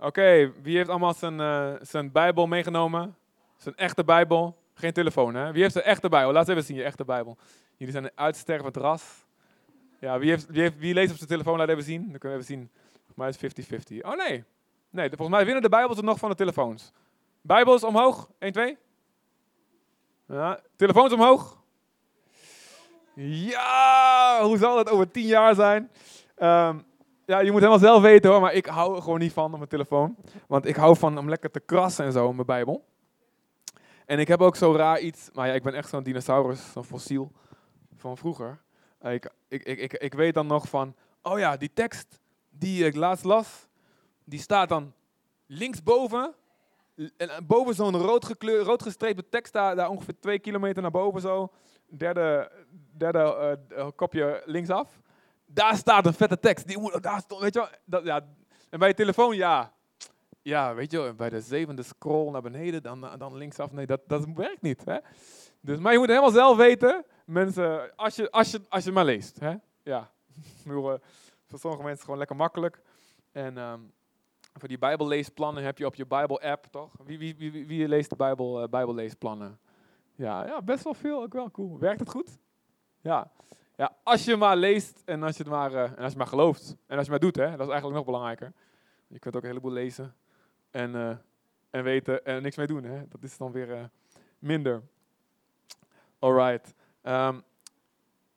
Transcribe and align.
Oké, 0.00 0.52
wie 0.62 0.76
heeft 0.76 0.88
allemaal 0.88 1.14
zijn, 1.14 1.40
eh, 1.40 1.72
zijn 1.80 2.12
Bijbel 2.12 2.46
meegenomen? 2.46 3.16
Zijn 3.56 3.76
echte 3.76 4.04
Bijbel. 4.04 4.56
Geen 4.74 4.92
telefoon, 4.92 5.34
hè? 5.34 5.52
Wie 5.52 5.62
heeft 5.62 5.72
zijn 5.72 5.84
echte 5.84 6.08
Bijbel? 6.08 6.32
Laat 6.32 6.48
even 6.48 6.64
zien, 6.64 6.76
je 6.76 6.82
echte 6.82 7.04
Bijbel. 7.04 7.36
Jullie 7.76 7.92
zijn 7.92 8.04
een 8.04 8.10
uitstervend 8.14 8.76
ras. 8.76 9.26
Ja, 9.98 10.18
wie, 10.18 10.30
heeft, 10.30 10.46
wie, 10.46 10.60
heeft, 10.60 10.78
wie 10.78 10.94
leest 10.94 11.10
op 11.10 11.16
zijn 11.16 11.28
telefoon? 11.28 11.58
Laat 11.58 11.68
even 11.68 11.82
zien. 11.82 12.10
Dan 12.10 12.18
kunnen 12.18 12.38
we 12.38 12.44
even 12.44 12.56
zien. 12.56 12.70
Volgens 12.92 13.40
mij 13.40 13.48
is 13.50 13.68
het 13.68 13.92
50-50. 13.92 14.00
Oh 14.00 14.16
nee. 14.16 14.44
Nee, 14.90 15.08
volgens 15.08 15.28
mij 15.28 15.44
winnen 15.44 15.62
de 15.62 15.68
Bijbels 15.68 15.98
er 15.98 16.04
nog 16.04 16.18
van 16.18 16.30
de 16.30 16.36
telefoons. 16.36 16.92
Bijbels 17.40 17.84
omhoog. 17.84 18.28
1, 18.38 18.52
2. 18.52 18.78
Ja, 20.26 20.60
telefoons 20.76 21.12
omhoog. 21.12 21.62
Ja, 23.14 24.38
hoe 24.42 24.58
zal 24.58 24.76
dat 24.76 24.88
over 24.88 25.10
10 25.10 25.26
jaar 25.26 25.54
zijn? 25.54 25.90
Ehm, 26.36 26.78
ja, 27.30 27.40
je 27.40 27.50
moet 27.50 27.60
helemaal 27.60 27.78
zelf 27.78 28.02
weten 28.02 28.30
hoor, 28.30 28.40
maar 28.40 28.52
ik 28.52 28.66
hou 28.66 28.96
er 28.96 29.02
gewoon 29.02 29.18
niet 29.18 29.32
van 29.32 29.52
op 29.52 29.56
mijn 29.56 29.68
telefoon. 29.68 30.16
Want 30.46 30.66
ik 30.66 30.76
hou 30.76 30.96
van 30.96 31.18
om 31.18 31.28
lekker 31.28 31.50
te 31.50 31.60
krassen 31.60 32.04
en 32.04 32.12
zo 32.12 32.28
in 32.28 32.34
mijn 32.34 32.46
Bijbel. 32.46 32.84
En 34.06 34.18
ik 34.18 34.28
heb 34.28 34.40
ook 34.40 34.56
zo 34.56 34.74
raar 34.76 35.00
iets, 35.00 35.30
maar 35.32 35.46
ja, 35.46 35.52
ik 35.52 35.62
ben 35.62 35.74
echt 35.74 35.88
zo'n 35.88 36.02
dinosaurus, 36.02 36.72
zo'n 36.72 36.84
fossiel 36.84 37.32
van 37.96 38.16
vroeger. 38.16 38.60
Ik, 39.02 39.30
ik, 39.48 39.62
ik, 39.62 39.78
ik, 39.78 39.92
ik 39.92 40.14
weet 40.14 40.34
dan 40.34 40.46
nog 40.46 40.68
van, 40.68 40.94
oh 41.22 41.38
ja, 41.38 41.56
die 41.56 41.70
tekst 41.74 42.20
die 42.48 42.84
ik 42.84 42.94
laatst 42.94 43.24
las, 43.24 43.66
die 44.24 44.40
staat 44.40 44.68
dan 44.68 44.92
linksboven. 45.46 46.34
En 47.16 47.46
boven 47.46 47.74
zo'n 47.74 47.96
rood, 47.96 48.24
gekleur, 48.24 48.62
rood 48.62 48.82
gestreepte 48.82 49.28
tekst, 49.28 49.52
daar, 49.52 49.76
daar 49.76 49.88
ongeveer 49.88 50.20
twee 50.20 50.38
kilometer 50.38 50.82
naar 50.82 50.90
boven 50.90 51.20
zo. 51.20 51.48
Derde, 51.86 52.50
derde 52.96 53.58
uh, 53.70 53.86
kopje 53.96 54.42
linksaf. 54.44 55.00
Daar 55.52 55.76
staat 55.76 56.06
een 56.06 56.14
vette 56.14 56.38
tekst. 56.38 56.66
Die 56.66 56.78
weet 57.38 57.54
je 57.54 57.68
dat, 57.84 58.04
ja. 58.04 58.26
En 58.70 58.78
bij 58.78 58.88
je 58.88 58.94
telefoon, 58.94 59.36
ja. 59.36 59.72
Ja, 60.42 60.74
weet 60.74 60.90
je 60.90 61.00
wel, 61.00 61.14
bij 61.14 61.30
de 61.30 61.40
zevende 61.40 61.82
scroll 61.82 62.30
naar 62.30 62.42
beneden, 62.42 62.82
dan, 62.82 63.08
dan 63.18 63.36
linksaf. 63.36 63.72
Nee, 63.72 63.86
dat, 63.86 64.00
dat 64.06 64.24
werkt 64.34 64.62
niet. 64.62 64.84
Hè? 64.84 64.98
Dus, 65.60 65.78
maar 65.78 65.92
je 65.92 65.98
moet 65.98 66.08
helemaal 66.08 66.30
zelf 66.30 66.56
weten, 66.56 67.04
mensen, 67.24 67.96
als 67.96 68.16
je, 68.16 68.30
als 68.30 68.50
je, 68.50 68.60
als 68.68 68.84
je 68.84 68.92
maar 68.92 69.04
leest. 69.04 69.40
Hè? 69.40 69.54
Ja, 69.82 70.10
voor 71.46 71.58
sommige 71.58 71.82
mensen 71.82 72.04
gewoon 72.04 72.18
lekker 72.18 72.36
makkelijk. 72.36 72.80
En 73.32 73.58
um, 73.58 73.92
voor 74.52 74.68
die 74.68 74.78
bijbelleesplannen 74.78 75.64
heb 75.64 75.78
je 75.78 75.86
op 75.86 75.94
je 75.94 76.06
Bijbel-app, 76.06 76.66
toch? 76.70 76.92
Wie, 77.04 77.18
wie, 77.18 77.36
wie, 77.36 77.66
wie 77.66 77.88
leest 77.88 78.10
de 78.10 78.16
Bijbel, 78.16 78.62
uh, 78.62 78.68
bijbelleesplannen? 78.68 79.58
Ja, 80.14 80.46
ja, 80.46 80.62
best 80.62 80.84
wel 80.84 80.94
veel. 80.94 81.22
Ook 81.22 81.32
wel 81.32 81.50
cool. 81.50 81.78
Werkt 81.78 82.00
het 82.00 82.10
goed? 82.10 82.38
Ja. 83.00 83.30
Ja 83.80 83.96
als 84.02 84.24
je 84.24 84.36
maar 84.36 84.56
leest 84.56 85.02
en 85.04 85.22
als 85.22 85.36
je, 85.36 85.42
het 85.42 85.52
maar, 85.52 85.72
uh, 85.72 85.82
en 85.82 85.96
als 85.96 86.12
je 86.12 86.18
maar 86.18 86.26
gelooft. 86.26 86.76
En 86.86 86.96
als 86.96 87.04
je 87.04 87.10
maar 87.10 87.20
doet, 87.20 87.36
hè, 87.36 87.50
dat 87.50 87.66
is 87.66 87.72
eigenlijk 87.72 87.94
nog 87.94 88.04
belangrijker. 88.04 88.52
Je 89.06 89.18
kunt 89.18 89.36
ook 89.36 89.42
een 89.42 89.48
heleboel 89.48 89.72
lezen 89.72 90.14
en, 90.70 90.94
uh, 90.94 91.16
en 91.70 91.82
weten 91.82 92.24
en 92.24 92.42
niks 92.42 92.56
mee 92.56 92.66
doen. 92.66 92.84
Hè. 92.84 93.08
Dat 93.08 93.22
is 93.22 93.36
dan 93.36 93.52
weer 93.52 93.90
minder. 94.38 94.82
Alright. 96.18 96.74
Um, 97.02 97.42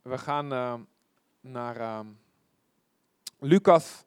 we 0.02 0.18
gaan 0.18 0.88
naar 1.42 2.00
um, 2.00 2.20
Lucas 3.40 4.06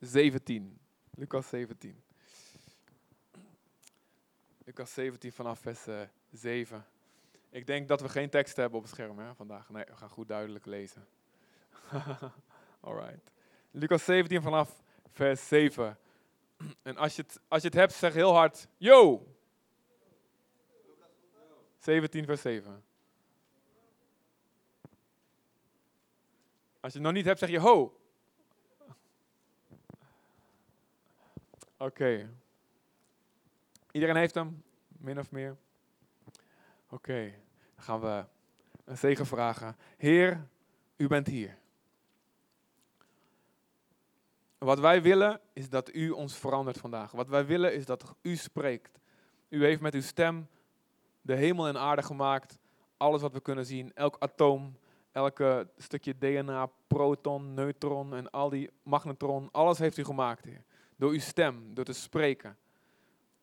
17. 0.00 0.78
Lucas 1.10 1.48
17. 1.48 2.02
Lucas 4.64 4.94
17 4.94 5.32
vanaf 5.32 5.58
vers 5.58 5.86
uh, 5.86 6.00
7. 6.32 6.84
Ik 7.50 7.66
denk 7.66 7.88
dat 7.88 8.00
we 8.00 8.08
geen 8.08 8.30
tekst 8.30 8.56
hebben 8.56 8.78
op 8.78 8.84
het 8.84 8.92
scherm 8.92 9.18
hè, 9.18 9.34
vandaag. 9.34 9.70
Nee, 9.70 9.84
we 9.84 9.96
gaan 9.96 10.10
goed 10.10 10.28
duidelijk 10.28 10.66
lezen. 10.66 11.06
Alright. 12.80 13.30
Lucas 13.70 14.04
17 14.04 14.42
vanaf 14.42 14.82
vers 15.10 15.48
7. 15.48 15.98
En 16.82 16.96
als 16.96 17.16
je, 17.16 17.22
het, 17.22 17.40
als 17.48 17.62
je 17.62 17.68
het 17.68 17.76
hebt, 17.76 17.92
zeg 17.92 18.14
heel 18.14 18.34
hard, 18.34 18.68
yo! 18.76 19.26
17 21.78 22.24
vers 22.24 22.40
7. 22.40 22.84
Als 26.80 26.92
je 26.92 26.98
het 26.98 27.06
nog 27.08 27.16
niet 27.16 27.24
hebt, 27.24 27.38
zeg 27.38 27.50
je 27.50 27.60
ho. 27.60 28.00
Oké. 31.76 32.30
Iedereen 33.90 34.16
heeft 34.16 34.34
hem, 34.34 34.62
min 34.88 35.18
of 35.18 35.30
meer. 35.30 35.56
Oké, 36.96 37.34
dan 37.74 37.84
gaan 37.84 38.00
we 38.00 38.24
een 38.84 38.96
zegen 38.96 39.26
vragen. 39.26 39.76
Heer, 39.96 40.46
u 40.96 41.06
bent 41.06 41.26
hier. 41.26 41.58
Wat 44.58 44.78
wij 44.78 45.02
willen 45.02 45.40
is 45.52 45.68
dat 45.68 45.94
u 45.94 46.10
ons 46.10 46.36
verandert 46.36 46.78
vandaag. 46.78 47.12
Wat 47.12 47.28
wij 47.28 47.46
willen 47.46 47.74
is 47.74 47.84
dat 47.84 48.14
u 48.22 48.36
spreekt. 48.36 49.00
U 49.48 49.64
heeft 49.64 49.80
met 49.80 49.94
uw 49.94 50.00
stem 50.00 50.48
de 51.20 51.34
hemel 51.34 51.66
en 51.66 51.78
aarde 51.78 52.02
gemaakt. 52.02 52.58
Alles 52.96 53.20
wat 53.20 53.32
we 53.32 53.40
kunnen 53.40 53.66
zien, 53.66 53.94
elk 53.94 54.16
atoom, 54.18 54.78
elke 55.12 55.68
stukje 55.76 56.18
DNA, 56.18 56.70
proton, 56.86 57.54
neutron 57.54 58.14
en 58.14 58.30
al 58.30 58.48
die 58.48 58.70
magnetron. 58.82 59.48
Alles 59.52 59.78
heeft 59.78 59.96
u 59.96 60.04
gemaakt, 60.04 60.44
Heer. 60.44 60.62
Door 60.96 61.10
uw 61.10 61.20
stem, 61.20 61.74
door 61.74 61.84
te 61.84 61.92
spreken. 61.92 62.56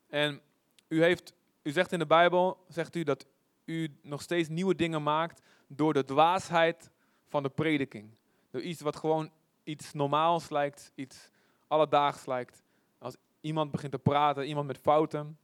En 0.07 0.41
u, 0.87 1.03
heeft, 1.03 1.33
u 1.61 1.71
zegt 1.71 1.91
in 1.91 1.99
de 1.99 2.05
Bijbel, 2.05 2.65
zegt 2.67 2.95
u 2.95 3.03
dat 3.03 3.25
u 3.65 3.97
nog 4.01 4.21
steeds 4.21 4.49
nieuwe 4.49 4.75
dingen 4.75 5.03
maakt 5.03 5.41
door 5.67 5.93
de 5.93 6.03
dwaasheid 6.03 6.91
van 7.27 7.43
de 7.43 7.49
prediking. 7.49 8.15
Door 8.49 8.61
iets 8.61 8.81
wat 8.81 8.95
gewoon 8.95 9.31
iets 9.63 9.93
normaals 9.93 10.49
lijkt, 10.49 10.91
iets 10.95 11.29
alledaags 11.67 12.25
lijkt. 12.25 12.63
Als 12.97 13.15
iemand 13.41 13.71
begint 13.71 13.91
te 13.91 13.99
praten, 13.99 14.47
iemand 14.47 14.67
met 14.67 14.77
fouten, 14.77 15.37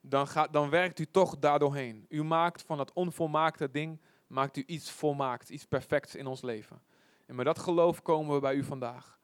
dan, 0.00 0.26
gaat, 0.28 0.52
dan 0.52 0.70
werkt 0.70 0.98
u 0.98 1.06
toch 1.06 1.38
daardoorheen. 1.38 2.06
U 2.08 2.24
maakt 2.24 2.62
van 2.62 2.76
dat 2.76 2.92
onvolmaakte 2.92 3.70
ding, 3.70 4.00
maakt 4.26 4.56
u 4.56 4.62
iets 4.66 4.90
volmaakt, 4.90 5.48
iets 5.48 5.66
perfects 5.66 6.14
in 6.14 6.26
ons 6.26 6.42
leven. 6.42 6.82
En 7.26 7.34
met 7.34 7.44
dat 7.44 7.58
geloof 7.58 8.02
komen 8.02 8.34
we 8.34 8.40
bij 8.40 8.54
u 8.54 8.64
vandaag 8.64 9.18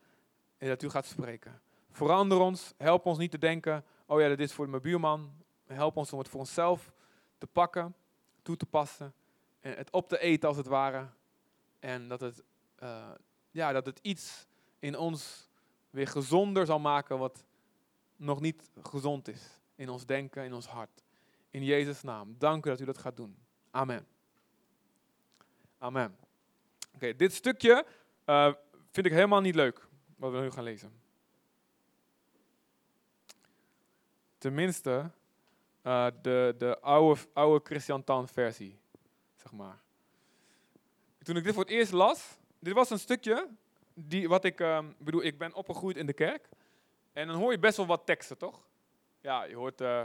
en 0.59 0.69
dat 0.69 0.83
u 0.83 0.91
gaat 0.91 1.07
spreken. 1.07 1.61
Verander 1.91 2.39
ons, 2.39 2.75
help 2.77 3.07
ons 3.07 3.19
niet 3.19 3.31
te 3.31 3.39
denken, 3.39 3.85
oh 4.07 4.21
ja, 4.21 4.29
dat 4.29 4.39
is 4.39 4.53
voor 4.53 4.69
mijn 4.69 4.83
buurman. 4.83 5.33
Help 5.75 5.97
ons 5.97 6.13
om 6.13 6.19
het 6.19 6.29
voor 6.29 6.41
onszelf 6.41 6.93
te 7.39 7.47
pakken, 7.47 7.95
toe 8.43 8.57
te 8.57 8.67
passen 8.67 9.15
en 9.61 9.77
het 9.77 9.91
op 9.91 10.09
te 10.09 10.19
eten 10.19 10.49
als 10.49 10.57
het 10.57 10.67
ware. 10.67 11.09
En 11.79 12.09
dat 12.09 12.21
het, 12.21 12.43
uh, 12.83 13.11
ja, 13.51 13.73
dat 13.73 13.87
het 13.87 13.99
iets 14.03 14.47
in 14.79 14.97
ons 14.97 15.49
weer 15.91 16.07
gezonder 16.07 16.67
zal 16.67 16.79
maken 16.79 17.19
wat 17.19 17.45
nog 18.17 18.41
niet 18.41 18.71
gezond 18.83 19.29
is. 19.29 19.61
In 19.75 19.89
ons 19.89 20.07
denken, 20.07 20.45
in 20.45 20.55
ons 20.55 20.67
hart. 20.67 21.03
In 21.51 21.65
Jezus' 21.65 22.03
naam. 22.03 22.35
Dank 22.39 22.67
u 22.67 22.69
dat 22.69 22.81
u 22.81 22.85
dat 22.85 22.99
gaat 22.99 23.17
doen. 23.17 23.37
Amen. 23.71 24.07
Amen. 25.79 26.17
Oké, 26.95 27.17
dit 27.17 27.33
stukje 27.33 27.87
uh, 28.27 28.53
vind 28.91 29.07
ik 29.07 29.13
helemaal 29.13 29.41
niet 29.41 29.55
leuk 29.55 29.87
wat 30.17 30.33
we 30.33 30.39
nu 30.39 30.51
gaan 30.51 30.65
lezen. 30.65 30.93
Tenminste, 34.39 35.11
uh, 35.89 36.07
de, 36.23 36.55
de 36.59 36.81
oude, 36.81 37.61
Christian 37.65 38.05
Tan 38.05 38.29
versie, 38.29 38.79
zeg 39.35 39.53
maar. 39.53 39.81
Toen 41.23 41.37
ik 41.37 41.45
dit 41.45 41.55
voor 41.55 41.63
het 41.63 41.73
eerst 41.73 41.93
las, 41.93 42.39
dit 42.59 42.75
was 42.75 42.91
een 42.91 42.99
stukje, 42.99 43.49
die, 43.95 44.29
wat 44.29 44.45
ik 44.45 44.61
um, 44.61 44.95
bedoel, 44.99 45.23
ik 45.23 45.39
ben 45.39 45.55
opgegroeid 45.55 45.97
in 45.97 46.07
de 46.07 46.13
kerk. 46.13 46.49
En 47.13 47.27
dan 47.27 47.37
hoor 47.37 47.53
je 47.53 47.59
best 47.59 47.77
wel 47.77 47.87
wat 47.87 48.07
teksten, 48.07 48.39
toch? 48.39 48.67
Ja, 49.21 49.45
je 49.45 49.55
hoort, 49.55 49.81
uh, 49.81 50.03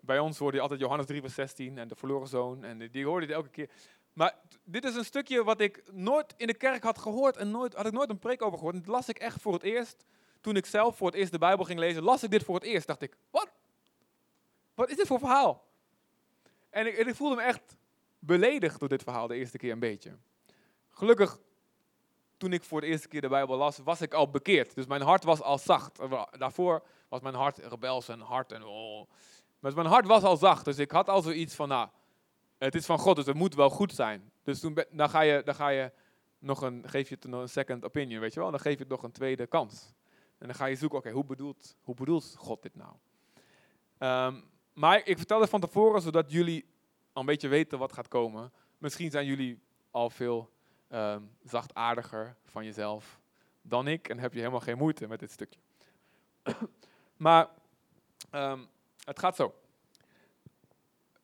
bij 0.00 0.18
ons 0.18 0.38
hoorde 0.38 0.56
je 0.56 0.62
altijd 0.62 0.80
Johannes 0.80 1.06
3 1.06 1.20
vers 1.20 1.34
16 1.34 1.78
en 1.78 1.88
de 1.88 1.96
verloren 1.96 2.28
zoon. 2.28 2.64
En 2.64 2.90
die 2.90 3.06
hoorde 3.06 3.26
je 3.26 3.32
elke 3.32 3.48
keer. 3.48 3.70
Maar 4.12 4.34
dit 4.64 4.84
is 4.84 4.94
een 4.94 5.04
stukje 5.04 5.44
wat 5.44 5.60
ik 5.60 5.82
nooit 5.92 6.34
in 6.36 6.46
de 6.46 6.54
kerk 6.54 6.82
had 6.82 6.98
gehoord 6.98 7.36
en 7.36 7.50
nooit, 7.50 7.74
had 7.74 7.86
ik 7.86 7.92
nooit 7.92 8.10
een 8.10 8.18
preek 8.18 8.42
over 8.42 8.58
gehoord. 8.58 8.74
En 8.74 8.80
dit 8.80 8.90
las 8.90 9.08
ik 9.08 9.18
echt 9.18 9.40
voor 9.40 9.52
het 9.52 9.62
eerst. 9.62 10.04
Toen 10.40 10.56
ik 10.56 10.66
zelf 10.66 10.96
voor 10.96 11.06
het 11.06 11.16
eerst 11.16 11.32
de 11.32 11.38
Bijbel 11.38 11.64
ging 11.64 11.78
lezen, 11.78 12.02
las 12.02 12.22
ik 12.22 12.30
dit 12.30 12.44
voor 12.44 12.54
het 12.54 12.64
eerst. 12.64 12.86
Dacht 12.86 13.02
ik, 13.02 13.16
wat? 13.30 13.57
Wat 14.78 14.90
is 14.90 14.96
dit 14.96 15.06
voor 15.06 15.18
verhaal? 15.18 15.64
En 16.70 16.86
ik, 16.86 16.96
ik 16.96 17.14
voelde 17.14 17.36
me 17.36 17.42
echt 17.42 17.76
beledigd 18.18 18.80
door 18.80 18.88
dit 18.88 19.02
verhaal 19.02 19.26
de 19.26 19.34
eerste 19.34 19.58
keer 19.58 19.72
een 19.72 19.78
beetje. 19.78 20.16
Gelukkig, 20.88 21.38
toen 22.36 22.52
ik 22.52 22.64
voor 22.64 22.80
de 22.80 22.86
eerste 22.86 23.08
keer 23.08 23.20
de 23.20 23.28
Bijbel 23.28 23.56
las, 23.56 23.78
was 23.78 24.00
ik 24.00 24.14
al 24.14 24.30
bekeerd. 24.30 24.74
Dus 24.74 24.86
mijn 24.86 25.02
hart 25.02 25.24
was 25.24 25.42
al 25.42 25.58
zacht. 25.58 25.98
Daarvoor 26.38 26.82
was 27.08 27.20
mijn 27.20 27.34
hart 27.34 27.58
rebels 27.58 28.08
en 28.08 28.20
hard 28.20 28.52
en 28.52 28.64
oh. 28.64 29.10
Maar 29.58 29.74
mijn 29.74 29.86
hart 29.86 30.06
was 30.06 30.22
al 30.22 30.36
zacht. 30.36 30.64
Dus 30.64 30.78
ik 30.78 30.90
had 30.90 31.08
al 31.08 31.22
zoiets 31.22 31.54
van, 31.54 31.68
nou, 31.68 31.88
het 32.58 32.74
is 32.74 32.86
van 32.86 32.98
God, 32.98 33.16
dus 33.16 33.26
het 33.26 33.36
moet 33.36 33.54
wel 33.54 33.70
goed 33.70 33.92
zijn. 33.92 34.32
Dus 34.42 34.60
toen, 34.60 34.78
dan, 34.90 35.10
ga 35.10 35.20
je, 35.20 35.42
dan 35.44 35.54
ga 35.54 35.68
je 35.68 35.92
nog 36.38 36.62
een, 36.62 36.88
geef 36.88 37.08
je 37.08 37.14
het 37.14 37.24
nog 37.24 37.40
een 37.40 37.48
second 37.48 37.84
opinion, 37.84 38.20
weet 38.20 38.34
je 38.34 38.40
wel. 38.40 38.50
Dan 38.50 38.60
geef 38.60 38.72
je 38.72 38.78
het 38.78 38.88
nog 38.88 39.02
een 39.02 39.12
tweede 39.12 39.46
kans. 39.46 39.92
En 40.38 40.46
dan 40.46 40.54
ga 40.54 40.66
je 40.66 40.76
zoeken, 40.76 40.98
oké, 40.98 41.10
hoe, 41.10 41.24
bedoelt, 41.24 41.76
hoe 41.82 41.94
bedoelt 41.94 42.34
God 42.36 42.62
dit 42.62 42.74
nou? 42.74 42.92
Um, 43.98 44.56
maar 44.78 45.06
ik 45.06 45.16
vertel 45.16 45.40
het 45.40 45.50
van 45.50 45.60
tevoren, 45.60 46.02
zodat 46.02 46.30
jullie 46.30 46.64
een 47.12 47.26
beetje 47.26 47.48
weten 47.48 47.78
wat 47.78 47.92
gaat 47.92 48.08
komen. 48.08 48.52
Misschien 48.78 49.10
zijn 49.10 49.26
jullie 49.26 49.60
al 49.90 50.10
veel 50.10 50.50
um, 50.88 51.30
zachtaardiger 51.44 52.36
van 52.44 52.64
jezelf 52.64 53.20
dan 53.62 53.88
ik 53.88 54.08
en 54.08 54.18
heb 54.18 54.32
je 54.32 54.38
helemaal 54.38 54.60
geen 54.60 54.78
moeite 54.78 55.08
met 55.08 55.20
dit 55.20 55.30
stukje. 55.30 55.60
maar 57.16 57.48
ehm, 58.30 58.60
het 59.04 59.18
gaat 59.18 59.36
zo. 59.36 59.54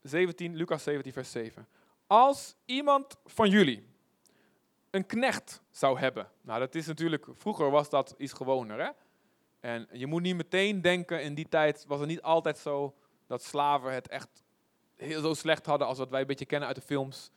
17, 0.02 0.56
Lucas 0.56 0.82
17, 0.82 1.12
vers 1.12 1.30
7. 1.30 1.68
Als 2.06 2.56
iemand 2.64 3.16
van 3.24 3.50
jullie 3.50 3.86
een 4.90 5.06
knecht 5.06 5.62
zou 5.70 5.98
hebben. 5.98 6.30
Nou, 6.40 6.60
dat 6.60 6.74
is 6.74 6.86
natuurlijk, 6.86 7.26
vroeger 7.32 7.70
was 7.70 7.90
dat 7.90 8.14
iets 8.18 8.32
gewoner. 8.32 8.80
Hè? 8.80 8.90
En 9.60 9.88
je 9.92 10.06
moet 10.06 10.22
niet 10.22 10.36
meteen 10.36 10.80
denken, 10.80 11.22
in 11.22 11.34
die 11.34 11.48
tijd 11.48 11.84
was 11.86 12.00
het 12.00 12.08
niet 12.08 12.22
altijd 12.22 12.58
zo 12.58 12.94
dat 13.34 13.42
slaven 13.42 13.92
het 13.92 14.08
echt 14.08 14.42
heel 14.96 15.20
zo 15.20 15.34
slecht 15.34 15.66
hadden 15.66 15.86
als 15.86 15.98
wat 15.98 16.10
wij 16.10 16.20
een 16.20 16.26
beetje 16.26 16.46
kennen 16.46 16.68
uit 16.68 16.76
de 16.76 16.82
films, 16.82 17.30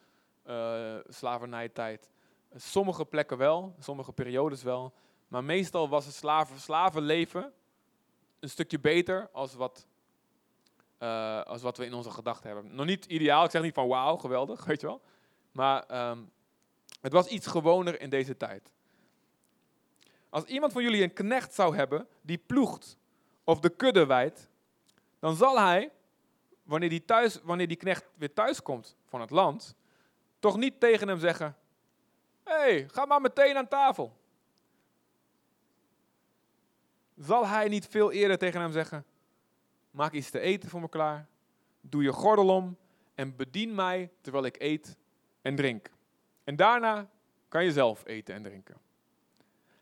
uh, 0.48 0.96
slavernijtijd. 1.08 2.10
Sommige 2.56 3.06
plekken 3.06 3.38
wel, 3.38 3.76
sommige 3.80 4.12
periodes 4.12 4.64
wel. 4.64 4.94
Maar 5.28 5.44
meestal 5.44 5.90
was 5.90 6.06
het 6.06 6.14
slaven, 6.14 6.60
slavenleven 6.60 7.54
een 8.40 8.50
stukje 8.50 8.80
beter 8.80 9.30
als 9.32 9.54
wat, 9.54 9.88
uh, 11.00 11.42
als 11.42 11.62
wat 11.62 11.78
we 11.78 11.86
in 11.86 11.94
onze 11.94 12.12
gedachten 12.12 12.50
hebben. 12.52 12.76
Nog 12.76 12.86
niet 12.86 13.06
ideaal, 13.06 13.46
ik 13.46 13.52
zeg 13.52 13.62
niet 13.62 13.74
van 13.74 13.88
wauw, 13.88 14.18
geweldig, 14.18 14.66
weet 14.70 14.82
je 14.82 14.88
wel. 14.88 15.02
Maar 15.52 16.10
um, 16.10 16.32
het 17.02 17.12
was 17.12 17.28
iets 17.28 17.48
gewoner 17.48 18.02
in 18.02 18.10
deze 18.10 18.38
tijd. 18.38 18.72
Als 20.30 20.44
iemand 20.44 20.72
van 20.72 20.84
jullie 20.84 21.04
een 21.04 21.14
knecht 21.14 21.54
zou 21.54 21.76
hebben 21.76 22.08
die 22.22 22.38
ploegt 22.38 22.98
of 23.44 23.60
de 23.60 23.70
kudde 23.70 24.06
wijdt, 24.06 24.50
dan 25.20 25.36
zal 25.36 25.60
hij, 25.60 25.92
wanneer 26.64 26.90
die, 26.90 27.06
thuis, 27.06 27.42
wanneer 27.44 27.68
die 27.68 27.78
knecht 27.78 28.06
weer 28.16 28.34
thuis 28.34 28.62
komt 28.62 28.96
van 29.06 29.22
het 29.22 29.30
land, 29.30 29.76
toch 30.40 30.58
niet 30.58 30.80
tegen 30.80 31.08
hem 31.08 31.20
zeggen: 31.20 31.56
Hé, 32.44 32.54
hey, 32.54 32.90
ga 32.90 33.06
maar 33.06 33.22
meteen 33.22 33.58
aan 33.58 33.68
tafel. 33.68 34.18
Zal 37.16 37.48
hij 37.48 37.68
niet 37.68 37.88
veel 37.88 38.12
eerder 38.12 38.38
tegen 38.38 38.62
hem 38.62 38.72
zeggen: 38.72 39.06
Maak 39.92 40.12
iets 40.12 40.30
te 40.30 40.40
eten 40.40 40.70
voor 40.70 40.82
me 40.82 40.90
klaar, 40.90 41.28
doe 41.82 42.04
je 42.04 42.12
gordel 42.12 42.50
om 42.50 42.78
en 43.16 43.36
bedien 43.36 43.76
mij 43.76 44.12
terwijl 44.22 44.46
ik 44.46 44.62
eet 44.62 44.98
en 45.42 45.56
drink. 45.56 45.90
En 46.44 46.56
daarna 46.56 47.10
kan 47.48 47.64
je 47.64 47.72
zelf 47.72 48.06
eten 48.06 48.36
en 48.36 48.44
drinken. 48.44 48.78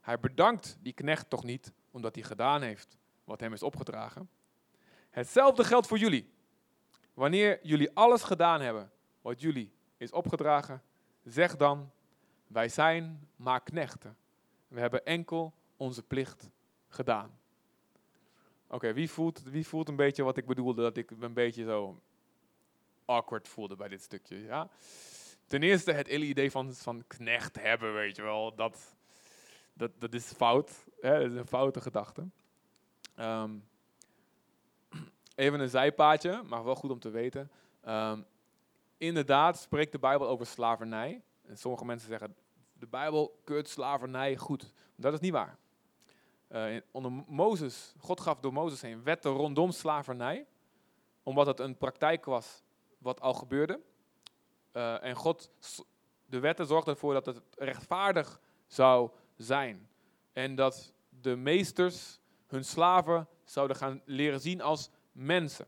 Hij 0.02 0.20
bedankt 0.20 0.78
die 0.82 0.94
knecht 0.94 1.30
toch 1.30 1.44
niet 1.44 1.74
omdat 1.92 2.16
hij 2.16 2.24
gedaan 2.24 2.62
heeft 2.62 2.98
wat 3.24 3.40
hem 3.40 3.54
is 3.54 3.64
opgedragen. 3.64 4.30
Hetzelfde 5.16 5.64
geldt 5.64 5.88
voor 5.88 5.98
jullie. 5.98 6.30
Wanneer 7.14 7.60
jullie 7.62 7.92
alles 7.94 8.24
gedaan 8.24 8.62
hebben 8.62 8.92
wat 9.22 9.42
jullie 9.42 9.72
is 9.98 10.12
opgedragen, 10.12 10.84
zeg 11.24 11.56
dan: 11.56 11.92
Wij 12.48 12.70
zijn 12.70 13.30
maar 13.36 13.64
knechten. 13.64 14.18
We 14.68 14.80
hebben 14.80 15.06
enkel 15.06 15.54
onze 15.78 16.04
plicht 16.04 16.50
gedaan. 16.88 17.40
Oké, 18.68 18.94
wie, 18.94 19.10
voelt, 19.10 19.44
wie 19.44 19.68
voelt 19.68 19.90
een 19.90 19.96
beetje 19.96 20.24
wat 20.24 20.38
ik 20.38 20.46
bedoelde, 20.46 20.82
dat 20.82 20.98
ik 20.98 21.12
een 21.12 21.34
beetje 21.34 21.64
zo 21.64 22.02
awkward 23.06 23.48
voelde 23.48 23.76
bij 23.76 23.88
dit 23.88 24.02
stukje? 24.02 24.44
Ja? 24.44 24.70
Ten 25.48 25.64
eerste 25.64 25.92
het 25.92 26.08
hele 26.08 26.26
idee 26.26 26.52
van, 26.52 26.74
van 26.74 27.04
knecht 27.08 27.60
hebben, 27.60 27.94
weet 27.94 28.16
je 28.16 28.22
wel, 28.22 28.56
dat, 28.56 28.96
dat, 29.74 29.92
dat 30.00 30.14
is 30.14 30.26
fout. 30.26 30.86
Hè? 31.02 31.20
Dat 31.20 31.32
is 31.32 31.38
een 31.38 31.48
foute 31.48 31.82
gedachte. 31.82 32.28
Um, 33.20 33.64
even 35.36 35.60
een 35.60 35.70
zijpaadje, 35.70 36.42
maar 36.44 36.64
wel 36.64 36.76
goed 36.76 36.92
om 36.92 37.00
te 37.00 37.10
weten. 37.10 37.52
Um, 37.88 38.26
inderdaad 38.98 39.60
spreekt 39.60 39.92
de 39.92 40.00
Bijbel 40.00 40.28
over 40.28 40.46
slavernij. 40.46 41.24
En 41.42 41.58
sommige 41.58 41.86
mensen 41.86 42.10
zeggen, 42.10 42.36
de 42.74 42.88
Bijbel 42.88 43.40
keurt 43.44 43.70
slavernij 43.70 44.38
goed. 44.38 44.74
Dat 44.96 45.14
is 45.14 45.20
niet 45.20 45.32
waar. 45.32 45.58
Uh, 46.50 46.82
onder 46.92 47.12
Mozes, 47.28 47.94
God 47.98 48.20
gaf 48.20 48.40
door 48.40 48.54
Mozes 48.54 48.82
heen 48.82 49.04
wetten 49.04 49.32
rondom 49.32 49.72
slavernij. 49.72 50.48
Omdat 51.24 51.46
het 51.46 51.60
een 51.60 51.78
praktijk 51.78 52.26
was 52.26 52.64
wat 52.98 53.22
al 53.22 53.34
gebeurde. 53.34 53.80
Uh, 54.74 55.04
en 55.04 55.16
God, 55.16 55.52
de 56.26 56.40
wetten 56.40 56.66
zorgden 56.66 56.94
ervoor 56.94 57.14
dat 57.14 57.26
het 57.26 57.42
rechtvaardig 57.58 58.40
zou 58.68 59.10
zijn. 59.36 59.90
En 60.34 60.56
dat 60.56 60.94
de 61.10 61.36
meesters 61.36 62.20
hun 62.48 62.66
slaven 62.66 63.28
zouden 63.44 63.76
gaan 63.76 64.02
leren 64.06 64.40
zien 64.40 64.62
als 64.62 64.90
mensen. 65.16 65.68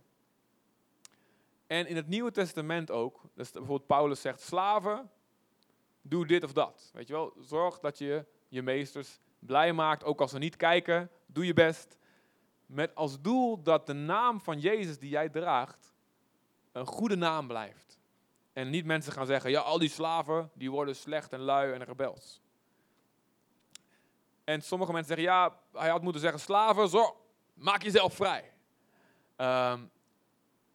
En 1.67 1.87
in 1.87 1.95
het 1.95 2.07
Nieuwe 2.07 2.31
Testament 2.31 2.91
ook, 2.91 3.21
dus 3.33 3.51
bijvoorbeeld 3.51 3.87
Paulus 3.87 4.21
zegt, 4.21 4.41
slaven, 4.41 5.11
doe 6.01 6.27
dit 6.27 6.43
of 6.43 6.53
dat. 6.53 6.89
Weet 6.93 7.07
je 7.07 7.13
wel, 7.13 7.33
zorg 7.39 7.79
dat 7.79 7.97
je 7.97 8.25
je 8.47 8.61
meesters 8.61 9.19
blij 9.39 9.73
maakt, 9.73 10.03
ook 10.03 10.21
als 10.21 10.31
ze 10.31 10.37
niet 10.37 10.55
kijken, 10.55 11.11
doe 11.25 11.45
je 11.45 11.53
best. 11.53 11.97
Met 12.65 12.95
als 12.95 13.21
doel 13.21 13.61
dat 13.61 13.85
de 13.85 13.93
naam 13.93 14.41
van 14.41 14.59
Jezus 14.59 14.99
die 14.99 15.09
jij 15.09 15.29
draagt, 15.29 15.93
een 16.71 16.85
goede 16.85 17.15
naam 17.15 17.47
blijft. 17.47 17.99
En 18.53 18.69
niet 18.69 18.85
mensen 18.85 19.13
gaan 19.13 19.25
zeggen, 19.25 19.51
ja, 19.51 19.59
al 19.59 19.79
die 19.79 19.89
slaven, 19.89 20.51
die 20.53 20.71
worden 20.71 20.95
slecht 20.95 21.33
en 21.33 21.39
lui 21.39 21.73
en 21.73 21.83
rebels. 21.83 22.41
En 24.43 24.61
sommige 24.61 24.91
mensen 24.91 25.15
zeggen, 25.15 25.33
ja, 25.33 25.59
hij 25.73 25.89
had 25.89 26.01
moeten 26.01 26.21
zeggen, 26.21 26.39
slaven, 26.39 27.13
maak 27.53 27.83
jezelf 27.83 28.13
vrij. 28.13 28.53
Um, 29.37 29.91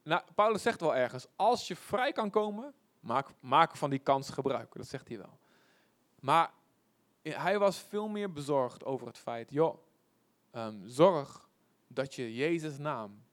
nou, 0.03 0.21
Paulus 0.35 0.61
zegt 0.61 0.81
wel 0.81 0.95
ergens, 0.95 1.27
als 1.35 1.67
je 1.67 1.75
vrij 1.75 2.11
kan 2.11 2.29
komen, 2.29 2.73
maak, 2.99 3.27
maak 3.39 3.75
van 3.75 3.89
die 3.89 3.99
kans 3.99 4.29
gebruik. 4.29 4.73
Dat 4.73 4.87
zegt 4.87 5.07
hij 5.07 5.17
wel. 5.17 5.39
Maar 6.19 6.51
hij 7.21 7.59
was 7.59 7.77
veel 7.77 8.07
meer 8.07 8.31
bezorgd 8.31 8.85
over 8.85 9.07
het 9.07 9.17
feit, 9.17 9.51
joh, 9.51 9.77
um, 10.51 10.81
zorg 10.85 11.49
dat 11.87 12.15
je 12.15 12.35
Jezus' 12.35 12.77
naam 12.77 13.23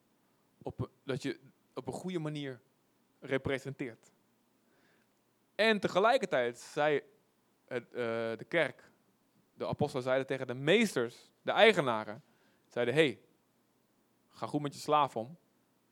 op, 0.62 0.90
dat 1.04 1.22
je 1.22 1.40
op 1.74 1.86
een 1.86 1.92
goede 1.92 2.18
manier 2.18 2.60
representeert. 3.20 4.12
En 5.54 5.80
tegelijkertijd 5.80 6.58
zei 6.58 7.02
het, 7.64 7.84
uh, 7.84 7.96
de 8.36 8.46
kerk, 8.48 8.90
de 9.54 9.66
apostelen 9.66 10.02
zeiden 10.04 10.26
tegen 10.26 10.46
de 10.46 10.54
meesters, 10.54 11.30
de 11.42 11.52
eigenaren, 11.52 12.22
zeiden, 12.66 12.94
hey, 12.94 13.20
ga 14.40 14.46
goed 14.46 14.60
met 14.60 14.74
je 14.74 14.80
slaaf 14.80 15.16
om, 15.16 15.36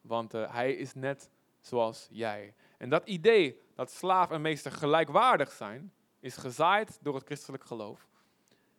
want 0.00 0.34
uh, 0.34 0.52
hij 0.52 0.72
is 0.72 0.94
net 0.94 1.30
zoals 1.60 2.08
jij. 2.10 2.54
En 2.78 2.88
dat 2.88 3.06
idee 3.06 3.60
dat 3.74 3.90
slaaf 3.90 4.30
en 4.30 4.40
meester 4.40 4.72
gelijkwaardig 4.72 5.52
zijn, 5.52 5.92
is 6.20 6.36
gezaaid 6.36 6.98
door 7.02 7.14
het 7.14 7.24
christelijk 7.24 7.64
geloof. 7.64 8.08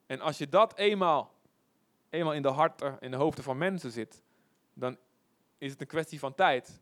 En 0.05 0.21
als 0.21 0.37
je 0.37 0.49
dat 0.49 0.77
eenmaal, 0.77 1.33
eenmaal 2.09 2.33
in 2.33 2.41
de 2.41 2.47
harten, 2.47 2.97
in 2.99 3.11
de 3.11 3.17
hoofden 3.17 3.43
van 3.43 3.57
mensen 3.57 3.91
zit, 3.91 4.23
dan 4.73 4.97
is 5.57 5.71
het 5.71 5.81
een 5.81 5.87
kwestie 5.87 6.19
van 6.19 6.35
tijd 6.35 6.81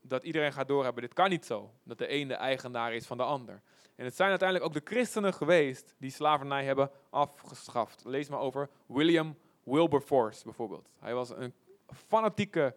dat 0.00 0.24
iedereen 0.24 0.52
gaat 0.52 0.68
doorhebben, 0.68 1.02
dit 1.02 1.14
kan 1.14 1.30
niet 1.30 1.46
zo. 1.46 1.70
Dat 1.82 1.98
de 1.98 2.12
een 2.12 2.28
de 2.28 2.34
eigenaar 2.34 2.94
is 2.94 3.06
van 3.06 3.16
de 3.16 3.22
ander. 3.22 3.62
En 3.96 4.04
het 4.04 4.16
zijn 4.16 4.30
uiteindelijk 4.30 4.68
ook 4.68 4.84
de 4.84 4.90
christenen 4.90 5.34
geweest 5.34 5.94
die 5.98 6.10
slavernij 6.10 6.64
hebben 6.64 6.90
afgeschaft. 7.10 8.04
Lees 8.04 8.28
maar 8.28 8.40
over 8.40 8.70
William 8.86 9.36
Wilberforce 9.62 10.44
bijvoorbeeld. 10.44 10.88
Hij 10.98 11.14
was 11.14 11.30
een 11.30 11.54
fanatieke, 11.92 12.76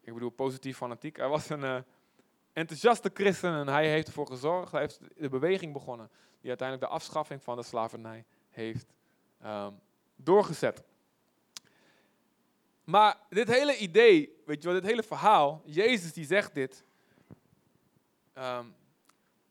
ik 0.00 0.14
bedoel 0.14 0.30
positief 0.30 0.76
fanatiek, 0.76 1.16
hij 1.16 1.28
was 1.28 1.48
een 1.48 1.62
uh, 1.62 1.78
enthousiaste 2.52 3.10
christen 3.14 3.54
en 3.54 3.68
hij 3.68 3.88
heeft 3.88 4.06
ervoor 4.06 4.26
gezorgd, 4.26 4.72
hij 4.72 4.80
heeft 4.80 5.00
de 5.16 5.28
beweging 5.28 5.72
begonnen 5.72 6.10
die 6.40 6.48
uiteindelijk 6.48 6.88
de 6.88 6.94
afschaffing 6.96 7.42
van 7.42 7.56
de 7.56 7.62
slavernij 7.62 8.24
heeft 8.50 8.94
um, 9.44 9.80
doorgezet. 10.16 10.82
Maar 12.84 13.16
dit 13.28 13.48
hele 13.48 13.76
idee, 13.76 14.42
weet 14.46 14.62
je 14.62 14.68
wel, 14.68 14.80
dit 14.80 14.90
hele 14.90 15.02
verhaal, 15.02 15.62
Jezus 15.64 16.12
die 16.12 16.26
zegt 16.26 16.54
dit. 16.54 16.84
Um, 18.38 18.74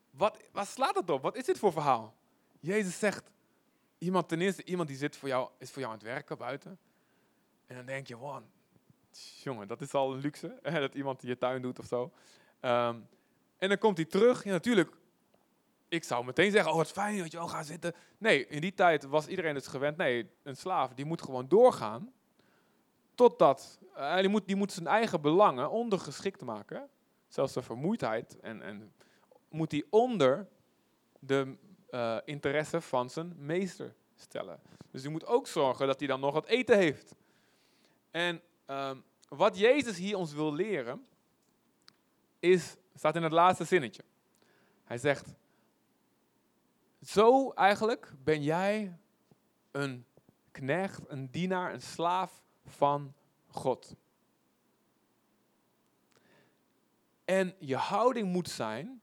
wat, 0.10 0.38
wat 0.52 0.68
slaat 0.68 0.96
het 0.96 1.10
op? 1.10 1.22
Wat 1.22 1.36
is 1.36 1.46
dit 1.46 1.60
voor 1.60 1.72
verhaal? 1.72 2.16
Jezus 2.60 3.00
zegt, 3.00 3.32
iemand 3.98 4.28
ten 4.28 4.42
eerste, 4.42 4.64
iemand 4.64 4.88
die 4.88 4.98
zit 4.98 5.18
voor 5.18 5.30
jou, 5.30 5.50
is 5.58 5.72
voor 5.72 5.82
jou 5.82 5.94
aan 5.94 6.00
het 6.00 6.08
werken 6.08 6.38
buiten. 6.38 6.80
En 7.68 7.76
dan 7.76 7.86
denk 7.86 8.08
je, 8.08 8.18
wow, 8.18 8.44
jongen, 9.44 9.68
dat 9.68 9.82
is 9.82 9.94
al 9.94 10.14
een 10.14 10.20
luxe, 10.20 10.60
hè, 10.64 10.80
dat 10.80 10.96
iemand 10.96 11.20
die 11.20 11.30
je 11.30 11.38
tuin 11.38 11.62
doet 11.62 11.80
of 11.80 11.86
zo. 11.86 12.12
Um, 12.62 13.08
en 13.58 13.70
dan 13.70 13.78
komt 13.78 13.98
hij 13.98 14.06
terug, 14.06 14.44
ja 14.44 14.52
natuurlijk, 14.52 14.96
ik 15.88 16.04
zou 16.04 16.26
meteen 16.26 16.52
zeggen, 16.52 16.72
oh 16.72 16.78
wat 16.78 16.92
fijn, 16.92 17.18
dat 17.18 17.32
je 17.32 17.38
wel, 17.38 17.48
ga 17.48 17.64
zitten. 17.64 17.94
Nee, 18.18 18.48
in 18.48 18.62
die 18.62 18.74
tijd 18.74 19.04
was 19.04 19.28
iedereen 19.28 19.56
het 19.56 19.68
gewend, 19.68 19.98
nee, 19.98 20.30
een 20.44 20.56
slaaf, 20.58 20.94
die 20.94 21.06
moet 21.06 21.22
gewoon 21.22 21.48
doorgaan 21.48 22.14
Totdat, 23.16 23.80
uh, 23.98 24.18
die, 24.18 24.30
moet, 24.30 24.48
die 24.48 24.56
moet 24.56 24.72
zijn 24.72 24.88
eigen 24.88 25.22
belangen 25.22 25.70
ondergeschikt 25.70 26.42
maken. 26.42 26.90
Zelfs 27.28 27.54
de 27.54 27.62
vermoeidheid. 27.62 28.40
En, 28.40 28.62
en 28.62 28.94
moet 29.50 29.72
hij 29.72 29.84
onder 29.90 30.48
de 31.20 31.56
uh, 31.90 32.18
interesse 32.26 32.82
van 32.82 33.10
zijn 33.10 33.34
meester 33.38 33.96
stellen. 34.16 34.60
Dus 34.92 35.02
hij 35.02 35.12
moet 35.12 35.26
ook 35.26 35.48
zorgen 35.48 35.88
dat 35.88 36.00
hij 36.00 36.08
dan 36.08 36.20
nog 36.20 36.34
wat 36.34 36.46
eten 36.46 36.78
heeft. 36.78 37.16
En 38.14 38.42
uh, 38.68 38.92
wat 39.28 39.58
Jezus 39.58 39.98
hier 39.98 40.18
ons 40.18 40.34
wil 40.34 40.54
leren, 40.54 41.08
is, 42.40 42.76
staat 42.96 43.16
in 43.16 43.24
het 43.24 43.32
laatste 43.32 43.64
zinnetje. 43.64 44.04
Hij 44.84 44.98
zegt, 44.98 45.34
zo 47.02 47.52
eigenlijk 47.52 48.14
ben 48.24 48.44
jij 48.44 48.98
een 49.72 50.06
knecht, 50.52 51.02
een 51.08 51.32
dienaar, 51.32 51.74
een 51.74 51.82
slaaf 51.82 52.44
van 52.66 53.14
God. 53.48 53.96
En 57.26 57.56
je 57.60 57.76
houding 57.76 58.32
moet 58.32 58.50
zijn 58.50 59.02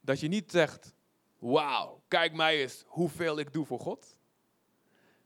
dat 0.00 0.20
je 0.20 0.28
niet 0.28 0.50
zegt, 0.50 0.94
wauw, 1.38 2.02
kijk 2.08 2.32
mij 2.32 2.60
eens 2.62 2.84
hoeveel 2.86 3.38
ik 3.38 3.52
doe 3.52 3.66
voor 3.66 3.80
God. 3.80 4.18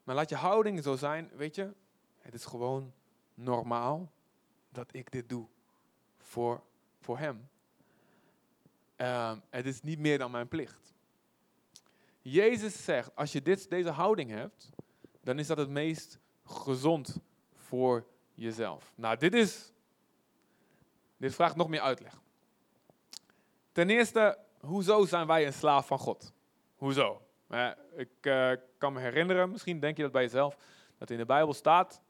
Maar 0.05 0.15
laat 0.15 0.29
je 0.29 0.37
houding 0.37 0.83
zo 0.83 0.97
zijn, 0.97 1.31
weet 1.35 1.55
je, 1.55 1.75
het 2.19 2.35
is 2.35 2.45
gewoon 2.45 2.93
normaal 3.39 4.13
dat 4.71 4.95
ik 4.95 5.11
dit 5.11 5.29
doe 5.29 5.47
voor, 6.19 6.63
voor 7.01 7.19
Hem. 7.19 7.49
Ehm, 8.97 9.39
het 9.51 9.67
is 9.67 9.83
niet 9.83 9.99
meer 9.99 10.19
dan 10.19 10.31
mijn 10.31 10.49
plicht. 10.49 10.95
Jezus 12.21 12.85
zegt, 12.85 13.17
als 13.17 13.33
je 13.33 13.43
dit, 13.43 13.71
deze 13.71 13.91
houding 13.91 14.31
hebt, 14.31 14.71
dan 15.21 15.39
is 15.39 15.47
dat 15.47 15.57
het 15.57 15.69
meest 15.69 16.19
gezond 16.45 17.21
voor 17.55 18.07
jezelf. 18.35 18.93
Nou, 18.95 19.17
dit 19.17 19.35
is, 19.35 19.73
dit 21.17 21.35
vraagt 21.35 21.57
nog 21.57 21.69
meer 21.69 21.81
uitleg. 21.81 22.21
Ten 23.73 23.91
eerste, 23.91 24.39
hoezo 24.61 25.05
zijn 25.05 25.27
wij 25.27 25.47
een 25.47 25.53
slaaf 25.53 25.87
van 25.87 25.99
God? 25.99 26.33
Hoezo? 26.77 27.23
ik 27.97 28.11
uh, 28.23 28.53
kan 28.79 28.93
me 28.93 29.01
herinneren, 29.01 29.51
misschien 29.51 29.81
denk 29.81 29.97
je 29.97 30.03
dat 30.03 30.13
bij 30.13 30.23
jezelf, 30.23 30.57
dat 30.99 31.11
in 31.11 31.17
de 31.17 31.27
Bijbel 31.27 31.55
staat, 31.55 32.03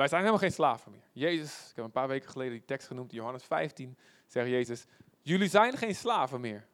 wij 0.00 0.08
zijn 0.08 0.20
helemaal 0.20 0.42
geen 0.42 0.52
slaven 0.52 0.92
meer. 0.92 1.08
Jezus, 1.12 1.68
ik 1.70 1.76
heb 1.76 1.84
een 1.84 1.90
paar 1.90 2.08
weken 2.08 2.30
geleden 2.30 2.52
die 2.52 2.64
tekst 2.64 2.86
genoemd, 2.86 3.12
Johannes 3.12 3.44
15, 3.44 3.98
zegt 4.26 4.48
Jezus, 4.48 4.86
jullie 5.20 5.48
zijn 5.48 5.76
geen 5.76 5.94
slaven 5.94 6.40
meer. 6.40 6.66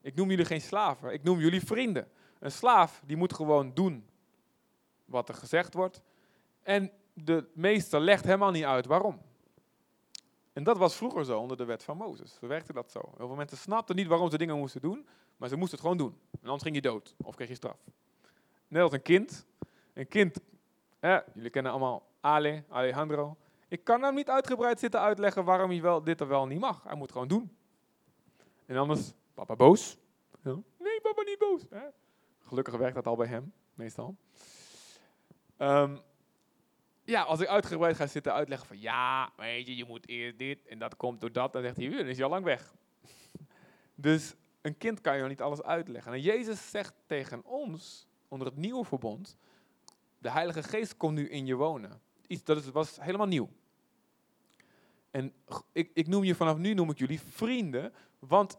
Ik 0.00 0.14
noem 0.14 0.30
jullie 0.30 0.44
geen 0.44 0.60
slaven, 0.60 1.12
ik 1.12 1.22
noem 1.22 1.38
jullie 1.38 1.64
vrienden. 1.64 2.08
Een 2.38 2.50
slaaf 2.50 3.02
die 3.06 3.16
moet 3.16 3.32
gewoon 3.32 3.74
doen 3.74 4.08
wat 5.04 5.28
er 5.28 5.34
gezegd 5.34 5.74
wordt. 5.74 6.00
En 6.62 6.90
de 7.12 7.48
meester 7.54 8.00
legt 8.00 8.24
helemaal 8.24 8.50
niet 8.50 8.64
uit 8.64 8.86
waarom. 8.86 9.20
En 10.52 10.64
dat 10.64 10.78
was 10.78 10.96
vroeger 10.96 11.24
zo 11.24 11.38
onder 11.38 11.56
de 11.56 11.64
wet 11.64 11.82
van 11.82 11.96
Mozes. 11.96 12.34
Zo 12.40 12.46
werkte 12.46 12.72
dat 12.72 12.90
zo. 12.90 13.00
Heel 13.16 13.26
veel 13.26 13.36
mensen 13.36 13.58
snapten 13.58 13.96
niet 13.96 14.06
waarom 14.06 14.30
ze 14.30 14.38
dingen 14.38 14.58
moesten 14.58 14.80
doen, 14.80 15.06
maar 15.36 15.48
ze 15.48 15.56
moesten 15.56 15.78
het 15.78 15.86
gewoon 15.86 16.06
doen. 16.06 16.18
En 16.30 16.44
anders 16.44 16.62
ging 16.62 16.74
je 16.74 16.82
dood 16.82 17.14
of 17.22 17.34
kreeg 17.34 17.48
je 17.48 17.54
straf. 17.54 17.78
Net 18.68 18.82
als 18.82 18.92
een 18.92 19.02
kind. 19.02 19.46
Een 19.92 20.08
kind, 20.08 20.38
jullie 21.34 21.50
kennen 21.50 21.72
allemaal 21.72 22.12
Ale, 22.24 22.64
Alejandro. 22.68 23.36
Ik 23.68 23.84
kan 23.84 24.02
hem 24.02 24.14
niet 24.14 24.30
uitgebreid 24.30 24.78
zitten 24.78 25.00
uitleggen 25.00 25.44
waarom 25.44 25.70
hij 25.70 25.80
wel 25.80 26.02
dit 26.02 26.20
of 26.20 26.28
wel 26.28 26.46
niet 26.46 26.60
mag. 26.60 26.82
Hij 26.82 26.96
moet 26.96 27.12
gewoon 27.12 27.28
doen. 27.28 27.56
En 28.66 28.76
anders, 28.76 29.12
papa 29.34 29.56
boos. 29.56 29.98
Nee, 30.78 31.00
papa 31.02 31.22
niet 31.22 31.38
boos. 31.38 31.62
Hè? 31.70 31.86
Gelukkig 32.40 32.76
werkt 32.76 32.94
dat 32.94 33.06
al 33.06 33.16
bij 33.16 33.26
hem, 33.26 33.52
meestal. 33.74 34.16
Um, 35.58 36.00
ja, 37.04 37.22
als 37.22 37.40
ik 37.40 37.48
uitgebreid 37.48 37.96
ga 37.96 38.06
zitten 38.06 38.32
uitleggen 38.32 38.66
van 38.66 38.80
ja, 38.80 39.32
weet 39.36 39.66
je, 39.66 39.76
je 39.76 39.84
moet 39.84 40.08
eerst 40.08 40.38
dit 40.38 40.66
en 40.66 40.78
dat 40.78 40.96
komt 40.96 41.20
door 41.20 41.32
dat, 41.32 41.52
dan 41.52 41.62
zegt 41.62 41.76
hij, 41.76 41.88
dan 41.88 42.06
is 42.06 42.16
hij 42.16 42.24
al 42.24 42.30
lang 42.30 42.44
weg. 42.44 42.74
dus 43.94 44.34
een 44.60 44.76
kind 44.76 45.00
kan 45.00 45.14
je 45.14 45.20
nog 45.20 45.30
niet 45.30 45.42
alles 45.42 45.62
uitleggen. 45.62 46.12
En 46.12 46.20
Jezus 46.20 46.70
zegt 46.70 46.94
tegen 47.06 47.44
ons, 47.44 48.08
onder 48.28 48.46
het 48.46 48.56
nieuwe 48.56 48.84
verbond, 48.84 49.36
de 50.18 50.30
Heilige 50.30 50.62
Geest 50.62 50.96
komt 50.96 51.14
nu 51.14 51.28
in 51.28 51.46
je 51.46 51.54
wonen. 51.54 52.02
Iets, 52.26 52.44
dat 52.44 52.64
was 52.64 53.00
helemaal 53.00 53.26
nieuw. 53.26 53.48
En 55.10 55.32
ik, 55.72 55.90
ik 55.94 56.06
noem 56.06 56.24
je 56.24 56.34
vanaf 56.34 56.56
nu, 56.56 56.74
noem 56.74 56.90
ik 56.90 56.98
jullie 56.98 57.20
vrienden, 57.20 57.92
want 58.18 58.58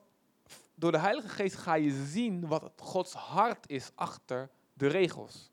door 0.75 0.91
de 0.91 0.99
Heilige 0.99 1.29
Geest 1.29 1.55
ga 1.55 1.73
je 1.73 2.05
zien 2.05 2.47
wat 2.47 2.61
het 2.61 2.81
Gods 2.81 3.13
hart 3.13 3.69
is 3.69 3.91
achter 3.95 4.49
de 4.73 4.87
regels. 4.87 5.51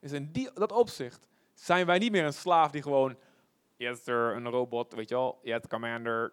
Dus 0.00 0.12
in 0.12 0.32
die, 0.32 0.52
dat 0.52 0.72
opzicht 0.72 1.26
zijn 1.54 1.86
wij 1.86 1.98
niet 1.98 2.12
meer 2.12 2.24
een 2.24 2.32
slaaf 2.32 2.70
die 2.70 2.82
gewoon, 2.82 3.16
yes 3.76 4.06
er 4.06 4.36
een 4.36 4.48
robot, 4.48 4.94
weet 4.94 5.08
je 5.08 5.14
wel, 5.14 5.38
yes 5.42 5.60
commander, 5.68 6.32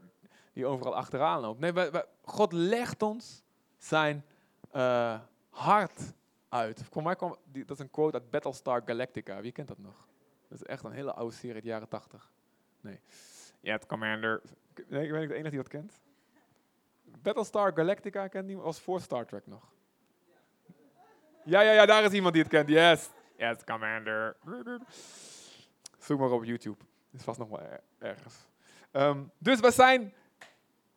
die 0.53 0.65
overal 0.65 0.96
achteraan 0.96 1.41
loopt. 1.41 1.60
Nee, 1.60 1.91
God 2.24 2.51
legt 2.51 3.01
ons 3.01 3.44
zijn 3.77 4.25
uh, 4.75 5.20
hart 5.50 6.13
uit. 6.50 6.84
Voor 6.91 7.03
mij 7.03 7.15
kwam, 7.15 7.36
dat 7.51 7.72
is 7.72 7.79
een 7.79 7.91
quote 7.91 8.17
uit 8.17 8.29
Battlestar 8.29 8.82
Galactica. 8.86 9.41
Wie 9.41 9.51
kent 9.51 9.67
dat 9.67 9.77
nog? 9.77 10.08
Dat 10.48 10.62
is 10.62 10.64
echt 10.64 10.84
een 10.84 10.92
hele 10.92 11.14
oude 11.14 11.34
serie 11.34 11.54
uit 11.54 11.64
de 11.64 11.70
jaren 11.70 11.88
tachtig. 11.88 12.32
Nee. 12.82 13.00
Yes 13.60 13.86
commander. 13.88 14.42
Nee, 14.88 15.06
ik 15.06 15.12
ben 15.12 15.22
ik 15.22 15.28
de 15.28 15.34
enige 15.34 15.50
die 15.50 15.60
dat 15.60 15.68
kent. 15.68 16.02
Battlestar 17.22 17.72
Galactica 17.74 18.28
kent 18.28 18.46
niemand, 18.46 18.66
was 18.66 18.80
voor 18.80 19.02
Star 19.02 19.25
Trek 19.25 19.48
nog. 19.48 19.74
Ja, 21.44 21.62
ja, 21.62 21.72
ja, 21.72 21.86
daar 21.86 22.04
is 22.04 22.12
iemand 22.12 22.34
die 22.34 22.44
het 22.44 22.52
kent. 22.52 22.70
Yes. 22.70 23.10
Yes, 23.38 23.64
Commander. 23.64 24.36
Zoek 26.00 26.20
maar 26.20 26.32
op 26.32 26.44
YouTube. 26.44 26.78
Dat 26.78 27.20
is 27.20 27.24
vast 27.24 27.40
nog 27.40 27.50
wel 27.50 27.62
ergens. 27.98 28.36
Ehm, 28.92 29.24
dus 29.38 29.60
we 29.60 29.72
zijn 29.72 30.14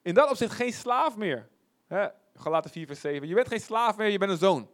in 0.02 0.14
dat 0.14 0.30
opzicht 0.30 0.52
geen 0.52 0.72
slaaf 0.72 1.16
meer. 1.16 1.48
Hè? 1.86 2.08
Galaten 2.34 2.70
4 2.70 2.86
vers 2.86 3.00
7. 3.00 3.28
Je 3.28 3.34
bent 3.34 3.48
geen 3.48 3.60
slaaf 3.60 3.96
meer, 3.96 4.08
je 4.08 4.18
bent 4.18 4.30
een 4.30 4.36
zoon. 4.36 4.70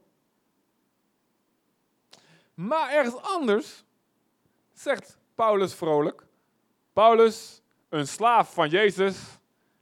Maar 2.54 2.93
ergens 2.93 3.23
anders 3.23 3.85
zegt 4.75 5.19
Paulus 5.35 5.75
vrolijk. 5.75 6.26
Paulus, 6.93 7.62
een 7.88 8.07
slaaf 8.07 8.54
van 8.54 8.69
Jezus, 8.69 9.19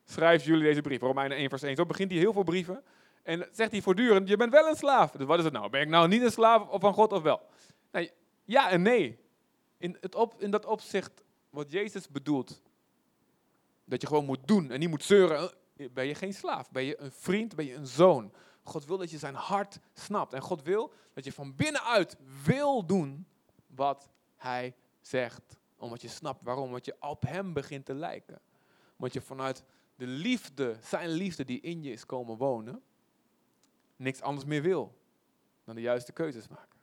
schrijft 0.04 0.44
jullie 0.44 0.62
deze 0.62 0.80
brief. 0.80 1.00
Romeinen 1.00 1.36
1 1.36 1.48
vers 1.48 1.62
1. 1.62 1.76
Zo 1.76 1.86
begint 1.86 2.10
hij 2.10 2.20
heel 2.20 2.32
veel 2.32 2.42
brieven. 2.42 2.82
En 3.22 3.48
zegt 3.52 3.70
hij 3.70 3.82
voortdurend, 3.82 4.28
je 4.28 4.36
bent 4.36 4.52
wel 4.52 4.68
een 4.68 4.76
slaaf. 4.76 5.10
Dus 5.10 5.26
wat 5.26 5.38
is 5.38 5.44
het 5.44 5.52
nou? 5.52 5.70
Ben 5.70 5.80
ik 5.80 5.88
nou 5.88 6.08
niet 6.08 6.22
een 6.22 6.30
slaaf 6.30 6.66
van 6.70 6.94
God 6.94 7.12
of 7.12 7.22
wel? 7.22 7.40
Nee, 7.92 8.10
ja 8.44 8.70
en 8.70 8.82
nee. 8.82 9.18
In, 9.78 9.96
het 10.00 10.14
op, 10.14 10.34
in 10.40 10.50
dat 10.50 10.66
opzicht 10.66 11.24
wat 11.50 11.70
Jezus 11.70 12.08
bedoelt, 12.08 12.62
dat 13.84 14.00
je 14.00 14.06
gewoon 14.06 14.24
moet 14.24 14.46
doen 14.46 14.70
en 14.70 14.78
niet 14.78 14.88
moet 14.88 15.04
zeuren, 15.04 15.52
eh, 15.76 15.88
ben 15.90 16.06
je 16.06 16.14
geen 16.14 16.34
slaaf. 16.34 16.70
Ben 16.70 16.84
je 16.84 17.00
een 17.00 17.12
vriend, 17.12 17.54
ben 17.54 17.66
je 17.66 17.74
een 17.74 17.86
zoon. 17.86 18.32
God 18.62 18.84
wil 18.84 18.98
dat 18.98 19.10
je 19.10 19.18
zijn 19.18 19.34
hart 19.34 19.78
snapt. 19.94 20.32
En 20.32 20.40
God 20.40 20.62
wil 20.62 20.92
dat 21.12 21.24
je 21.24 21.32
van 21.32 21.56
binnenuit 21.56 22.16
wil 22.44 22.86
doen 22.86 23.26
wat 23.66 24.10
hij 24.36 24.74
zegt. 25.02 25.56
Omdat 25.76 26.02
je 26.02 26.08
snapt 26.08 26.42
waarom. 26.42 26.64
Omdat 26.64 26.84
je 26.84 26.96
op 27.00 27.22
hem 27.22 27.52
begint 27.52 27.84
te 27.84 27.94
lijken. 27.94 28.40
Omdat 28.96 29.12
je 29.12 29.20
vanuit 29.20 29.64
de 29.96 30.06
liefde, 30.06 30.76
zijn 30.80 31.08
liefde 31.08 31.44
die 31.44 31.60
in 31.60 31.82
je 31.82 31.92
is 31.92 32.06
komen 32.06 32.36
wonen, 32.36 32.82
niks 33.96 34.20
anders 34.20 34.46
meer 34.46 34.62
wil 34.62 34.98
dan 35.64 35.74
de 35.74 35.80
juiste 35.80 36.12
keuzes 36.12 36.48
maken. 36.48 36.78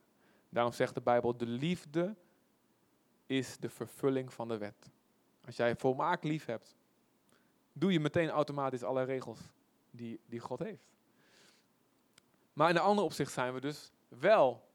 Daarom 0.50 0.74
zegt 0.74 0.94
de 0.94 1.02
Bijbel, 1.02 1.38
de 1.38 1.46
liefde 1.46 2.16
is 3.26 3.58
de 3.58 3.70
vervulling 3.70 4.34
van 4.34 4.48
de 4.48 4.58
wet. 4.58 4.90
Als 5.46 5.56
jij 5.56 5.76
volmaakt 5.76 6.24
lief 6.24 6.46
hebt, 6.46 6.76
doe 7.74 7.92
je 7.92 8.00
meteen 8.00 8.30
automatisch 8.30 8.84
alle 8.84 9.04
regels 9.04 9.40
die, 9.92 10.20
die 10.26 10.40
God 10.40 10.60
heeft. 10.60 10.88
Maar 12.54 12.70
in 12.70 12.76
een 12.76 12.82
ander 12.82 13.04
opzicht 13.04 13.32
zijn 13.32 13.54
we 13.54 13.60
dus 13.60 13.92
wel 14.08 14.68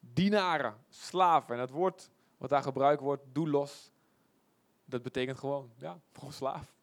dienaren, 0.00 0.76
slaven. 0.88 1.54
En 1.54 1.60
het 1.60 1.70
woord 1.70 2.10
wat 2.36 2.50
daar 2.50 2.62
gebruikt 2.62 3.02
wordt, 3.02 3.22
los, 3.32 3.92
dat 4.84 5.02
betekent 5.02 5.38
gewoon, 5.38 5.70
ja, 5.76 6.00
gewoon 6.18 6.32
slaaf. 6.32 6.74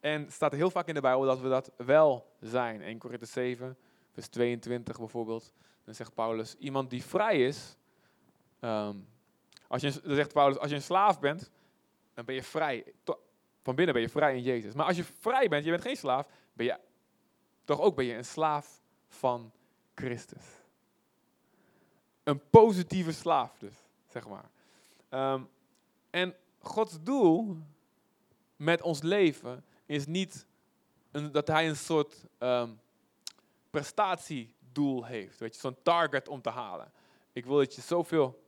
En 0.00 0.22
het 0.22 0.32
staat 0.32 0.52
heel 0.52 0.70
vaak 0.70 0.86
in 0.86 0.94
de 0.94 1.00
Bijbel 1.00 1.24
dat 1.24 1.40
we 1.40 1.48
dat 1.48 1.70
wel 1.76 2.32
zijn. 2.40 2.82
1 2.82 2.98
Korinthe 2.98 3.26
7, 3.26 3.76
vers 4.12 4.28
22 4.28 4.98
bijvoorbeeld. 4.98 5.52
Dan 5.84 5.94
zegt 5.94 6.14
Paulus, 6.14 6.56
iemand 6.56 6.90
die 6.90 7.04
vrij 7.04 7.46
is. 7.46 7.76
Ehm, 8.60 8.96
als 9.68 9.82
je, 9.82 10.00
dan 10.02 10.14
zegt 10.14 10.32
Paulus, 10.32 10.58
als 10.58 10.70
je 10.70 10.76
een 10.76 10.82
slaaf 10.82 11.20
bent, 11.20 11.50
dan 12.14 12.24
ben 12.24 12.34
je 12.34 12.42
vrij. 12.42 12.92
Van 13.62 13.74
binnen 13.74 13.94
ben 13.94 14.02
je 14.02 14.08
vrij 14.08 14.36
in 14.36 14.42
Jezus. 14.42 14.74
Maar 14.74 14.86
als 14.86 14.96
je 14.96 15.04
vrij 15.04 15.48
bent, 15.48 15.64
je 15.64 15.70
bent 15.70 15.82
geen 15.82 15.96
slaaf, 15.96 16.28
ben 16.52 16.66
je 16.66 16.78
toch 17.64 17.80
ook 17.80 17.96
ben 17.96 18.04
je 18.04 18.14
een 18.14 18.24
slaaf 18.24 18.80
van 19.08 19.52
Christus. 19.94 20.44
Een 22.22 22.48
positieve 22.50 23.12
slaaf 23.12 23.58
dus, 23.58 23.74
zeg 24.08 24.28
maar. 24.28 24.50
Ehm, 25.12 25.42
en 26.10 26.34
Gods 26.58 27.02
doel 27.02 27.56
met 28.56 28.82
ons 28.82 29.02
leven 29.02 29.64
is 29.86 30.06
niet 30.06 30.46
een, 31.10 31.32
dat 31.32 31.48
hij 31.48 31.68
een 31.68 31.76
soort 31.76 32.24
um, 32.38 32.80
prestatiedoel 33.70 35.04
heeft. 35.04 35.38
Weet 35.38 35.54
je, 35.54 35.60
zo'n 35.60 35.82
target 35.82 36.28
om 36.28 36.42
te 36.42 36.50
halen. 36.50 36.92
Ik 37.32 37.46
wil 37.46 37.56
dat 37.56 37.74
je 37.74 37.80
zoveel 37.80 38.42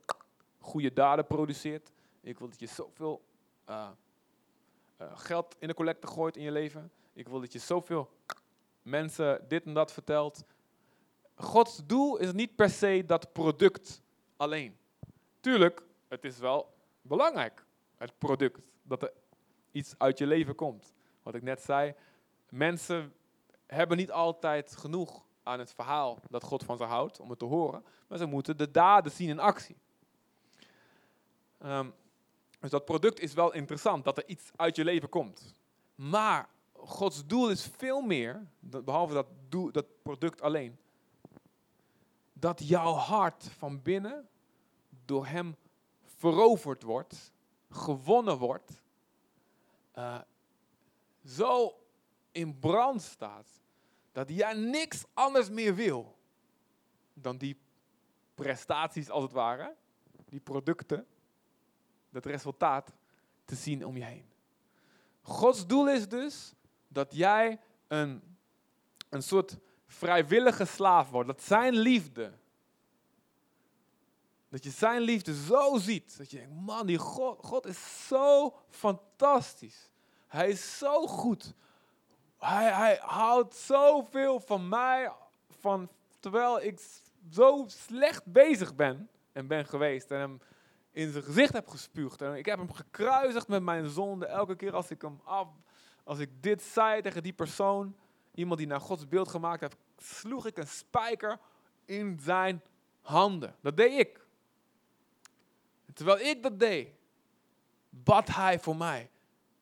goede 0.59 0.93
daden 0.93 1.27
produceert. 1.27 1.91
Ik 2.21 2.39
wil 2.39 2.49
dat 2.49 2.59
je 2.59 2.67
zoveel 2.67 3.25
uh, 3.69 3.89
uh, 5.01 5.17
geld 5.17 5.55
in 5.59 5.67
de 5.67 5.73
collecte 5.73 6.07
gooit 6.07 6.37
in 6.37 6.43
je 6.43 6.51
leven. 6.51 6.91
Ik 7.13 7.27
wil 7.27 7.39
dat 7.39 7.53
je 7.53 7.59
zoveel 7.59 8.09
mensen 8.81 9.45
dit 9.47 9.65
en 9.65 9.73
dat 9.73 9.91
vertelt. 9.91 10.43
Gods 11.35 11.81
doel 11.85 12.17
is 12.17 12.31
niet 12.31 12.55
per 12.55 12.69
se 12.69 13.03
dat 13.05 13.33
product 13.33 14.01
alleen. 14.37 14.77
Tuurlijk, 15.39 15.84
het 16.07 16.25
is 16.25 16.37
wel 16.37 16.73
belangrijk, 17.01 17.65
het 17.97 18.17
product, 18.17 18.59
dat 18.83 19.01
er 19.01 19.13
iets 19.71 19.93
uit 19.97 20.17
je 20.17 20.27
leven 20.27 20.55
komt. 20.55 20.93
Wat 21.23 21.35
ik 21.35 21.41
net 21.41 21.61
zei, 21.61 21.93
mensen 22.49 23.13
hebben 23.65 23.97
niet 23.97 24.11
altijd 24.11 24.75
genoeg 24.75 25.23
aan 25.43 25.59
het 25.59 25.73
verhaal 25.73 26.19
dat 26.29 26.43
God 26.43 26.63
van 26.63 26.77
ze 26.77 26.83
houdt 26.83 27.19
om 27.19 27.29
het 27.29 27.39
te 27.39 27.45
horen, 27.45 27.85
maar 28.07 28.17
ze 28.17 28.25
moeten 28.25 28.57
de 28.57 28.71
daden 28.71 29.11
zien 29.11 29.29
in 29.29 29.39
actie. 29.39 29.77
Ehm, 31.57 31.89
dus 32.59 32.69
dat 32.69 32.85
product 32.85 33.19
is 33.19 33.33
wel 33.33 33.53
interessant, 33.53 34.03
dat 34.03 34.17
er 34.17 34.27
iets 34.27 34.51
uit 34.55 34.75
je 34.75 34.83
leven 34.83 35.09
komt. 35.09 35.53
Maar 35.95 36.49
Gods 36.73 37.25
doel 37.25 37.49
is 37.49 37.65
veel 37.77 38.01
meer, 38.01 38.47
behalve 38.59 39.13
dat, 39.13 39.27
dat 39.73 39.85
product 40.01 40.41
alleen. 40.41 40.77
Dat 42.33 42.67
jouw 42.67 42.93
hart 42.93 43.49
van 43.57 43.81
binnen 43.81 44.27
door 45.05 45.27
Hem 45.27 45.55
veroverd 46.31 46.83
wordt, 46.83 47.31
gewonnen 47.69 48.37
wordt, 48.37 48.83
uh, 49.95 50.21
zo 51.25 51.79
in 52.31 52.59
brand 52.59 53.01
staat, 53.01 53.47
dat 54.11 54.29
jij 54.29 54.53
niks 54.53 55.03
anders 55.13 55.49
meer 55.49 55.75
wil 55.75 56.17
dan 57.13 57.37
die 57.37 57.57
prestaties 58.35 59.09
als 59.09 59.23
het 59.23 59.31
ware, 59.31 59.75
die 60.25 60.39
producten, 60.39 61.07
dat 62.09 62.25
resultaat 62.25 62.93
te 63.45 63.55
zien 63.55 63.85
om 63.85 63.97
je 63.97 64.03
heen. 64.03 64.25
Gods 65.21 65.67
doel 65.67 65.89
is 65.89 66.07
dus 66.07 66.53
dat 66.87 67.15
jij 67.15 67.59
een, 67.87 68.37
een 69.09 69.23
soort 69.23 69.57
vrijwillige 69.87 70.65
slaaf 70.65 71.09
wordt. 71.09 71.27
Dat 71.27 71.41
zijn 71.41 71.73
liefde. 71.73 72.33
Dat 74.55 74.63
je 74.63 74.69
zijn 74.69 75.01
liefde 75.01 75.35
zo 75.35 75.77
ziet. 75.77 76.17
Dat 76.17 76.31
je 76.31 76.37
denkt, 76.37 76.53
man, 76.61 76.85
die 76.85 76.97
God, 76.97 77.37
God 77.41 77.65
is 77.65 78.07
zo 78.07 78.55
fantastisch. 78.69 79.89
Hij 80.27 80.49
is 80.49 80.77
zo 80.77 81.07
goed. 81.07 81.53
Hij, 82.37 82.73
hij 82.73 82.99
houdt 83.01 83.55
zoveel 83.55 84.39
van 84.39 84.67
mij. 84.69 85.11
Van, 85.49 85.89
terwijl 86.19 86.61
ik 86.61 86.79
zo 87.31 87.65
slecht 87.67 88.25
bezig 88.25 88.75
ben 88.75 89.09
en 89.31 89.47
ben 89.47 89.65
geweest. 89.65 90.11
En 90.11 90.19
hem 90.19 90.39
in 90.91 91.11
zijn 91.11 91.23
gezicht 91.23 91.53
heb 91.53 91.67
gespuugd. 91.67 92.21
En 92.21 92.35
ik 92.35 92.45
heb 92.45 92.57
hem 92.57 92.73
gekruisigd 92.73 93.47
met 93.47 93.63
mijn 93.63 93.89
zonde. 93.89 94.25
Elke 94.25 94.55
keer 94.55 94.73
als 94.73 94.89
ik 94.89 95.01
hem 95.01 95.19
af, 95.23 95.47
als 96.03 96.19
ik 96.19 96.29
dit 96.43 96.61
zei 96.61 97.01
tegen 97.01 97.23
die 97.23 97.33
persoon, 97.33 97.95
iemand 98.33 98.59
die 98.59 98.67
naar 98.67 98.81
Gods 98.81 99.07
beeld 99.07 99.27
gemaakt 99.27 99.61
heeft, 99.61 99.77
sloeg 99.97 100.45
ik 100.45 100.57
een 100.57 100.67
spijker 100.67 101.39
in 101.85 102.19
zijn 102.21 102.61
handen. 103.01 103.55
Dat 103.61 103.77
deed 103.77 103.99
ik. 103.99 104.23
Terwijl 105.95 106.19
ik 106.19 106.43
dat 106.43 106.59
deed, 106.59 106.89
bad 107.89 108.27
hij 108.27 108.59
voor 108.59 108.75
mij. 108.75 109.09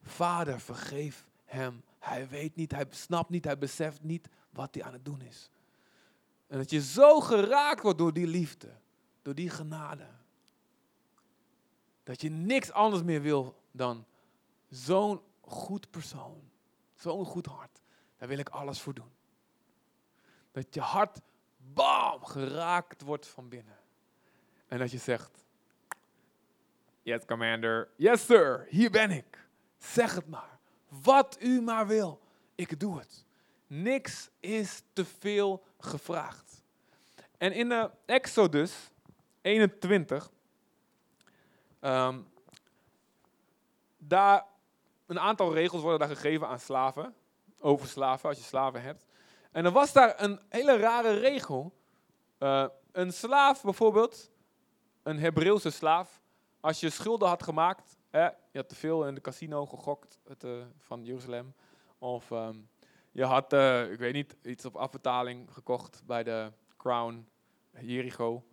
Vader, 0.01 0.59
vergeef 0.59 1.27
hem. 1.45 1.83
Hij 1.99 2.27
weet 2.29 2.55
niet, 2.55 2.71
hij 2.71 2.85
snapt 2.89 3.29
niet, 3.29 3.45
hij 3.45 3.57
beseft 3.57 4.03
niet 4.03 4.29
wat 4.49 4.75
hij 4.75 4.83
aan 4.83 4.93
het 4.93 5.05
doen 5.05 5.21
is. 5.21 5.49
En 6.47 6.57
dat 6.57 6.69
je 6.69 6.81
zo 6.81 7.19
geraakt 7.19 7.81
wordt 7.81 7.97
door 7.97 8.13
die 8.13 8.27
liefde, 8.27 8.77
door 9.21 9.35
die 9.35 9.49
genade. 9.49 10.07
Dat 12.03 12.21
je 12.21 12.29
niks 12.29 12.71
anders 12.71 13.03
meer 13.03 13.21
wil 13.21 13.61
dan 13.71 14.05
zo'n 14.69 15.21
goed 15.41 15.89
persoon, 15.89 16.51
zo'n 16.95 17.25
goed 17.25 17.45
hart. 17.45 17.81
Daar 18.17 18.27
wil 18.27 18.37
ik 18.37 18.49
alles 18.49 18.81
voor 18.81 18.93
doen. 18.93 19.11
Dat 20.51 20.73
je 20.73 20.81
hart, 20.81 21.19
bam, 21.57 22.25
geraakt 22.25 23.01
wordt 23.01 23.27
van 23.27 23.49
binnen. 23.49 23.79
En 24.67 24.79
dat 24.79 24.91
je 24.91 24.97
zegt, 24.97 25.42
yes 27.03 27.25
commander, 27.25 27.89
yes 27.95 28.25
sir, 28.25 28.67
hier 28.69 28.91
ben 28.91 29.12
ik. 29.12 29.48
Zeg 29.77 30.15
het 30.15 30.27
maar. 30.27 30.60
Wat 30.88 31.38
u 31.39 31.62
maar 31.62 31.88
wil, 31.88 32.22
ik 32.55 32.79
doe 32.79 33.00
het. 33.00 33.25
Niks 33.67 34.29
is 34.39 34.83
te 34.93 35.05
veel 35.05 35.63
gevraagd. 35.79 36.63
En 37.38 37.51
in 37.51 37.69
de 37.69 37.89
Exodus 38.05 38.91
21, 39.41 40.31
um, 41.81 42.27
daar 43.98 44.45
een 45.05 45.20
aantal 45.20 45.53
regels 45.53 45.81
worden 45.81 46.00
daar 46.00 46.18
gegeven 46.18 46.48
aan 46.48 46.59
slaven, 46.59 47.16
over 47.59 47.87
slaven, 47.87 48.29
als 48.29 48.37
je 48.37 48.44
slaven 48.44 48.81
hebt. 48.81 49.05
En 49.51 49.66
er 49.66 49.72
was 49.72 49.94
daar 49.94 50.22
een 50.24 50.39
hele 50.50 50.77
rare 50.77 51.13
regel. 51.13 51.74
Uh, 52.39 52.68
een 52.92 53.13
slaaf 53.13 53.61
bijvoorbeeld, 53.63 54.31
een 55.03 55.20
Hebreeuwse 55.20 55.70
slaaf, 55.70 56.22
als 56.63 56.79
je 56.79 56.89
schulden 56.89 57.27
had 57.27 57.43
gemaakt, 57.43 57.97
je 58.11 58.35
had 58.51 58.69
te 58.69 58.75
veel 58.75 59.07
in 59.07 59.15
de 59.15 59.21
casino 59.21 59.65
gegokt 59.65 60.19
het, 60.27 60.43
uh, 60.43 60.63
van 60.79 61.03
Jeruzalem, 61.05 61.53
of 61.97 62.31
um, 62.31 62.69
je 63.11 63.23
had, 63.23 63.53
uh, 63.53 63.91
ik 63.91 63.99
weet 63.99 64.13
niet, 64.13 64.35
iets 64.43 64.65
op 64.65 64.75
afbetaling 64.75 65.53
gekocht 65.53 66.01
bij 66.05 66.23
de 66.23 66.51
Crown 66.77 67.27
Jericho. 67.79 68.43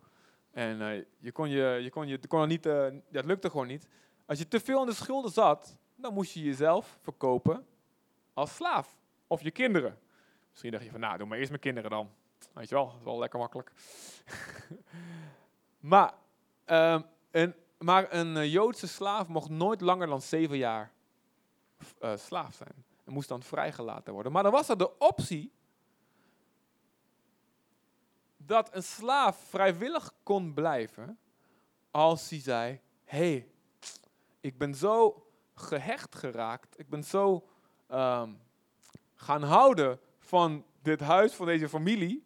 En 0.51 0.81
uh, 0.81 1.03
je 1.17 1.31
kon 1.31 1.49
je, 1.49 1.79
je 1.81 1.89
kon 1.89 2.07
je, 2.07 2.27
kon 2.27 2.47
niet, 2.47 2.63
dat 3.09 3.25
lukte 3.25 3.49
gewoon 3.49 3.67
niet. 3.67 3.87
Als 4.25 4.39
je 4.39 4.47
te 4.47 4.59
veel 4.59 4.81
in 4.81 4.87
de 4.87 4.93
schulden 4.93 5.31
zat, 5.31 5.77
dan 5.95 6.13
moest 6.13 6.33
je 6.33 6.43
jezelf 6.43 6.99
verkopen 7.01 7.65
als 8.33 8.55
slaaf. 8.55 8.97
Of 9.27 9.41
je 9.41 9.51
kinderen. 9.51 9.99
Misschien 10.49 10.71
dacht 10.71 10.83
je 10.83 10.91
van, 10.91 10.99
nou, 10.99 11.17
doe 11.17 11.27
maar 11.27 11.37
eerst 11.37 11.49
mijn 11.49 11.61
kinderen 11.61 11.89
dan. 11.89 12.09
Weet 12.53 12.69
je 12.69 12.75
wel, 12.75 12.85
dat 12.85 12.95
is 12.97 13.03
wel 13.03 13.19
lekker 13.19 13.39
makkelijk. 13.39 13.71
maar, 15.91 16.13
um, 16.65 17.05
een, 17.31 17.55
maar 17.81 18.13
een 18.13 18.49
Joodse 18.49 18.87
slaaf 18.87 19.27
mocht 19.27 19.49
nooit 19.49 19.81
langer 19.81 20.07
dan 20.07 20.21
zeven 20.21 20.57
jaar 20.57 20.91
uh, 22.01 22.17
slaaf 22.17 22.53
zijn. 22.55 22.85
En 23.03 23.13
moest 23.13 23.29
dan 23.29 23.43
vrijgelaten 23.43 24.13
worden. 24.13 24.31
Maar 24.31 24.43
dan 24.43 24.51
was 24.51 24.69
er 24.69 24.77
de 24.77 24.97
optie 24.97 25.51
dat 28.37 28.69
een 28.75 28.83
slaaf 28.83 29.37
vrijwillig 29.49 30.13
kon 30.23 30.53
blijven 30.53 31.19
als 31.91 32.29
hij 32.29 32.39
zei: 32.39 32.79
hey, 33.03 33.47
ik 34.39 34.57
ben 34.57 34.75
zo 34.75 35.25
gehecht 35.53 36.15
geraakt, 36.15 36.79
ik 36.79 36.89
ben 36.89 37.03
zo 37.03 37.47
um, 37.91 38.39
gaan 39.15 39.43
houden 39.43 39.99
van 40.19 40.65
dit 40.81 40.99
huis, 40.99 41.33
van 41.33 41.45
deze 41.45 41.69
familie. 41.69 42.23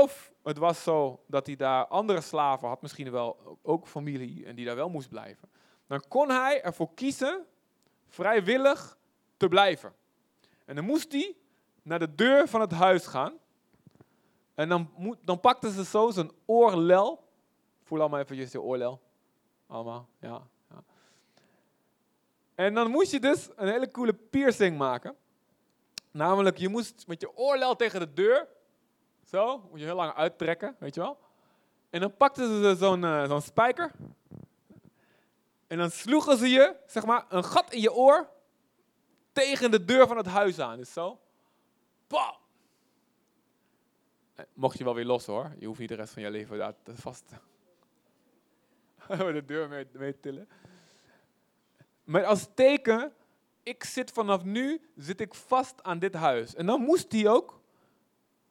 Of 0.00 0.32
het 0.42 0.58
was 0.58 0.82
zo 0.82 1.22
dat 1.26 1.46
hij 1.46 1.56
daar 1.56 1.86
andere 1.86 2.20
slaven 2.20 2.68
had, 2.68 2.82
misschien 2.82 3.10
wel 3.10 3.58
ook 3.62 3.86
familie, 3.86 4.46
en 4.46 4.54
die 4.54 4.64
daar 4.64 4.76
wel 4.76 4.88
moest 4.88 5.08
blijven. 5.08 5.48
Dan 5.86 6.02
kon 6.08 6.30
hij 6.30 6.62
ervoor 6.62 6.94
kiezen 6.94 7.46
vrijwillig 8.08 8.96
te 9.36 9.48
blijven. 9.48 9.94
En 10.64 10.74
dan 10.74 10.84
moest 10.84 11.12
hij 11.12 11.36
naar 11.82 11.98
de 11.98 12.14
deur 12.14 12.48
van 12.48 12.60
het 12.60 12.72
huis 12.72 13.06
gaan. 13.06 13.32
En 14.54 14.68
dan, 14.68 15.16
dan 15.24 15.40
pakten 15.40 15.70
ze 15.70 15.84
zo 15.84 16.10
zijn 16.10 16.30
oorlel. 16.46 17.28
Voel 17.82 18.00
allemaal 18.00 18.20
even 18.20 18.36
je 18.36 18.60
oorlel. 18.60 19.00
Allemaal, 19.66 20.08
ja, 20.18 20.42
ja. 20.70 20.84
En 22.54 22.74
dan 22.74 22.90
moest 22.90 23.10
je 23.10 23.20
dus 23.20 23.48
een 23.56 23.68
hele 23.68 23.90
coole 23.90 24.14
piercing 24.14 24.78
maken. 24.78 25.16
Namelijk, 26.10 26.58
je 26.58 26.68
moest 26.68 27.06
met 27.06 27.20
je 27.20 27.36
oorlel 27.36 27.76
tegen 27.76 28.00
de 28.00 28.12
deur. 28.12 28.48
Zo, 29.32 29.66
moet 29.70 29.78
je 29.78 29.84
heel 29.84 29.94
lang 29.94 30.14
uittrekken, 30.14 30.76
weet 30.78 30.94
je 30.94 31.00
wel. 31.00 31.18
En 31.90 32.00
dan 32.00 32.16
pakten 32.16 32.62
ze 32.62 32.74
zo'n 32.78 33.02
uh, 33.02 33.28
zo'n 33.28 33.40
spijker. 33.40 33.90
En 35.66 35.78
dan 35.78 35.90
sloegen 35.90 36.36
ze 36.36 36.48
je, 36.48 36.76
zeg 36.86 37.04
maar, 37.04 37.24
een 37.28 37.44
gat 37.44 37.72
in 37.72 37.80
je 37.80 37.92
oor 37.92 38.28
tegen 39.32 39.70
de 39.70 39.84
deur 39.84 40.06
van 40.06 40.16
het 40.16 40.26
huis 40.26 40.58
aan. 40.58 40.76
Dus 40.76 40.92
zo. 40.92 41.20
Bam! 42.06 42.36
Eh, 44.34 44.44
mocht 44.54 44.78
je 44.78 44.84
wel 44.84 44.94
weer 44.94 45.04
los 45.04 45.26
hoor. 45.26 45.52
Je 45.58 45.66
hoeft 45.66 45.78
niet 45.78 45.88
de 45.88 45.94
rest 45.94 46.12
van 46.12 46.22
je 46.22 46.30
leven 46.30 46.58
daar 46.58 46.74
vast 46.84 47.24
de 49.08 49.44
deur 49.46 49.68
mee, 49.68 49.86
mee 49.92 50.20
tillen. 50.20 50.48
Maar 52.04 52.24
als 52.24 52.48
teken, 52.54 53.12
ik 53.62 53.84
zit 53.84 54.10
vanaf 54.10 54.44
nu, 54.44 54.90
zit 54.96 55.20
ik 55.20 55.34
vast 55.34 55.82
aan 55.82 55.98
dit 55.98 56.14
huis. 56.14 56.54
En 56.54 56.66
dan 56.66 56.80
moest 56.80 57.12
hij 57.12 57.28
ook 57.28 57.61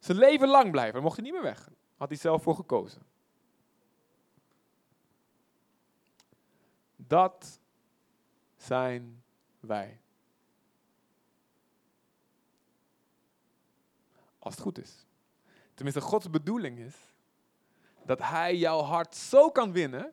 zijn 0.04 0.18
leven 0.18 0.48
lang 0.48 0.70
blijven. 0.70 0.92
Dan 0.92 1.02
mocht 1.02 1.16
hij 1.16 1.24
niet 1.24 1.34
meer 1.34 1.42
weg. 1.42 1.70
Had 1.96 2.08
hij 2.08 2.18
zelf 2.18 2.42
voor 2.42 2.54
gekozen. 2.54 3.02
Dat 6.96 7.60
zijn 8.56 9.22
wij. 9.60 10.00
Als 14.38 14.54
het 14.54 14.62
goed 14.62 14.78
is. 14.78 15.06
Tenminste, 15.74 16.00
Gods 16.00 16.30
bedoeling 16.30 16.78
is 16.78 16.94
dat 18.04 18.18
Hij 18.18 18.56
jouw 18.56 18.80
hart 18.80 19.16
zo 19.16 19.50
kan 19.50 19.72
winnen 19.72 20.12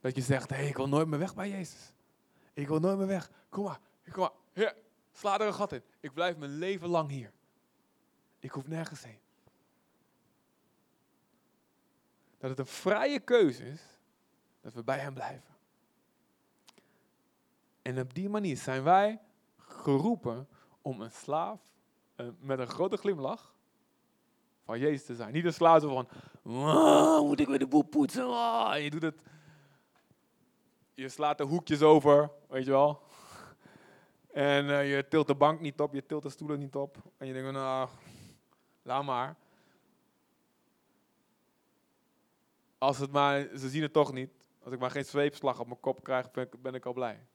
dat 0.00 0.16
je 0.16 0.22
zegt: 0.22 0.50
hé, 0.50 0.56
hey, 0.56 0.68
ik 0.68 0.76
wil 0.76 0.88
nooit 0.88 1.08
meer 1.08 1.18
weg 1.18 1.34
bij 1.34 1.50
Jezus. 1.50 1.92
Ik 2.52 2.68
wil 2.68 2.78
nooit 2.78 2.98
meer 2.98 3.06
weg. 3.06 3.30
Kom 3.48 3.64
maar, 3.64 3.80
kom 4.10 4.22
maar. 4.22 4.32
Hier, 4.52 4.74
sla 5.12 5.40
er 5.40 5.46
een 5.46 5.54
gat 5.54 5.72
in. 5.72 5.82
Ik 6.00 6.12
blijf 6.12 6.36
mijn 6.36 6.58
leven 6.58 6.88
lang 6.88 7.10
hier. 7.10 7.32
Ik 8.38 8.50
hoef 8.50 8.66
nergens 8.66 9.04
heen. 9.04 9.18
Dat 12.38 12.50
het 12.50 12.58
een 12.58 12.66
vrije 12.66 13.20
keuze 13.20 13.64
is 13.64 13.82
dat 14.60 14.74
we 14.74 14.82
bij 14.82 14.98
Hem 14.98 15.14
blijven. 15.14 15.54
En 17.82 18.00
op 18.00 18.14
die 18.14 18.28
manier 18.28 18.56
zijn 18.56 18.82
wij 18.82 19.20
geroepen 19.56 20.48
om 20.82 21.00
een 21.00 21.10
slaaf 21.10 21.60
uh, 22.16 22.28
met 22.38 22.58
een 22.58 22.66
grote 22.66 22.96
glimlach 22.96 23.54
van 24.64 24.78
Jezus 24.78 25.04
te 25.04 25.14
zijn. 25.14 25.32
Niet 25.32 25.44
een 25.44 25.52
slaaf 25.52 25.82
van, 25.82 26.08
moet 27.26 27.40
ik 27.40 27.46
weer 27.46 27.58
de 27.58 27.66
boel 27.66 27.82
poetsen? 27.82 28.26
Oh, 28.26 28.72
je 28.78 28.90
doet 28.90 29.02
het 29.02 29.22
je 30.96 31.08
slaat 31.08 31.38
de 31.38 31.44
hoekjes 31.44 31.82
over, 31.82 32.30
weet 32.48 32.64
je 32.64 32.70
wel. 32.70 33.00
En 34.32 34.70
eh, 34.70 34.96
je 34.96 35.08
tilt 35.08 35.26
de 35.26 35.34
bank 35.34 35.60
niet 35.60 35.80
op, 35.80 35.94
je 35.94 36.06
tilt 36.06 36.22
de 36.22 36.30
stoelen 36.30 36.58
niet 36.58 36.74
op. 36.74 36.96
En 37.16 37.26
je 37.26 37.32
denkt, 37.32 37.52
nou, 37.52 37.88
maar. 38.86 39.36
Als 42.78 42.98
het 42.98 43.10
maar, 43.10 43.48
ze 43.56 43.68
zien 43.68 43.82
het 43.82 43.92
toch 43.92 44.12
niet. 44.12 44.30
Als 44.62 44.74
ik 44.74 44.80
maar 44.80 44.90
geen 44.90 45.04
zweepslag 45.04 45.60
op 45.60 45.66
mijn 45.66 45.80
kop 45.80 46.04
krijg, 46.04 46.30
ben 46.60 46.74
ik, 46.74 46.86
al 46.86 46.92
blij. 46.92 47.26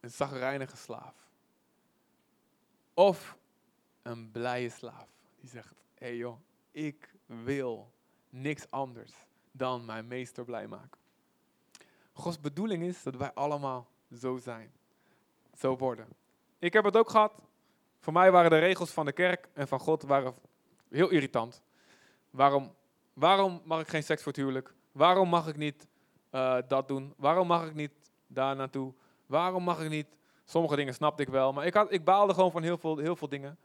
Een 0.00 0.10
zagrijnige 0.10 0.76
slaaf. 0.76 1.14
Of 2.94 3.36
een 4.02 4.30
blije 4.30 4.68
slaaf. 4.68 5.08
Die 5.40 5.50
zegt, 5.50 5.74
hé 5.94 6.06
hey 6.06 6.16
joh, 6.16 6.40
ik 6.70 7.14
wil 7.26 7.92
niks 8.30 8.70
anders 8.70 9.12
dan 9.52 9.84
mijn 9.84 10.06
meester 10.06 10.44
blij 10.44 10.66
maken. 10.66 11.00
Gods 12.12 12.40
bedoeling 12.40 12.82
is 12.82 13.02
dat 13.02 13.16
wij 13.16 13.32
allemaal 13.32 13.88
zo 14.12 14.36
zijn. 14.36 14.72
Zo 15.54 15.76
worden. 15.76 16.08
Ik 16.58 16.72
heb 16.72 16.84
het 16.84 16.96
ook 16.96 17.10
gehad. 17.10 17.47
Voor 18.00 18.12
mij 18.12 18.30
waren 18.30 18.50
de 18.50 18.58
regels 18.58 18.90
van 18.90 19.06
de 19.06 19.12
kerk 19.12 19.48
en 19.52 19.68
van 19.68 19.78
God 19.78 20.02
waren 20.02 20.34
heel 20.90 21.08
irritant. 21.08 21.62
Waarom, 22.30 22.74
waarom 23.12 23.60
mag 23.64 23.80
ik 23.80 23.88
geen 23.88 24.02
seks 24.02 24.22
voor 24.22 24.32
het 24.32 24.40
huwelijk? 24.40 24.74
Waarom 24.92 25.28
mag 25.28 25.48
ik 25.48 25.56
niet 25.56 25.86
uh, 26.32 26.56
dat 26.68 26.88
doen? 26.88 27.14
Waarom 27.16 27.46
mag 27.46 27.66
ik 27.66 27.74
niet 27.74 27.92
daar 28.26 28.56
naartoe? 28.56 28.94
Waarom 29.26 29.64
mag 29.64 29.82
ik 29.82 29.88
niet? 29.88 30.06
Sommige 30.44 30.76
dingen 30.76 30.94
snapte 30.94 31.22
ik 31.22 31.28
wel, 31.28 31.52
maar 31.52 31.66
ik, 31.66 31.74
had, 31.74 31.92
ik 31.92 32.04
baalde 32.04 32.34
gewoon 32.34 32.50
van 32.50 32.62
heel 32.62 32.78
veel, 32.78 32.96
heel 32.96 33.16
veel 33.16 33.28
dingen. 33.28 33.58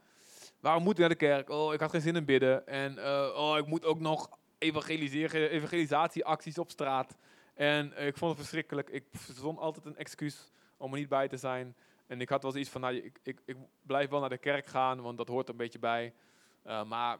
Waarom 0.60 0.82
moet 0.82 0.92
ik 0.92 0.98
naar 0.98 1.08
de 1.08 1.14
kerk? 1.14 1.50
Oh, 1.50 1.72
ik 1.72 1.80
had 1.80 1.90
geen 1.90 2.00
zin 2.00 2.16
in 2.16 2.24
bidden. 2.24 2.66
En 2.66 2.98
uh, 2.98 3.28
oh, 3.34 3.58
ik 3.58 3.66
moet 3.66 3.84
ook 3.84 4.00
nog 4.00 4.28
evangelisatieacties 4.58 6.58
op 6.58 6.70
straat. 6.70 7.16
En 7.54 8.06
ik 8.06 8.16
vond 8.16 8.30
het 8.30 8.40
verschrikkelijk. 8.40 8.88
Ik 8.88 9.04
verzon 9.10 9.58
altijd 9.58 9.86
een 9.86 9.96
excuus 9.96 10.50
om 10.76 10.92
er 10.92 10.98
niet 10.98 11.08
bij 11.08 11.28
te 11.28 11.36
zijn. 11.36 11.76
En 12.14 12.20
ik 12.20 12.28
had 12.28 12.42
wel 12.42 12.56
iets 12.56 12.70
van, 12.70 12.80
nou, 12.80 12.94
ik, 12.94 13.18
ik, 13.22 13.40
ik 13.44 13.56
blijf 13.82 14.10
wel 14.10 14.20
naar 14.20 14.28
de 14.28 14.38
kerk 14.38 14.66
gaan, 14.66 15.00
want 15.00 15.18
dat 15.18 15.28
hoort 15.28 15.46
er 15.46 15.50
een 15.50 15.56
beetje 15.56 15.78
bij. 15.78 16.14
Uh, 16.66 16.84
maar 16.84 17.18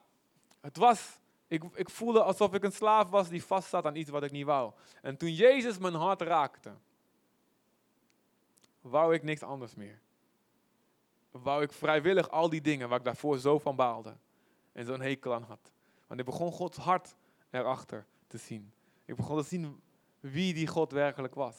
het 0.60 0.76
was, 0.76 1.20
ik, 1.46 1.62
ik 1.74 1.90
voelde 1.90 2.22
alsof 2.22 2.54
ik 2.54 2.64
een 2.64 2.72
slaaf 2.72 3.10
was 3.10 3.28
die 3.28 3.44
vast 3.44 3.68
zat 3.68 3.84
aan 3.84 3.96
iets 3.96 4.10
wat 4.10 4.22
ik 4.22 4.30
niet 4.30 4.44
wou. 4.44 4.72
En 5.02 5.16
toen 5.16 5.32
Jezus 5.32 5.78
mijn 5.78 5.94
hart 5.94 6.20
raakte, 6.20 6.72
wou 8.80 9.14
ik 9.14 9.22
niks 9.22 9.42
anders 9.42 9.74
meer. 9.74 10.00
Wou 11.30 11.62
ik 11.62 11.72
vrijwillig 11.72 12.30
al 12.30 12.48
die 12.48 12.60
dingen 12.60 12.88
waar 12.88 12.98
ik 12.98 13.04
daarvoor 13.04 13.38
zo 13.38 13.58
van 13.58 13.76
baalde 13.76 14.16
en 14.72 14.86
zo'n 14.86 15.00
hekel 15.00 15.34
aan 15.34 15.42
had. 15.42 15.72
Want 16.06 16.20
ik 16.20 16.26
begon 16.26 16.52
Gods 16.52 16.76
hart 16.76 17.16
erachter 17.50 18.06
te 18.26 18.38
zien. 18.38 18.72
Ik 19.04 19.16
begon 19.16 19.42
te 19.42 19.48
zien 19.48 19.80
wie 20.20 20.54
die 20.54 20.66
God 20.66 20.92
werkelijk 20.92 21.34
was. 21.34 21.56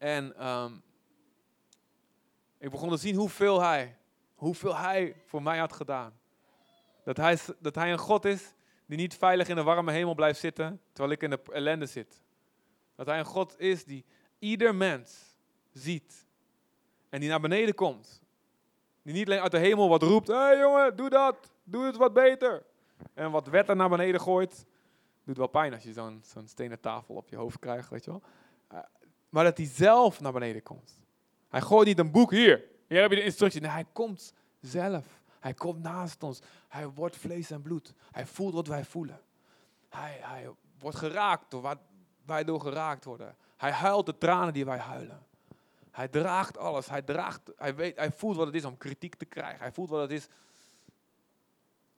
En 0.00 0.48
um, 0.48 0.82
ik 2.58 2.70
begon 2.70 2.88
te 2.88 2.96
zien 2.96 3.14
hoeveel 3.14 3.62
hij, 3.62 3.96
hoeveel 4.34 4.76
hij 4.76 5.16
voor 5.26 5.42
mij 5.42 5.58
had 5.58 5.72
gedaan. 5.72 6.18
Dat 7.04 7.16
hij, 7.16 7.38
dat 7.58 7.74
hij 7.74 7.92
een 7.92 7.98
God 7.98 8.24
is 8.24 8.54
die 8.86 8.98
niet 8.98 9.16
veilig 9.16 9.48
in 9.48 9.56
de 9.56 9.62
warme 9.62 9.92
hemel 9.92 10.14
blijft 10.14 10.40
zitten, 10.40 10.80
terwijl 10.92 11.14
ik 11.14 11.22
in 11.22 11.30
de 11.30 11.40
ellende 11.52 11.86
zit. 11.86 12.22
Dat 12.94 13.06
hij 13.06 13.18
een 13.18 13.24
God 13.24 13.58
is 13.58 13.84
die 13.84 14.04
ieder 14.38 14.74
mens 14.74 15.38
ziet 15.72 16.26
en 17.08 17.20
die 17.20 17.28
naar 17.28 17.40
beneden 17.40 17.74
komt. 17.74 18.22
Die 19.02 19.14
niet 19.14 19.26
alleen 19.26 19.40
uit 19.40 19.52
de 19.52 19.58
hemel 19.58 19.88
wat 19.88 20.02
roept, 20.02 20.28
hé 20.28 20.34
hey 20.34 20.58
jongen, 20.58 20.96
doe 20.96 21.10
dat, 21.10 21.52
doe 21.64 21.84
het 21.84 21.96
wat 21.96 22.12
beter. 22.12 22.64
En 23.14 23.30
wat 23.30 23.46
wetten 23.48 23.76
naar 23.76 23.88
beneden 23.88 24.20
gooit, 24.20 24.66
doet 25.24 25.36
wel 25.36 25.46
pijn 25.46 25.72
als 25.72 25.82
je 25.82 25.92
zo'n 25.92 26.20
zo'n 26.24 26.48
stenen 26.48 26.80
tafel 26.80 27.14
op 27.14 27.28
je 27.28 27.36
hoofd 27.36 27.58
krijgt, 27.58 27.88
weet 27.88 28.04
je 28.04 28.10
wel. 28.10 28.22
Maar 29.30 29.44
dat 29.44 29.56
hij 29.56 29.66
zelf 29.66 30.20
naar 30.20 30.32
beneden 30.32 30.62
komt. 30.62 30.98
Hij 31.48 31.60
gooit 31.60 31.86
niet 31.86 31.98
een 31.98 32.10
boek 32.10 32.30
hier. 32.30 32.64
Hier 32.88 33.00
heb 33.00 33.10
je 33.10 33.16
de 33.16 33.24
instructie. 33.24 33.60
Nee, 33.60 33.70
hij 33.70 33.86
komt 33.92 34.32
zelf. 34.60 35.06
Hij 35.40 35.54
komt 35.54 35.82
naast 35.82 36.22
ons. 36.22 36.40
Hij 36.68 36.88
wordt 36.88 37.16
vlees 37.16 37.50
en 37.50 37.62
bloed. 37.62 37.94
Hij 38.10 38.26
voelt 38.26 38.54
wat 38.54 38.66
wij 38.66 38.84
voelen. 38.84 39.20
Hij, 39.88 40.18
hij 40.20 40.50
wordt 40.78 40.96
geraakt 40.96 41.50
door 41.50 41.60
wat 41.60 41.78
wij 42.26 42.44
door 42.44 42.60
geraakt 42.60 43.04
worden. 43.04 43.36
Hij 43.56 43.70
huilt 43.70 44.06
de 44.06 44.18
tranen 44.18 44.52
die 44.52 44.64
wij 44.64 44.78
huilen. 44.78 45.26
Hij 45.90 46.08
draagt 46.08 46.58
alles. 46.58 46.88
Hij, 46.88 47.02
draagt, 47.02 47.40
hij, 47.56 47.74
weet, 47.74 47.96
hij 47.96 48.12
voelt 48.12 48.36
wat 48.36 48.46
het 48.46 48.54
is 48.54 48.64
om 48.64 48.76
kritiek 48.76 49.14
te 49.14 49.24
krijgen. 49.24 49.60
Hij 49.60 49.72
voelt 49.72 49.90
wat 49.90 50.00
het 50.00 50.10
is 50.10 50.28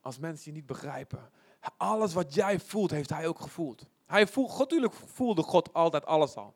als 0.01 0.17
mensen 0.19 0.51
je 0.51 0.57
niet 0.57 0.65
begrijpen. 0.65 1.29
Alles 1.77 2.13
wat 2.13 2.33
jij 2.33 2.59
voelt, 2.59 2.91
heeft 2.91 3.09
hij 3.09 3.27
ook 3.27 3.39
gevoeld. 3.39 3.85
Hij 4.05 4.27
voelt, 4.27 4.57
natuurlijk 4.57 4.93
voelde 4.93 5.43
God 5.43 5.73
altijd 5.73 6.05
alles 6.05 6.35
al. 6.35 6.55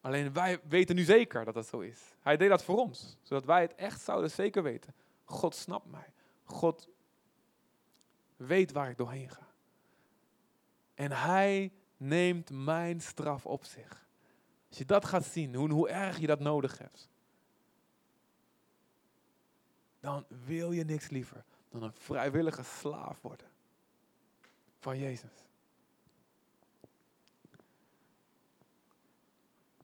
Alleen 0.00 0.32
wij 0.32 0.60
weten 0.68 0.94
nu 0.96 1.02
zeker 1.02 1.44
dat 1.44 1.54
dat 1.54 1.66
zo 1.66 1.80
is. 1.80 2.00
Hij 2.20 2.36
deed 2.36 2.48
dat 2.48 2.64
voor 2.64 2.78
ons, 2.78 3.16
zodat 3.22 3.44
wij 3.44 3.60
het 3.60 3.74
echt 3.74 4.00
zouden 4.00 4.30
zeker 4.30 4.62
weten. 4.62 4.94
God 5.24 5.54
snapt 5.54 5.90
mij. 5.90 6.12
God 6.44 6.88
weet 8.36 8.72
waar 8.72 8.90
ik 8.90 8.96
doorheen 8.96 9.30
ga. 9.30 9.48
En 10.94 11.12
hij 11.12 11.72
neemt 11.96 12.50
mijn 12.50 13.00
straf 13.00 13.46
op 13.46 13.64
zich. 13.64 14.08
Als 14.68 14.78
je 14.78 14.84
dat 14.84 15.04
gaat 15.04 15.24
zien, 15.24 15.54
hoe, 15.54 15.70
hoe 15.70 15.88
erg 15.88 16.18
je 16.18 16.26
dat 16.26 16.40
nodig 16.40 16.78
hebt, 16.78 17.08
dan 20.00 20.24
wil 20.28 20.72
je 20.72 20.84
niks 20.84 21.08
liever 21.08 21.44
dan 21.68 21.82
een 21.82 21.94
vrijwillige 21.94 22.62
slaaf 22.62 23.20
worden 23.20 23.50
van 24.78 24.98
Jezus. 24.98 25.49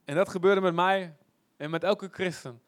En 0.06 0.14
dat 0.14 0.28
gebeurde 0.28 0.60
met 0.60 0.74
mij 0.74 1.16
en 1.56 1.70
met 1.70 1.84
elke 1.84 2.08
christen 2.08 2.62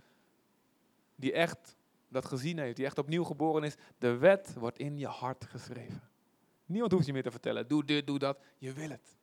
die 1.14 1.32
echt 1.32 1.76
dat 2.08 2.24
gezien 2.24 2.58
heeft, 2.58 2.76
die 2.76 2.84
echt 2.84 2.98
opnieuw 2.98 3.24
geboren 3.24 3.62
is. 3.62 3.74
De 3.98 4.16
wet 4.16 4.54
wordt 4.54 4.78
in 4.78 4.98
je 4.98 5.06
hart 5.06 5.44
geschreven. 5.44 6.02
Niemand 6.66 6.92
hoeft 6.92 7.06
je 7.06 7.12
meer 7.12 7.22
te 7.22 7.30
vertellen, 7.30 7.68
doe 7.68 7.84
dit, 7.84 8.06
doe 8.06 8.18
dat. 8.18 8.38
Je 8.58 8.72
wil 8.72 8.90
het. 8.90 9.16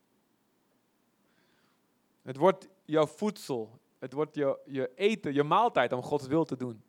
Het 2.22 2.38
wordt 2.38 2.68
jouw 2.86 3.08
voedsel. 3.08 3.80
Het 4.00 4.14
wordt 4.14 4.36
je, 4.36 4.60
je 4.66 4.92
eten, 4.96 5.34
je 5.34 5.44
maaltijd 5.44 5.92
om 5.92 6.02
Gods 6.02 6.28
wil 6.28 6.46
te 6.46 6.56
doen. 6.56 6.84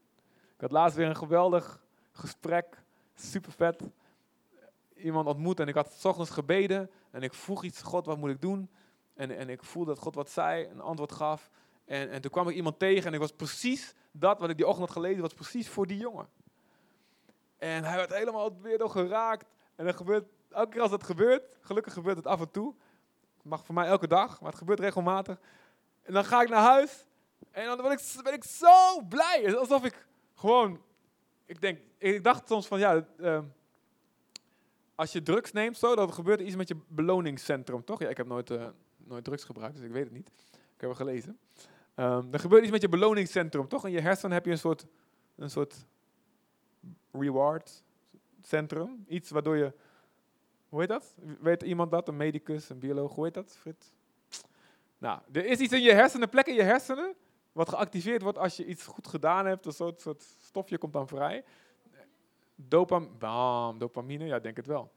Ik 0.54 0.60
had 0.60 0.70
laatst 0.70 0.96
weer 0.96 1.06
een 1.06 1.16
geweldig 1.16 1.84
gesprek. 2.12 2.82
Super 3.14 3.52
vet. 3.52 3.82
Iemand 4.94 5.26
ontmoet 5.26 5.60
en 5.60 5.68
ik 5.68 5.74
had 5.74 5.92
s 5.92 6.04
ochtends 6.04 6.30
gebeden. 6.30 6.90
En 7.10 7.22
ik 7.22 7.34
vroeg 7.34 7.64
iets, 7.64 7.82
God, 7.82 8.06
wat 8.06 8.18
moet 8.18 8.30
ik 8.30 8.40
doen? 8.40 8.70
En, 9.16 9.36
en 9.36 9.48
ik 9.48 9.62
voelde 9.62 9.94
dat 9.94 10.02
God 10.02 10.14
wat 10.14 10.30
zei, 10.30 10.66
een 10.66 10.80
antwoord 10.80 11.12
gaf. 11.12 11.50
En, 11.84 12.10
en 12.10 12.20
toen 12.20 12.30
kwam 12.30 12.48
ik 12.48 12.54
iemand 12.54 12.78
tegen 12.78 13.06
en 13.06 13.14
ik 13.14 13.20
was 13.20 13.32
precies 13.32 13.94
dat 14.12 14.40
wat 14.40 14.50
ik 14.50 14.56
die 14.56 14.66
ochtend 14.66 14.86
had 14.86 14.96
gelezen, 14.96 15.20
was 15.20 15.34
precies 15.34 15.68
voor 15.68 15.86
die 15.86 15.98
jongen. 15.98 16.28
En 17.56 17.84
hij 17.84 17.96
werd 17.96 18.14
helemaal 18.14 18.60
weer 18.60 18.78
door 18.78 18.90
geraakt. 18.90 19.54
En 19.74 19.84
dat 19.84 19.96
gebeurt, 19.96 20.24
elke 20.50 20.70
keer 20.70 20.80
als 20.80 20.90
dat 20.90 21.04
gebeurt, 21.04 21.56
gelukkig 21.60 21.92
gebeurt 21.92 22.16
het 22.16 22.26
af 22.26 22.40
en 22.40 22.50
toe. 22.50 22.74
Het 23.36 23.44
mag 23.44 23.64
voor 23.64 23.74
mij 23.74 23.86
elke 23.86 24.06
dag, 24.06 24.40
maar 24.40 24.50
het 24.50 24.58
gebeurt 24.58 24.80
regelmatig. 24.80 25.38
En 26.02 26.12
dan 26.12 26.24
ga 26.24 26.42
ik 26.42 26.48
naar 26.48 26.62
huis 26.62 27.06
en 27.50 27.66
dan 27.66 27.76
ben 27.76 27.92
ik, 27.92 28.00
ben 28.22 28.32
ik 28.32 28.44
zo 28.44 29.02
blij. 29.08 29.56
Alsof 29.56 29.84
ik 29.84 30.06
gewoon, 30.34 30.82
ik 31.46 31.60
denk, 31.60 31.80
ik 31.98 32.24
dacht 32.24 32.48
soms 32.48 32.66
van 32.66 32.78
ja, 32.78 33.06
uh, 33.18 33.38
als 34.94 35.12
je 35.12 35.22
drugs 35.22 35.52
neemt 35.52 35.78
zo, 35.78 35.94
dan 35.94 36.12
gebeurt 36.12 36.40
er 36.40 36.46
iets 36.46 36.56
met 36.56 36.68
je 36.68 36.76
beloningscentrum, 36.88 37.84
toch? 37.84 38.00
Ja, 38.00 38.08
ik 38.08 38.16
heb 38.16 38.26
nooit, 38.26 38.50
uh, 38.50 38.66
nooit 39.06 39.24
drugs 39.24 39.44
gebruikt, 39.44 39.76
dus 39.76 39.84
ik 39.84 39.92
weet 39.92 40.04
het 40.04 40.12
niet. 40.12 40.28
Ik 40.50 40.80
heb 40.80 40.90
het 40.90 40.98
gelezen. 40.98 41.38
Um, 41.96 42.32
er 42.32 42.38
gebeurt 42.38 42.62
iets 42.62 42.72
met 42.72 42.80
je 42.80 42.88
beloningscentrum, 42.88 43.68
toch? 43.68 43.84
In 43.84 43.92
je 43.92 44.00
hersenen 44.00 44.32
heb 44.32 44.44
je 44.44 44.50
een 44.50 44.58
soort, 44.58 44.86
een 45.36 45.50
soort 45.50 45.86
reward 47.12 47.84
centrum. 48.42 49.04
Iets 49.08 49.30
waardoor 49.30 49.56
je, 49.56 49.72
hoe 50.68 50.80
heet 50.80 50.88
dat? 50.88 51.14
Weet 51.40 51.62
iemand 51.62 51.90
dat? 51.90 52.08
Een 52.08 52.16
medicus, 52.16 52.68
een 52.68 52.78
bioloog, 52.78 53.14
hoe 53.14 53.24
heet 53.24 53.34
dat, 53.34 53.56
Frits? 53.56 53.92
Nou, 54.98 55.20
er 55.32 55.44
is 55.44 55.58
iets 55.58 55.72
in 55.72 55.82
je 55.82 55.92
hersenen, 55.92 56.28
plek 56.28 56.46
in 56.46 56.54
je 56.54 56.62
hersenen, 56.62 57.14
wat 57.52 57.68
geactiveerd 57.68 58.22
wordt 58.22 58.38
als 58.38 58.56
je 58.56 58.66
iets 58.66 58.86
goed 58.86 59.06
gedaan 59.06 59.46
hebt. 59.46 59.66
Een 59.66 59.72
soort, 59.72 60.00
soort 60.00 60.22
stofje 60.22 60.78
komt 60.78 60.92
dan 60.92 61.08
vrij. 61.08 61.44
Dopam, 62.54 63.18
bam, 63.18 63.78
dopamine, 63.78 64.24
ja, 64.24 64.38
denk 64.38 64.56
het 64.56 64.66
wel. 64.66 64.92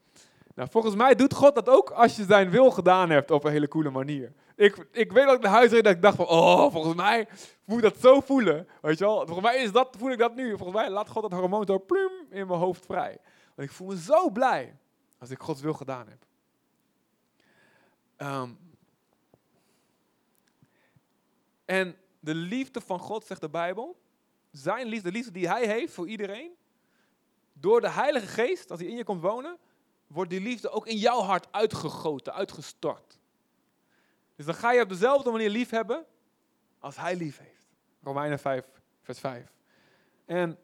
Nou, 0.60 0.72
volgens 0.72 0.96
mij 0.96 1.16
doet 1.16 1.34
God 1.34 1.56
dat 1.56 1.70
ook 1.70 1.90
als 1.90 2.16
je 2.16 2.24
zijn 2.24 2.50
wil 2.50 2.72
gedaan 2.72 3.10
hebt 3.10 3.32
op 3.32 3.44
een 3.44 3.52
hele 3.52 3.68
coole 3.68 3.90
manier. 3.90 4.34
Ik, 4.56 4.88
ik 4.92 5.12
weet 5.12 5.26
dat 5.26 5.36
ik 5.36 5.42
naar 5.42 5.52
huis 5.52 5.72
reed 5.72 5.84
dat 5.84 5.96
ik 5.96 6.02
dacht 6.02 6.16
van, 6.16 6.28
oh, 6.28 6.72
volgens 6.72 6.96
mij 6.96 7.28
moet 7.66 7.82
dat 7.82 7.98
zo 7.98 8.20
voelen. 8.20 8.68
Weet 8.82 8.98
je 8.98 9.06
wel? 9.06 9.16
Volgens 9.16 9.42
mij 9.48 9.64
is 9.64 9.72
dat, 9.72 9.96
voel 9.98 10.12
ik 10.12 10.18
dat 10.18 10.36
nu. 10.36 10.58
Volgens 10.58 10.78
mij 10.80 10.90
laat 10.90 11.10
God 11.10 11.22
dat 11.22 11.32
hormoon 11.32 11.66
zo 11.66 11.80
plum 11.80 12.12
in 12.30 12.48
mijn 12.48 12.60
hoofd 12.60 12.86
vrij. 12.86 13.18
Want 13.56 13.70
ik 13.70 13.76
voel 13.76 13.88
me 13.88 13.98
zo 13.98 14.30
blij 14.30 14.78
als 15.20 15.30
ik 15.30 15.40
Gods 15.40 15.62
wil 15.62 15.74
gedaan 15.74 16.08
heb. 16.08 16.26
Um, 18.18 18.60
en 21.66 21.96
de 22.20 22.36
liefde 22.36 22.82
van 22.82 23.00
God, 23.00 23.26
zegt 23.26 23.42
de 23.42 23.50
Bijbel, 23.50 24.00
zijn 24.52 24.88
liefde, 24.88 25.12
de 25.12 25.18
liefde 25.18 25.32
die 25.32 25.48
hij 25.48 25.68
heeft 25.68 25.94
voor 25.94 26.08
iedereen, 26.08 26.52
door 27.54 27.82
de 27.82 27.90
Heilige 27.90 28.28
Geest, 28.28 28.72
als 28.72 28.80
hij 28.80 28.90
in 28.90 28.96
je 28.96 29.04
komt 29.04 29.22
wonen, 29.22 29.58
wordt 30.10 30.30
die 30.30 30.42
liefde 30.42 30.70
ook 30.70 30.88
in 30.88 30.98
jouw 30.98 31.22
hart 31.22 31.48
uitgegoten, 31.52 32.34
uitgestort. 32.34 33.20
Dus 34.36 34.46
dan 34.46 34.56
ga 34.56 34.72
je 34.72 34.82
op 34.82 34.90
dezelfde 34.90 35.32
manier 35.32 35.50
lief 35.50 35.70
hebben 35.70 36.06
als 36.80 36.96
hij 36.96 37.16
lief 37.16 37.38
heeft. 37.38 37.68
Romeinen 38.04 38.40
5, 38.40 38.66
vers 39.02 39.20
5. 39.20 39.54
En, 40.26 40.58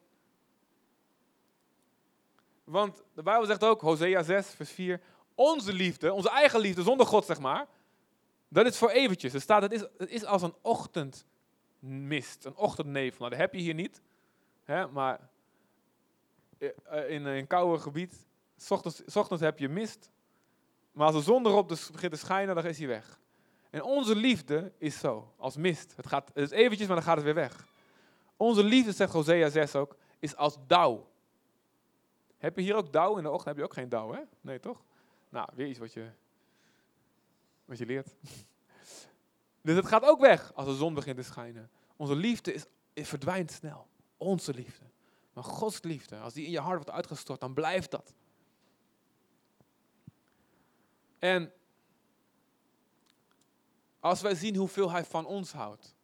want 2.63 3.03
de 3.13 3.23
Bijbel 3.23 3.45
zegt 3.45 3.63
ook, 3.63 3.81
Hosea 3.81 4.23
6, 4.23 4.47
vers 4.47 4.71
4, 4.71 5.01
onze 5.36 5.73
liefde, 5.73 6.13
onze 6.13 6.29
eigen 6.29 6.60
liefde 6.60 6.84
zonder 6.84 7.05
God, 7.05 7.25
zeg 7.25 7.39
maar, 7.39 7.67
dat 8.47 8.65
is 8.65 8.77
voor 8.77 8.89
eventjes. 8.89 9.34
Er 9.34 9.41
staat, 9.41 9.62
het 9.62 9.71
is, 9.71 9.81
het 9.97 10.10
is 10.10 10.25
als 10.25 10.41
een 10.41 10.55
ochtendmist, 10.62 12.45
een 12.45 12.55
ochtendnevel. 12.55 13.17
Nou, 13.19 13.29
dat 13.29 13.39
heb 13.39 13.53
je 13.53 13.62
hier 13.62 13.73
niet, 13.73 14.01
hè, 14.63 14.88
maar 14.88 15.29
eh, 16.58 17.10
in 17.10 17.25
een 17.25 17.47
koude 17.47 17.81
gebied, 17.81 18.27
s 18.58 19.15
ochtends, 19.15 19.41
heb 19.41 19.60
je 19.60 19.70
mist, 19.70 20.10
maar 20.91 21.06
als 21.06 21.15
de 21.15 21.22
zon 21.22 21.46
erop 21.46 21.70
dus 21.70 21.89
begint 21.91 22.12
te 22.12 22.18
schijnen, 22.18 22.56
dan 22.56 22.65
is 22.65 22.78
hij 22.78 22.88
weg. 22.88 23.20
En 23.70 23.84
onze 23.84 24.15
liefde 24.15 24.72
is 24.78 25.00
zo, 25.00 25.34
als 25.38 25.56
mist. 25.56 25.94
Het, 25.96 26.08
gaat, 26.08 26.32
het 26.34 26.52
is 26.52 26.58
eventjes, 26.58 26.88
maar 26.88 26.96
dan 26.96 27.06
gaat 27.06 27.15
het 27.15 27.26
weer 27.26 27.34
weg. 27.34 27.68
Onze 28.38 28.63
liefde, 28.63 28.91
zegt 28.91 29.13
Hosea 29.13 29.50
6 29.50 29.76
ook, 29.76 29.96
is 30.20 30.36
als 30.36 30.58
dauw. 30.68 31.10
Heb 32.38 32.56
je 32.56 32.62
hier 32.62 32.76
ook 32.76 32.94
dauw 32.94 33.18
in 33.18 33.24
de 33.24 33.30
ochtend? 33.30 33.48
Heb 33.48 33.58
je 33.58 33.63
ook 33.63 33.74
geen 33.74 33.89
dauw, 33.89 34.13
hè? 34.13 34.22
Nee, 34.41 34.60
toch? 34.60 34.84
Nou, 35.30 35.50
weer 35.54 35.68
iets 35.68 35.80
wat 35.80 35.94
je, 35.94 36.10
wat 37.65 37.78
je 37.78 37.86
leert. 37.86 38.15
Dus 39.62 39.76
het 39.76 39.88
gaat 39.88 40.04
ook 40.04 40.20
weg 40.20 40.54
als 40.54 40.65
de 40.65 40.76
zon 40.76 40.94
begint 40.94 41.18
te 41.18 41.24
schijnen. 41.24 41.70
Onze 41.96 42.15
liefde 42.15 42.54
is, 42.54 42.65
verdwijnt 42.94 43.52
snel. 43.52 43.88
Onze 44.18 44.54
liefde. 44.54 44.86
Maar 45.34 45.44
Gods 45.44 45.82
liefde, 45.82 46.20
als 46.20 46.34
die 46.34 46.46
in 46.46 46.52
je 46.52 46.60
hart 46.60 46.76
wordt 46.76 46.89
uitgestort, 46.89 47.39
dan 47.39 47.54
blijft 47.54 47.91
dat. 47.91 48.13
En 51.19 51.51
als 53.99 54.21
wij 54.21 54.36
zien 54.36 54.56
hoeveel 54.56 54.91
Hij 54.91 55.06
van 55.06 55.25
ons 55.25 55.51
houdt, 55.51 55.95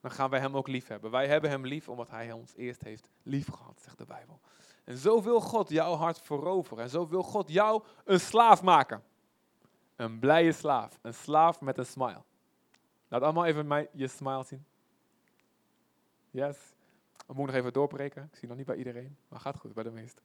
dan 0.00 0.10
gaan 0.10 0.30
wij 0.30 0.40
Hem 0.40 0.56
ook 0.56 0.68
lief 0.68 0.86
hebben. 0.86 1.10
Wij 1.10 1.26
hebben 1.26 1.50
Hem 1.50 1.66
lief 1.66 1.88
omdat 1.88 2.10
Hij 2.10 2.32
ons 2.32 2.54
eerst 2.56 2.82
heeft 2.82 3.08
lief 3.22 3.48
gehad, 3.48 3.80
zegt 3.82 3.98
de 3.98 4.04
Bijbel. 4.04 4.40
En 4.84 4.96
zo 4.96 5.22
wil 5.22 5.40
God 5.40 5.68
jouw 5.68 5.94
hart 5.94 6.20
veroveren. 6.20 6.84
En 6.84 6.90
zo 6.90 7.08
wil 7.08 7.22
God 7.22 7.48
jou 7.48 7.82
een 8.04 8.20
slaaf 8.20 8.62
maken. 8.62 9.02
Een 9.96 10.18
blije 10.18 10.52
slaaf. 10.52 10.98
Een 11.02 11.14
slaaf 11.14 11.60
met 11.60 11.78
een 11.78 11.86
smile. 11.86 12.22
Laat 13.08 13.22
allemaal 13.22 13.44
even 13.44 13.66
mij 13.66 13.88
je 13.92 14.08
smile 14.08 14.44
zien. 14.44 14.64
Yes. 16.30 16.56
Dan 17.26 17.36
moet 17.36 17.46
ik 17.46 17.52
nog 17.52 17.60
even 17.60 17.72
doorbreken. 17.72 18.28
Ik 18.32 18.38
zie 18.38 18.48
nog 18.48 18.56
niet 18.56 18.66
bij 18.66 18.76
iedereen, 18.76 19.16
maar 19.28 19.40
gaat 19.40 19.56
goed 19.56 19.74
bij 19.74 19.84
de 19.84 19.90
meesten. 19.90 20.22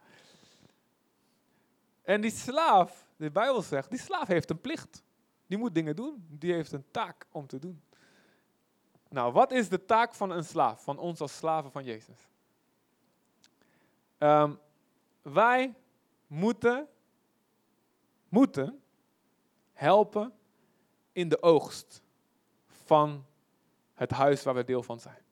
En 2.06 2.22
die 2.22 2.32
slaaf, 2.32 3.08
de 3.16 3.32
Bijbel 3.32 3.62
zegt, 3.62 3.90
die 3.90 4.00
slaaf 4.00 4.28
heeft 4.28 4.50
een 4.50 4.62
plicht. 4.62 5.04
Die 5.48 5.58
moet 5.58 5.76
dingen 5.76 5.96
doen. 5.96 6.28
Die 6.30 6.54
heeft 6.54 6.72
een 6.72 6.86
taak 6.92 7.26
om 7.32 7.48
te 7.48 7.60
doen. 7.60 7.82
Nou, 9.10 9.34
wat 9.34 9.52
is 9.52 9.70
de 9.70 9.86
taak 9.86 10.14
van 10.14 10.32
een 10.32 10.44
slaaf? 10.44 10.84
Van 10.84 10.98
ons 10.98 11.22
als 11.22 11.38
slaven 11.38 11.72
van 11.72 11.84
Jezus? 11.84 12.30
Ehm, 14.18 14.54
wij 15.22 15.76
moeten, 16.28 16.88
moeten 18.30 18.82
helpen 19.74 20.34
in 21.12 21.30
de 21.30 21.42
oogst 21.42 22.02
van 22.68 23.26
het 23.94 24.12
huis 24.12 24.44
waar 24.44 24.54
we 24.54 24.64
deel 24.64 24.84
van 24.84 25.00
zijn. 25.00 25.24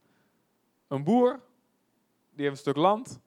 Een 0.88 1.04
boer, 1.04 1.42
die 2.30 2.46
heeft 2.46 2.56
een 2.56 2.58
stuk 2.58 2.76
land. 2.76 3.20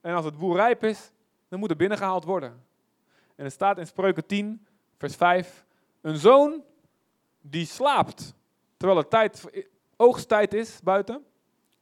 En 0.00 0.14
als 0.14 0.24
het 0.24 0.38
boer 0.38 0.56
rijp 0.56 0.84
is, 0.84 1.10
dan 1.48 1.58
moet 1.58 1.70
er 1.70 1.76
binnengehaald 1.76 2.24
worden. 2.24 2.68
En 3.40 3.46
er 3.46 3.52
staat 3.52 3.78
in 3.78 3.86
Spreuken 3.86 4.26
10, 4.26 4.66
vers 4.96 5.16
5, 5.16 5.66
een 6.00 6.16
zoon 6.16 6.64
die 7.40 7.66
slaapt 7.66 8.34
terwijl 8.76 8.98
het 8.98 9.10
tijd, 9.10 9.66
oogsttijd 9.96 10.54
is 10.54 10.80
buiten. 10.82 11.26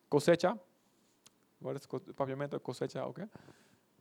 Cosecha. 0.09 0.59
Wat 1.59 1.75
is 1.75 1.87
het 1.90 2.14
papiamento? 2.14 2.61
Cosecha 2.61 3.01
ook, 3.01 3.16
hè? 3.16 3.25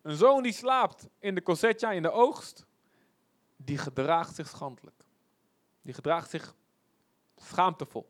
Een 0.02 0.16
zoon 0.16 0.44
die 0.44 0.52
slaapt 0.52 1.08
in 1.20 1.36
de 1.36 1.44
cosecha, 1.44 1.92
in 1.92 2.02
de 2.02 2.12
oogst, 2.12 2.66
die 3.56 3.78
gedraagt 3.78 4.36
zich 4.36 4.48
schandelijk. 4.48 5.04
Die 5.82 5.94
gedraagt 5.94 6.30
zich 6.30 6.56
schaamtevol. 7.36 8.10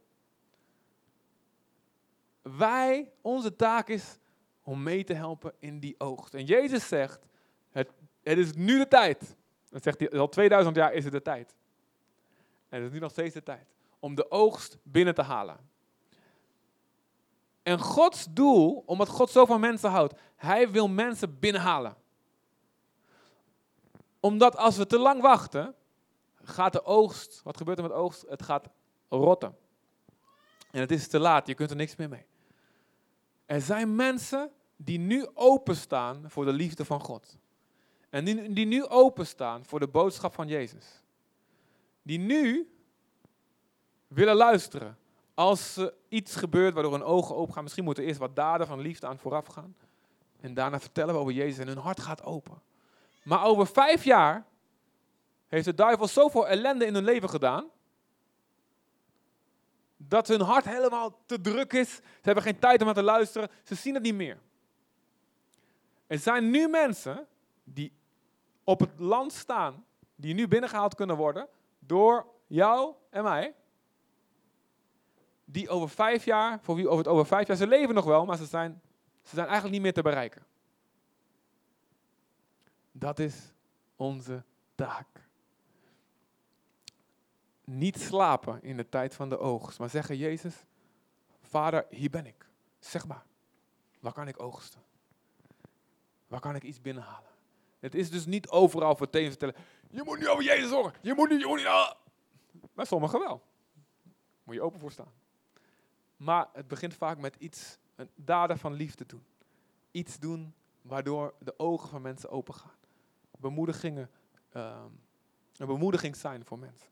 Wij, 2.41 3.12
onze 3.21 3.55
taak 3.55 3.88
is 3.88 4.17
om 4.62 4.83
mee 4.83 5.03
te 5.03 5.13
helpen 5.13 5.53
in 5.60 5.79
die 5.79 5.99
oogst. 5.99 6.33
En 6.33 6.45
Jezus 6.45 6.88
zegt, 6.88 7.27
het, 7.69 7.91
het 8.29 8.37
is 8.37 8.53
nu 8.53 8.77
de 8.77 8.87
tijd. 8.87 9.35
Dat 9.69 9.83
zegt 9.83 9.99
hij, 9.99 10.11
al 10.11 10.29
2000 10.29 10.75
jaar 10.75 10.93
is 10.93 11.03
het 11.03 11.13
de 11.13 11.21
tijd. 11.21 11.55
En 12.69 12.77
het 12.77 12.87
is 12.87 12.93
nu 12.93 12.99
nog 12.99 13.11
steeds 13.11 13.33
de 13.33 13.43
tijd 13.43 13.75
om 13.99 14.15
de 14.15 14.31
oogst 14.31 14.77
binnen 14.83 15.15
te 15.15 15.21
halen. 15.21 15.57
En 17.63 17.79
Gods 17.79 18.27
doel, 18.29 18.83
omdat 18.85 19.07
God 19.07 19.29
zo 19.29 19.45
van 19.45 19.59
mensen 19.59 19.89
houdt, 19.89 20.19
hij 20.35 20.71
wil 20.71 20.87
mensen 20.87 21.39
binnenhalen. 21.39 21.95
Omdat 24.19 24.57
als 24.57 24.77
we 24.77 24.85
te 24.85 24.99
lang 24.99 25.21
wachten, 25.21 25.75
gaat 26.43 26.73
de 26.73 26.83
oogst, 26.83 27.41
wat 27.43 27.57
gebeurt 27.57 27.77
er 27.77 27.83
met 27.83 27.93
oogst? 27.93 28.25
Het 28.29 28.41
gaat 28.41 28.69
rotten. 29.09 29.57
En 30.71 30.79
het 30.79 30.91
is 30.91 31.07
te 31.07 31.19
laat, 31.19 31.47
je 31.47 31.53
kunt 31.53 31.69
er 31.69 31.75
niks 31.75 31.95
meer 31.95 32.09
mee. 32.09 32.25
Er 33.45 33.61
zijn 33.61 33.95
mensen 33.95 34.51
die 34.75 34.99
nu 34.99 35.27
openstaan 35.33 36.23
voor 36.27 36.45
de 36.45 36.53
liefde 36.53 36.85
van 36.85 36.99
God. 36.99 37.37
En 38.17 38.53
die, 38.53 38.65
nu 38.65 38.86
openstaan 38.86 39.65
voor 39.65 39.80
de 39.80 39.88
boodschap 39.88 40.34
van 40.34 40.47
Jezus. 40.47 41.01
Die 42.01 42.19
nu 42.19 42.71
willen 44.08 44.36
luisteren. 44.36 44.97
Als 45.34 45.75
er 45.75 45.93
iets 46.10 46.36
gebeurt 46.36 46.73
waardoor 46.73 46.91
hun 46.91 47.03
ogen 47.03 47.36
open 47.36 47.53
gaan, 47.53 47.63
misschien 47.63 47.84
moeten 47.84 48.03
eerst 48.03 48.19
wat 48.19 48.36
daden 48.36 48.67
van 48.67 48.80
liefde 48.80 49.08
aan 49.08 49.19
vooraf 49.19 49.45
gaan. 49.45 49.75
En 50.39 50.53
daarna 50.53 50.80
vertellen 50.80 51.13
we 51.13 51.19
over 51.19 51.34
Jezus 51.34 51.58
en 51.58 51.67
hun 51.67 51.77
hart 51.77 51.99
gaat 51.99 52.23
open. 52.23 52.62
Maar 53.23 53.45
over 53.45 53.67
vijf 53.67 54.03
jaar 54.03 54.45
heeft 55.47 55.65
de 55.65 55.73
duivel 55.73 56.08
zoveel 56.08 56.47
ellende 56.47 56.86
in 56.86 56.93
hun 56.93 57.03
leven 57.03 57.30
gedaan. 57.30 57.65
Dat 59.97 60.27
hun 60.27 60.41
hart 60.41 60.65
helemaal 60.65 61.19
te 61.25 61.41
druk 61.41 61.73
is. 61.73 61.95
Ze 61.95 62.01
hebben 62.21 62.43
geen 62.43 62.60
tijd 62.60 62.80
om 62.80 62.86
naar 62.86 62.95
te 62.95 63.03
luisteren. 63.03 63.49
Ze 63.63 63.75
zien 63.75 63.93
het 63.93 64.03
niet 64.03 64.15
meer. 64.15 64.39
Er 66.08 66.19
zijn 66.19 66.49
nu 66.49 66.67
mensen 66.67 67.27
die 67.63 67.96
op 68.67 68.80
het 68.80 68.99
land 68.99 69.34
staan, 69.34 69.86
die 70.15 70.34
nu 70.34 70.47
binnengehaald 70.47 70.95
kunnen 70.95 71.15
worden 71.15 71.47
door 71.80 72.25
jou 72.47 72.95
en 73.10 73.23
mij. 73.23 73.56
Die 75.45 75.69
over 75.69 75.89
vijf 75.89 76.25
jaar, 76.25 76.60
voor 76.62 76.75
wie 76.75 76.88
over 76.88 76.97
het 76.97 77.08
over 77.08 77.25
vijf 77.25 77.47
jaar, 77.47 77.58
ze 77.58 77.67
leven 77.67 77.95
nog 77.95 78.06
wel, 78.06 78.25
maar 78.25 78.38
ze 78.38 78.45
zijn, 78.45 78.82
ze 79.23 79.36
zijn 79.36 79.45
eigenlijk 79.45 79.73
niet 79.73 79.84
meer 79.84 79.93
te 79.93 80.01
bereiken. 80.01 80.45
Dat 82.91 83.19
is 83.19 83.53
onze 83.95 84.43
taak. 84.75 85.08
Niet 87.63 87.99
slapen 87.99 88.63
in 88.63 88.77
de 88.77 88.89
tijd 88.89 89.15
van 89.15 89.30
de 89.30 89.38
oogst, 89.38 89.80
maar 89.80 89.89
zeggen, 89.89 90.17
Jezus, 90.17 90.65
Vader, 91.41 91.86
hier 91.89 92.10
ben 92.10 92.25
ik. 92.25 92.49
Zeg 92.80 93.08
maar, 93.08 93.25
waar 93.99 94.13
kan 94.13 94.27
ik 94.27 94.41
oogsten? 94.41 94.82
Waar 96.27 96.39
kan 96.39 96.56
ik 96.56 96.63
iets 96.63 96.82
binnenhalen? 96.82 97.36
Het 97.79 97.95
is 97.95 98.09
dus 98.09 98.25
niet 98.25 98.49
overal 98.49 98.95
vertellen 98.95 99.29
vertellen, 99.29 99.55
je 99.89 100.03
moet 100.03 100.19
niet 100.19 100.27
over 100.27 100.43
Jezus 100.43 100.69
zorgen, 100.69 100.99
je 101.01 101.13
moet 101.13 101.29
niet, 101.29 101.39
je 101.39 101.47
moet 101.47 101.57
niet. 101.57 101.65
Ah. 101.65 101.91
Bij 102.73 102.85
sommigen 102.85 103.19
wel. 103.19 103.41
Moet 104.43 104.55
je 104.55 104.61
open 104.61 104.79
voor 104.79 104.91
staan. 104.91 105.13
Maar 106.17 106.49
het 106.53 106.67
begint 106.67 106.93
vaak 106.93 107.17
met 107.17 107.35
iets, 107.35 107.77
een 107.95 108.09
daden 108.15 108.57
van 108.57 108.73
liefde 108.73 109.05
doen. 109.05 109.25
Iets 109.91 110.19
doen 110.19 110.53
waardoor 110.81 111.33
de 111.39 111.59
ogen 111.59 111.89
van 111.89 112.01
mensen 112.01 112.29
open 112.29 112.53
gaan. 112.53 112.75
Bemoedigingen, 113.37 114.09
um, 114.53 114.99
een 115.57 115.67
bemoediging 115.67 116.15
zijn 116.15 116.45
voor 116.45 116.59
mensen. 116.59 116.87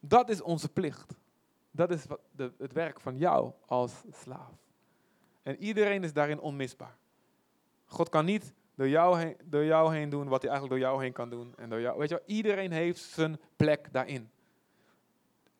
Dat 0.00 0.28
is 0.28 0.40
onze 0.40 0.68
plicht. 0.68 1.14
Dat 1.70 1.90
is 1.90 2.06
wat 2.06 2.20
de, 2.30 2.52
het 2.58 2.72
werk 2.72 3.00
van 3.00 3.16
jou 3.16 3.52
als 3.66 3.92
slaaf. 4.10 4.52
En 5.42 5.56
iedereen 5.56 6.04
is 6.04 6.12
daarin 6.12 6.40
onmisbaar. 6.40 6.96
God 7.86 8.08
kan 8.08 8.24
niet 8.24 8.52
door 8.74 8.88
jou, 8.88 9.18
heen, 9.18 9.36
door 9.44 9.64
jou 9.64 9.94
heen 9.94 10.08
doen 10.08 10.28
wat 10.28 10.42
hij 10.42 10.50
eigenlijk 10.50 10.80
door 10.80 10.90
jou 10.90 11.02
heen 11.02 11.12
kan 11.12 11.30
doen. 11.30 11.54
En 11.56 11.70
door 11.70 11.80
jou, 11.80 11.98
weet 11.98 12.08
je 12.08 12.14
wel, 12.14 12.24
iedereen 12.26 12.72
heeft 12.72 13.00
zijn 13.00 13.40
plek 13.56 13.92
daarin. 13.92 14.30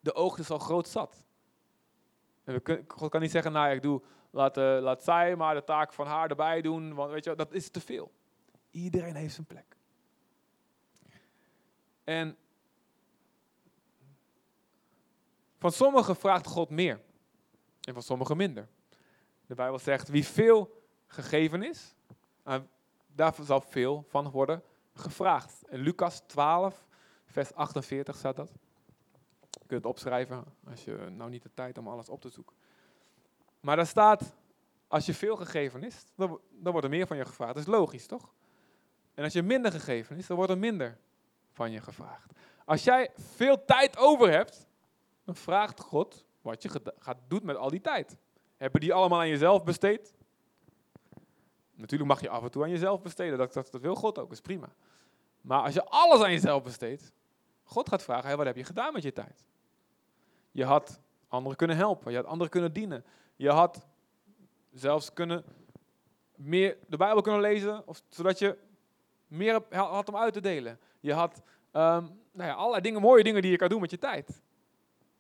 De 0.00 0.14
oog 0.14 0.38
is 0.38 0.50
al 0.50 0.58
groot 0.58 0.88
zat. 0.88 1.24
En 2.44 2.62
God 2.88 3.10
kan 3.10 3.20
niet 3.20 3.30
zeggen, 3.30 3.52
nou 3.52 3.74
ik 3.74 3.82
doe, 3.82 4.02
laat, 4.30 4.58
uh, 4.58 4.78
laat 4.80 5.02
zij 5.02 5.36
maar 5.36 5.54
de 5.54 5.64
taak 5.64 5.92
van 5.92 6.06
haar 6.06 6.30
erbij 6.30 6.60
doen, 6.60 6.94
want 6.94 7.10
weet 7.10 7.24
je, 7.24 7.34
dat 7.34 7.52
is 7.52 7.70
te 7.70 7.80
veel. 7.80 8.12
Iedereen 8.70 9.14
heeft 9.14 9.34
zijn 9.34 9.46
plek. 9.46 9.76
En 12.04 12.36
van 15.58 15.72
sommigen 15.72 16.16
vraagt 16.16 16.46
God 16.46 16.70
meer. 16.70 17.00
En 17.80 17.92
van 17.92 18.02
sommigen 18.02 18.36
minder. 18.36 18.68
De 19.46 19.54
Bijbel 19.54 19.78
zegt, 19.78 20.08
wie 20.08 20.26
veel 20.26 20.82
gegeven 21.06 21.62
is, 21.62 21.94
daar 23.14 23.34
zal 23.42 23.60
veel 23.60 24.04
van 24.08 24.30
worden 24.30 24.62
gevraagd. 24.94 25.62
In 25.68 25.80
Lucas 25.80 26.20
12, 26.26 26.86
vers 27.26 27.54
48 27.54 28.16
staat 28.16 28.36
dat. 28.36 28.52
Je 29.50 29.66
kunt 29.66 29.82
het 29.82 29.86
opschrijven 29.86 30.44
als 30.70 30.84
je 30.84 31.06
nou 31.10 31.30
niet 31.30 31.42
de 31.42 31.50
tijd 31.54 31.78
om 31.78 31.88
alles 31.88 32.08
op 32.08 32.20
te 32.20 32.28
zoeken. 32.28 32.56
Maar 33.60 33.76
daar 33.76 33.86
staat, 33.86 34.34
als 34.88 35.06
je 35.06 35.14
veel 35.14 35.36
gegeven 35.36 35.82
is, 35.82 36.04
dan, 36.14 36.40
dan 36.50 36.72
wordt 36.72 36.86
er 36.86 36.92
meer 36.92 37.06
van 37.06 37.16
je 37.16 37.24
gevraagd. 37.24 37.54
Dat 37.54 37.62
is 37.62 37.72
logisch, 37.72 38.06
toch? 38.06 38.32
En 39.14 39.24
als 39.24 39.32
je 39.32 39.42
minder 39.42 39.72
gegeven 39.72 40.16
is, 40.16 40.26
dan 40.26 40.36
wordt 40.36 40.52
er 40.52 40.58
minder 40.58 40.98
van 41.52 41.70
je 41.70 41.80
gevraagd. 41.80 42.32
Als 42.64 42.84
jij 42.84 43.10
veel 43.16 43.64
tijd 43.64 43.96
over 43.96 44.30
hebt, 44.30 44.66
dan 45.24 45.36
vraagt 45.36 45.80
God 45.80 46.24
wat 46.40 46.62
je 46.62 46.70
gaat 46.98 47.18
doet 47.28 47.42
met 47.42 47.56
al 47.56 47.70
die 47.70 47.80
tijd. 47.80 48.16
Heb 48.56 48.72
je 48.72 48.80
die 48.80 48.94
allemaal 48.94 49.18
aan 49.18 49.28
jezelf 49.28 49.64
besteed? 49.64 50.13
Natuurlijk 51.74 52.10
mag 52.10 52.20
je 52.20 52.28
af 52.28 52.42
en 52.42 52.50
toe 52.50 52.62
aan 52.62 52.70
jezelf 52.70 53.02
besteden. 53.02 53.38
Dat, 53.38 53.52
dat, 53.52 53.70
wil 53.70 53.94
God 53.94 54.18
ook, 54.18 54.32
is 54.32 54.40
prima. 54.40 54.68
Maar 55.40 55.62
als 55.62 55.74
je 55.74 55.84
alles 55.84 56.20
aan 56.20 56.32
jezelf 56.32 56.62
besteedt, 56.62 57.12
God 57.62 57.88
gaat 57.88 58.02
vragen, 58.02 58.36
wat 58.36 58.46
heb 58.46 58.56
je 58.56 58.64
gedaan 58.64 58.92
met 58.92 59.02
je 59.02 59.12
tijd? 59.12 59.44
Je 60.50 60.64
had 60.64 61.00
anderen 61.28 61.56
kunnen 61.56 61.76
helpen, 61.76 62.10
je 62.10 62.16
had 62.16 62.26
anderen 62.26 62.50
kunnen 62.50 62.72
dienen. 62.72 63.04
Je 63.36 63.50
had 63.50 63.86
zelfs 64.72 65.12
kunnen 65.12 65.44
meer 66.34 66.76
de 66.86 66.96
Bijbel 66.96 67.22
kunnen 67.22 67.40
lezen, 67.40 67.86
of, 67.86 68.02
zodat 68.08 68.38
je 68.38 68.58
meer 69.26 69.62
had 69.70 70.08
om 70.08 70.16
uit 70.16 70.32
te 70.32 70.40
delen. 70.40 70.78
Je 71.00 71.12
had 71.12 71.42
um, 71.72 72.22
nou 72.32 72.48
ja, 72.48 72.52
allerlei 72.52 72.98
mooie 72.98 73.22
dingen 73.22 73.42
die 73.42 73.50
je 73.50 73.56
kan 73.56 73.68
doen 73.68 73.80
met 73.80 73.90
je 73.90 73.98
tijd. 73.98 74.42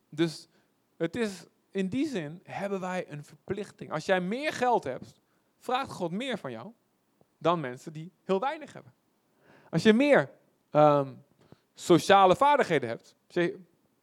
Dus 0.08 0.48
het 0.96 1.16
is 1.16 1.46
in 1.70 1.88
die 1.88 2.08
zin 2.08 2.40
hebben 2.44 2.80
wij 2.80 3.04
een 3.08 3.24
verplichting. 3.24 3.92
Als 3.92 4.06
jij 4.06 4.20
meer 4.20 4.52
geld 4.52 4.84
hebt, 4.84 5.20
vraagt 5.64 5.90
God 5.90 6.10
meer 6.10 6.38
van 6.38 6.50
jou 6.50 6.72
dan 7.38 7.60
mensen 7.60 7.92
die 7.92 8.12
heel 8.24 8.40
weinig 8.40 8.72
hebben. 8.72 8.92
Als 9.70 9.82
je 9.82 9.92
meer 9.92 10.30
um, 10.70 11.24
sociale 11.74 12.36
vaardigheden 12.36 12.88
hebt, 12.88 13.16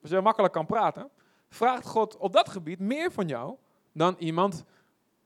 als 0.02 0.12
je, 0.12 0.21
makkelijk 0.21 0.54
kan 0.54 0.65
praten, 0.65 1.10
vraagt 1.50 1.86
God 1.86 2.17
op 2.17 2.34
dat 2.34 2.50
gebied 2.50 2.80
meer 2.80 3.12
van 3.12 3.28
jou 3.28 3.56
dan 3.91 4.15
iemand 4.17 4.63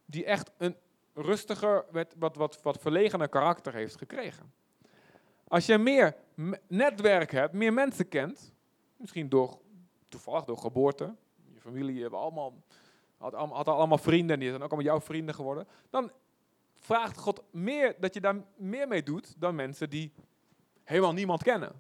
die 0.06 0.26
echt 0.26 0.52
een 0.58 0.76
rustiger, 1.14 1.86
wat, 2.18 2.36
wat, 2.36 2.62
wat 2.62 2.78
verlegener 2.82 3.30
karakter 3.30 3.74
heeft 3.74 3.98
gekregen. 3.98 4.54
Als 5.48 5.66
je 5.66 5.78
meer 5.78 6.16
netwerk 6.68 7.32
hebt, 7.32 7.54
meer 7.54 7.74
mensen 7.74 8.08
kent, 8.08 8.54
misschien 8.98 9.30
door, 9.30 9.60
toevallig 10.10 10.44
door 10.44 10.58
geboorte, 10.58 11.16
je 11.54 11.60
familie 11.60 12.02
hebben 12.02 12.20
allemaal, 12.20 12.54
had, 13.18 13.68
allemaal 13.68 13.98
vrienden 13.98 14.34
en 14.34 14.40
die 14.40 14.50
zijn 14.50 14.62
ook 14.62 14.72
allemaal 14.72 14.92
jouw 14.92 15.02
vrienden 15.02 15.36
geworden, 15.36 15.68
dan 15.90 16.12
vraagt 16.86 17.18
God 17.18 17.44
meer 17.52 17.96
dat 18.00 18.14
je 18.14 18.22
daar 18.22 18.36
meer 18.56 18.88
mee 18.88 19.04
doet 19.04 19.36
dan 19.38 19.56
mensen 19.56 19.90
die 19.90 20.14
helemaal 20.84 21.14
niemand 21.14 21.44
kennen. 21.44 21.72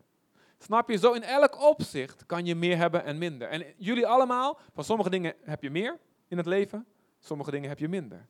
Snap 0.57 0.89
je? 0.89 0.97
Zo 0.97 1.13
in 1.13 1.23
elk 1.23 1.61
opzicht 1.61 2.25
kan 2.25 2.45
je 2.45 2.55
meer 2.55 2.77
hebben 2.77 3.03
en 3.03 3.17
minder. 3.17 3.47
En 3.47 3.63
jullie 3.77 4.07
allemaal, 4.07 4.59
van 4.73 4.83
sommige 4.83 5.09
dingen 5.09 5.35
heb 5.41 5.63
je 5.63 5.69
meer 5.69 5.97
in 6.27 6.37
het 6.37 6.45
leven, 6.45 6.85
sommige 7.19 7.51
dingen 7.51 7.69
heb 7.69 7.79
je 7.79 7.87
minder. 7.87 8.27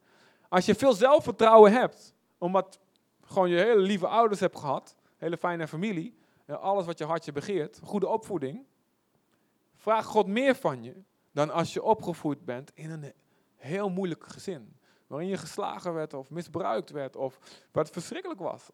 Als 0.50 0.66
je 0.66 0.76
veel 0.76 0.94
zelfvertrouwen 0.94 1.72
hebt, 1.72 2.14
omdat 2.38 2.80
gewoon 3.22 3.50
je 3.50 3.58
hele 3.58 3.82
lieve 3.82 4.08
ouders 4.08 4.40
hebt 4.40 4.60
gehad, 4.60 4.96
hele 5.18 5.38
fijne 5.38 5.68
familie, 5.68 6.18
alles 6.48 6.86
wat 6.86 6.98
je 6.98 7.06
hartje 7.06 7.32
begeert, 7.32 7.80
goede 7.84 8.08
opvoeding, 8.08 8.66
vraag 9.76 10.06
God 10.06 10.28
meer 10.28 10.56
van 10.56 10.84
je 10.84 11.04
dan 11.32 11.50
als 11.50 11.74
je 11.74 11.84
opgevoed 11.84 12.46
bent 12.46 12.72
in 12.74 12.90
een 12.90 13.14
heel 13.56 13.90
moeilijk 13.90 14.24
gezin. 14.24 14.78
Waarin 15.08 15.28
je 15.28 15.38
geslagen 15.38 15.94
werd 15.94 16.14
of 16.14 16.30
misbruikt 16.30 16.90
werd 16.90 17.16
of 17.16 17.40
wat 17.72 17.90
verschrikkelijk 17.90 18.40
was. 18.40 18.70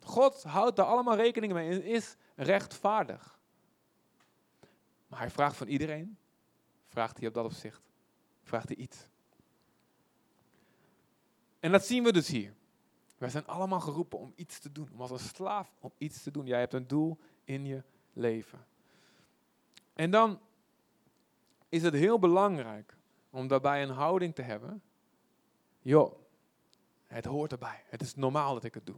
God 0.00 0.42
houdt 0.42 0.76
daar 0.76 0.86
allemaal 0.86 1.16
rekening 1.16 1.52
mee 1.52 1.70
en 1.70 1.84
is 1.84 2.16
rechtvaardig. 2.34 3.38
Maar 5.06 5.18
hij 5.18 5.30
vraagt 5.30 5.56
van 5.56 5.66
iedereen, 5.66 6.18
vraagt 6.86 7.18
hij 7.18 7.28
op 7.28 7.34
dat 7.34 7.44
opzicht, 7.44 7.82
vraagt 8.42 8.68
hij 8.68 8.76
iets. 8.76 9.06
En 11.60 11.72
dat 11.72 11.86
zien 11.86 12.04
we 12.04 12.12
dus 12.12 12.28
hier. 12.28 12.54
Wij 13.18 13.28
zijn 13.30 13.46
allemaal 13.46 13.80
geroepen 13.80 14.18
om 14.18 14.32
iets 14.36 14.58
te 14.58 14.72
doen, 14.72 14.88
om 14.92 15.00
als 15.00 15.10
een 15.10 15.18
slaaf 15.18 15.74
om 15.80 15.92
iets 15.98 16.22
te 16.22 16.30
doen. 16.30 16.46
Jij 16.46 16.58
hebt 16.58 16.72
een 16.72 16.86
doel 16.86 17.18
in 17.44 17.64
je 17.66 17.82
leven. 18.12 18.66
En 19.92 20.10
dan 20.10 20.40
is 21.68 21.82
het 21.82 21.94
heel 21.94 22.18
belangrijk 22.18 22.96
om 23.30 23.48
daarbij 23.48 23.82
een 23.82 23.90
houding 23.90 24.34
te 24.34 24.42
hebben. 24.42 24.82
Joh, 25.84 26.14
het 27.06 27.24
hoort 27.24 27.52
erbij. 27.52 27.84
Het 27.86 28.02
is 28.02 28.14
normaal 28.14 28.54
dat 28.54 28.64
ik 28.64 28.74
het 28.74 28.86
doe. 28.86 28.96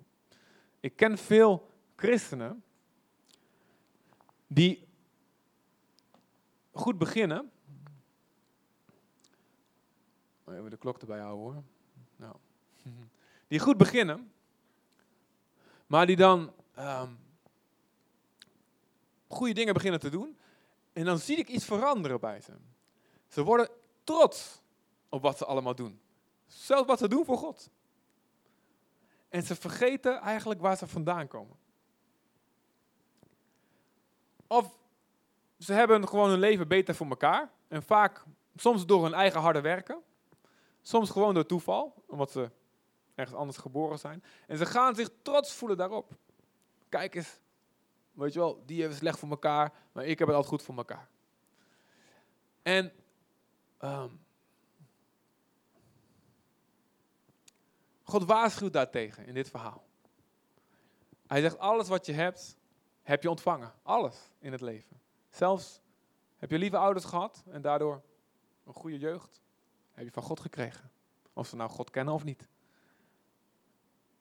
Ik 0.81 0.97
ken 0.97 1.19
veel 1.19 1.71
christenen 1.97 2.65
die 4.47 4.89
goed 6.73 6.99
beginnen. 6.99 7.51
Even 10.49 10.71
de 10.71 10.77
klok 10.77 10.99
erbij 10.99 11.19
houden 11.19 11.45
hoor. 11.45 11.63
Nou. 12.17 12.37
Die 13.49 13.59
goed 13.59 13.77
beginnen, 13.77 14.33
maar 15.87 16.07
die 16.07 16.17
dan 16.17 16.53
um, 16.79 17.19
goede 19.27 19.53
dingen 19.53 19.75
beginnen 19.75 20.01
te 20.01 20.11
doen. 20.11 20.39
En 20.93 21.05
dan 21.05 21.19
zie 21.19 21.37
ik 21.37 21.49
iets 21.49 21.65
veranderen 21.65 22.21
bij 22.21 22.41
ze. 22.41 22.53
Ze 23.29 23.43
worden 23.43 23.69
trots 24.05 24.61
op 25.09 25.23
wat 25.23 25.39
ze 25.39 25.45
allemaal 25.45 25.75
doen. 25.75 26.01
Zelfs 26.47 26.87
wat 26.87 26.99
ze 26.99 27.09
doen 27.09 27.25
voor 27.25 27.39
God. 27.39 27.71
En 29.29 29.43
ze 29.43 29.57
vergeten 29.57 30.21
eigenlijk 30.21 30.61
waar 30.61 30.77
ze 30.77 30.87
vandaan 30.87 31.29
komen. 31.29 31.57
Of 34.47 34.79
ze 35.59 35.73
hebben 35.73 36.09
gewoon 36.09 36.31
hun 36.31 36.39
leven 36.39 36.69
beter 36.69 36.95
voor 36.95 37.09
elkaar. 37.09 37.51
En 37.69 37.83
vaak, 37.83 38.25
soms 38.55 38.87
door 38.87 39.03
hun 39.03 39.15
eigen 39.15 39.41
harde 39.41 39.61
werken. 39.61 40.03
Soms 40.83 41.11
gewoon 41.11 41.35
door 41.35 41.47
toeval, 41.47 42.05
omdat 42.07 42.31
ze 42.31 42.51
ergens 43.15 43.37
anders 43.37 43.59
geboren 43.59 43.99
zijn. 43.99 44.25
En 44.47 44.57
ze 44.57 44.67
gaan 44.67 44.95
zich 44.95 45.11
trots 45.23 45.53
voelen 45.53 45.77
daarop. 45.77 46.13
Kijk 46.89 47.15
eens, 47.15 47.41
weet 48.13 48.33
je 48.33 48.39
wel, 48.39 48.63
die 48.67 48.81
hebben 48.81 48.99
slecht 48.99 49.19
voor 49.19 49.31
elkaar, 49.31 49.73
maar 49.93 50.05
ik 50.05 50.19
heb 50.19 50.29
het 50.29 50.37
altijd 50.37 50.55
goed 50.55 50.63
voor 50.63 50.77
elkaar. 50.77 51.09
En 52.63 52.93
um, 53.81 54.26
God 58.07 58.25
waarschuwt 58.25 58.73
daartegen 58.73 59.27
in 59.27 59.35
dit 59.35 59.51
verhaal. 59.51 59.85
Hij 61.27 61.41
zegt, 61.41 61.59
alles 61.59 61.89
wat 61.89 62.07
je 62.07 62.13
hebt, 62.13 62.57
heb 63.03 63.23
je 63.23 63.31
ontvangen. 63.31 63.73
Alles 63.83 64.17
in 64.39 64.53
het 64.53 64.61
leven. 64.61 65.01
Zelfs 65.29 65.81
heb 66.37 66.51
je 66.51 66.59
lieve 66.59 66.77
ouders 66.77 67.05
gehad 67.05 67.45
en 67.51 67.63
daardoor 67.63 68.03
een 68.65 68.73
goede 68.73 68.99
jeugd. 68.99 69.43
Heb 69.93 70.05
je 70.05 70.11
van 70.11 70.23
God 70.23 70.41
gekregen. 70.41 70.91
Of 71.33 71.47
ze 71.47 71.57
nou 71.57 71.71
God 71.71 71.91
kennen 71.91 72.15
of 72.15 72.25
niet. 72.25 72.49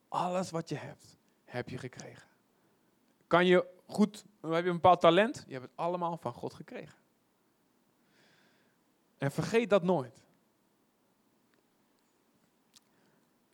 Alles 0.08 0.52
wat 0.52 0.70
je 0.70 0.76
hebt, 0.76 1.18
heb 1.44 1.70
je 1.70 1.78
gekregen. 1.78 2.28
Kan 3.28 3.46
je 3.46 3.68
goed, 3.86 4.26
heb 4.42 4.64
je 4.64 4.70
een 4.70 4.76
bepaald 4.76 5.02
talent? 5.02 5.44
Je 5.48 5.54
hebt 5.54 5.66
het 5.66 5.76
allemaal 5.76 6.18
van 6.18 6.34
God 6.34 6.54
gekregen. 6.54 6.98
En 9.18 9.32
vergeet 9.32 9.70
dat 9.70 9.84
nooit. 9.84 10.25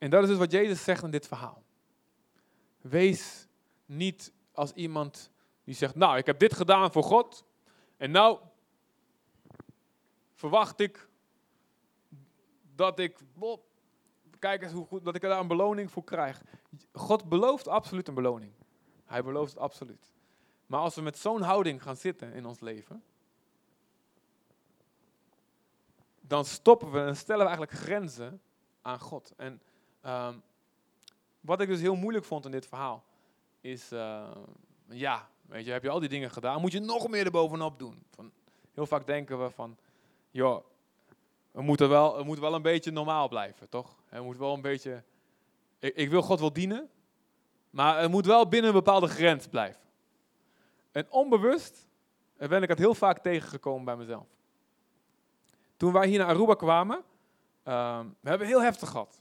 En 0.02 0.10
dat 0.10 0.24
is 0.24 0.30
dus 0.30 0.38
wat 0.38 0.52
Jezus 0.52 0.84
zegt 0.84 1.04
in 1.04 1.12
dit 1.12 1.28
verhaal. 1.28 1.64
Wees 2.80 3.48
niet 3.86 4.34
als 4.52 4.74
iemand 4.74 5.32
die 5.64 5.76
zegt, 5.76 5.96
nou, 5.96 6.18
ik 6.18 6.26
heb 6.26 6.40
dit 6.40 6.54
gedaan 6.54 6.92
voor 6.92 7.04
God. 7.04 7.46
En 7.98 8.12
nou 8.12 8.40
verwacht 10.34 10.80
ik 10.80 11.08
dat 12.76 13.00
ik, 13.00 13.20
kijk 14.40 14.64
eens 14.64 14.72
hoe 14.72 14.86
goed, 14.86 15.06
dat 15.06 15.16
ik 15.16 15.22
daar 15.22 15.40
een 15.40 15.48
beloning 15.48 15.92
voor 15.92 16.04
krijg. 16.04 16.42
God 16.94 17.30
belooft 17.30 17.68
absoluut 17.68 18.08
een 18.08 18.14
beloning. 18.14 18.54
Hij 19.06 19.24
belooft 19.24 19.52
het 19.52 19.62
absoluut. 19.62 20.14
Maar 20.66 20.80
als 20.80 20.96
we 20.96 21.02
met 21.02 21.18
zo'n 21.18 21.42
houding 21.42 21.84
gaan 21.84 21.98
zitten 21.98 22.34
in 22.34 22.46
ons 22.46 22.60
leven, 22.60 23.04
dan 26.22 26.46
stoppen 26.46 26.92
we 26.92 27.00
en 27.00 27.18
stellen 27.18 27.46
we 27.46 27.50
eigenlijk 27.50 27.80
grenzen 27.80 28.42
aan 28.82 29.00
God. 29.00 29.34
En 29.38 29.62
Ehm, 30.02 30.36
wat 31.42 31.62
ik 31.62 31.68
dus 31.68 31.80
heel 31.80 31.96
moeilijk 31.96 32.26
vond 32.26 32.46
in 32.46 32.52
dit 32.52 32.68
verhaal, 32.68 33.04
is, 33.62 33.92
uh, 33.92 34.32
ja, 34.90 35.28
weet 35.42 35.66
je, 35.66 35.72
heb 35.72 35.84
je 35.84 35.90
al 35.90 36.00
die 36.00 36.10
dingen 36.10 36.32
gedaan, 36.32 36.62
moet 36.62 36.72
je 36.72 36.80
nog 36.80 37.08
meer 37.08 37.26
erbovenop 37.26 37.80
doen. 37.80 38.04
Van, 38.16 38.32
heel 38.74 38.86
vaak 38.86 39.06
denken 39.06 39.44
we 39.44 39.50
van, 39.50 39.78
joh, 40.32 40.64
we 41.52 41.62
moeten 41.62 41.90
wel, 41.90 42.18
we 42.18 42.24
moeten 42.24 42.44
wel 42.44 42.54
een 42.54 42.62
beetje 42.62 42.92
normaal 42.92 43.28
blijven, 43.28 43.70
toch? 43.70 43.96
We 44.10 44.22
moeten 44.22 44.42
wel 44.42 44.54
een 44.54 44.62
beetje, 44.62 45.04
ik, 45.80 45.96
ik 45.96 46.10
wil 46.10 46.22
God 46.22 46.40
wel 46.40 46.54
dienen, 46.54 46.90
maar 47.70 48.02
het 48.02 48.12
moet 48.12 48.26
wel 48.26 48.48
binnen 48.48 48.70
een 48.70 48.76
bepaalde 48.76 49.08
grens 49.08 49.48
blijven. 49.48 49.82
En 50.92 51.06
onbewust 51.10 51.88
ben 52.38 52.64
ik 52.64 52.70
het 52.70 52.78
heel 52.78 52.96
vaak 52.96 53.20
tegengekomen 53.20 53.86
bij 53.86 53.96
mezelf. 53.96 54.28
Toen 55.78 55.94
wij 55.94 56.08
hier 56.08 56.20
naar 56.20 56.28
Aruba 56.28 56.54
kwamen, 56.54 56.96
um, 56.96 58.16
we 58.20 58.30
hebben 58.30 58.48
heel 58.48 58.62
heftig 58.62 58.90
gehad. 58.90 59.21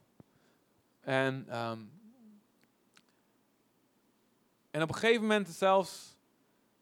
En 1.01 1.59
um, 1.59 1.91
En 4.71 4.83
op 4.83 4.89
een 4.89 4.95
gegeven 4.95 5.23
moment 5.23 5.49
zelfs 5.49 6.17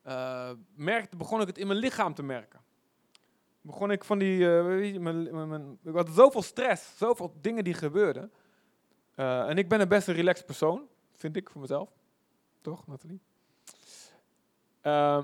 uh, 0.06 0.50
merkte, 0.74 1.16
begon 1.16 1.40
ik 1.40 1.46
het 1.46 1.58
in 1.58 1.66
mijn 1.66 1.78
lichaam 1.78 2.14
te 2.14 2.22
merken. 2.22 2.60
Begon 3.60 3.90
ik 3.90 4.04
van 4.04 4.18
die, 4.18 4.38
uh, 4.38 4.98
mijn, 5.00 5.48
mijn, 5.48 5.78
ik 5.84 5.94
had 5.94 6.08
zoveel 6.08 6.42
stress, 6.42 6.96
zoveel 6.96 7.34
dingen 7.40 7.64
die 7.64 7.74
gebeurden. 7.74 8.32
Uh, 9.16 9.48
en 9.48 9.58
ik 9.58 9.68
ben 9.68 9.80
een 9.80 9.88
best 9.88 10.08
een 10.08 10.14
relaxed 10.14 10.46
persoon, 10.46 10.86
vind 11.12 11.36
ik 11.36 11.50
voor 11.50 11.60
mezelf. 11.60 11.90
Toch, 12.60 12.86
Nathalie? 12.86 13.20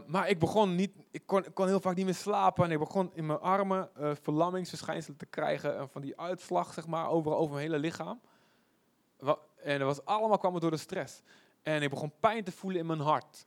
Maar 0.07 0.29
ik 0.29 0.39
begon 0.39 0.75
niet, 0.75 0.93
ik 1.11 1.23
kon, 1.55 1.67
heel 1.67 1.81
vaak 1.81 1.97
niet 1.97 2.05
meer 2.05 2.15
slapen 2.15 2.65
en 2.65 2.71
ik 2.71 2.79
begon 2.79 3.11
in 3.15 3.27
mijn 3.27 3.41
armen 3.41 3.91
uh, 3.99 4.11
verlammingsverschijnselen 4.23 5.19
te 5.19 5.27
krijgen 5.27 5.79
en 5.79 5.89
van 5.89 6.03
die 6.03 6.21
uitslag, 6.21 6.73
zeg 6.73 6.87
maar, 6.87 7.09
overal 7.09 7.39
over 7.39 7.55
mijn 7.55 7.67
hele 7.67 7.79
lichaam. 7.79 8.21
En 9.63 9.79
dat 9.79 9.97
was 9.97 10.05
allemaal 10.05 10.39
kwam 10.39 10.61
door 10.61 10.71
de 10.71 10.77
stress. 10.77 11.23
En 11.63 11.83
ik 11.83 11.91
begon 11.91 12.13
pijn 12.21 12.45
te 12.45 12.53
voelen 12.53 12.81
in 12.81 12.87
mijn 12.87 13.01
hart. 13.01 13.47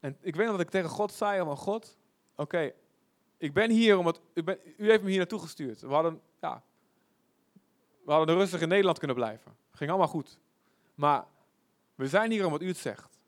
En 0.00 0.16
ik 0.20 0.36
weet 0.36 0.46
nog 0.46 0.56
dat 0.56 0.64
ik 0.64 0.70
tegen 0.70 0.88
God 0.88 1.12
zei, 1.12 1.40
oh 1.40 1.56
God, 1.56 1.96
oké, 2.34 2.72
ik 3.36 3.52
ben 3.52 3.70
hier 3.70 3.98
omdat, 3.98 4.20
u, 4.34 4.42
u 4.76 4.90
heeft 4.90 5.02
me 5.02 5.08
hier 5.08 5.18
naartoe 5.18 5.40
gestuurd. 5.40 5.80
We 5.80 5.92
hadden, 5.92 6.20
ja, 6.40 6.62
we 8.04 8.12
hadden 8.12 8.36
rustig 8.36 8.60
in 8.60 8.68
Nederland 8.68 8.98
kunnen 8.98 9.16
blijven. 9.16 9.56
Ging 9.72 9.90
allemaal 9.90 10.08
goed. 10.08 10.38
Maar 10.94 11.26
we 11.94 12.08
zijn 12.08 12.30
hier 12.30 12.44
omdat 12.44 12.62
u 12.62 12.66
het 12.66 12.76
zegt. 12.76 13.20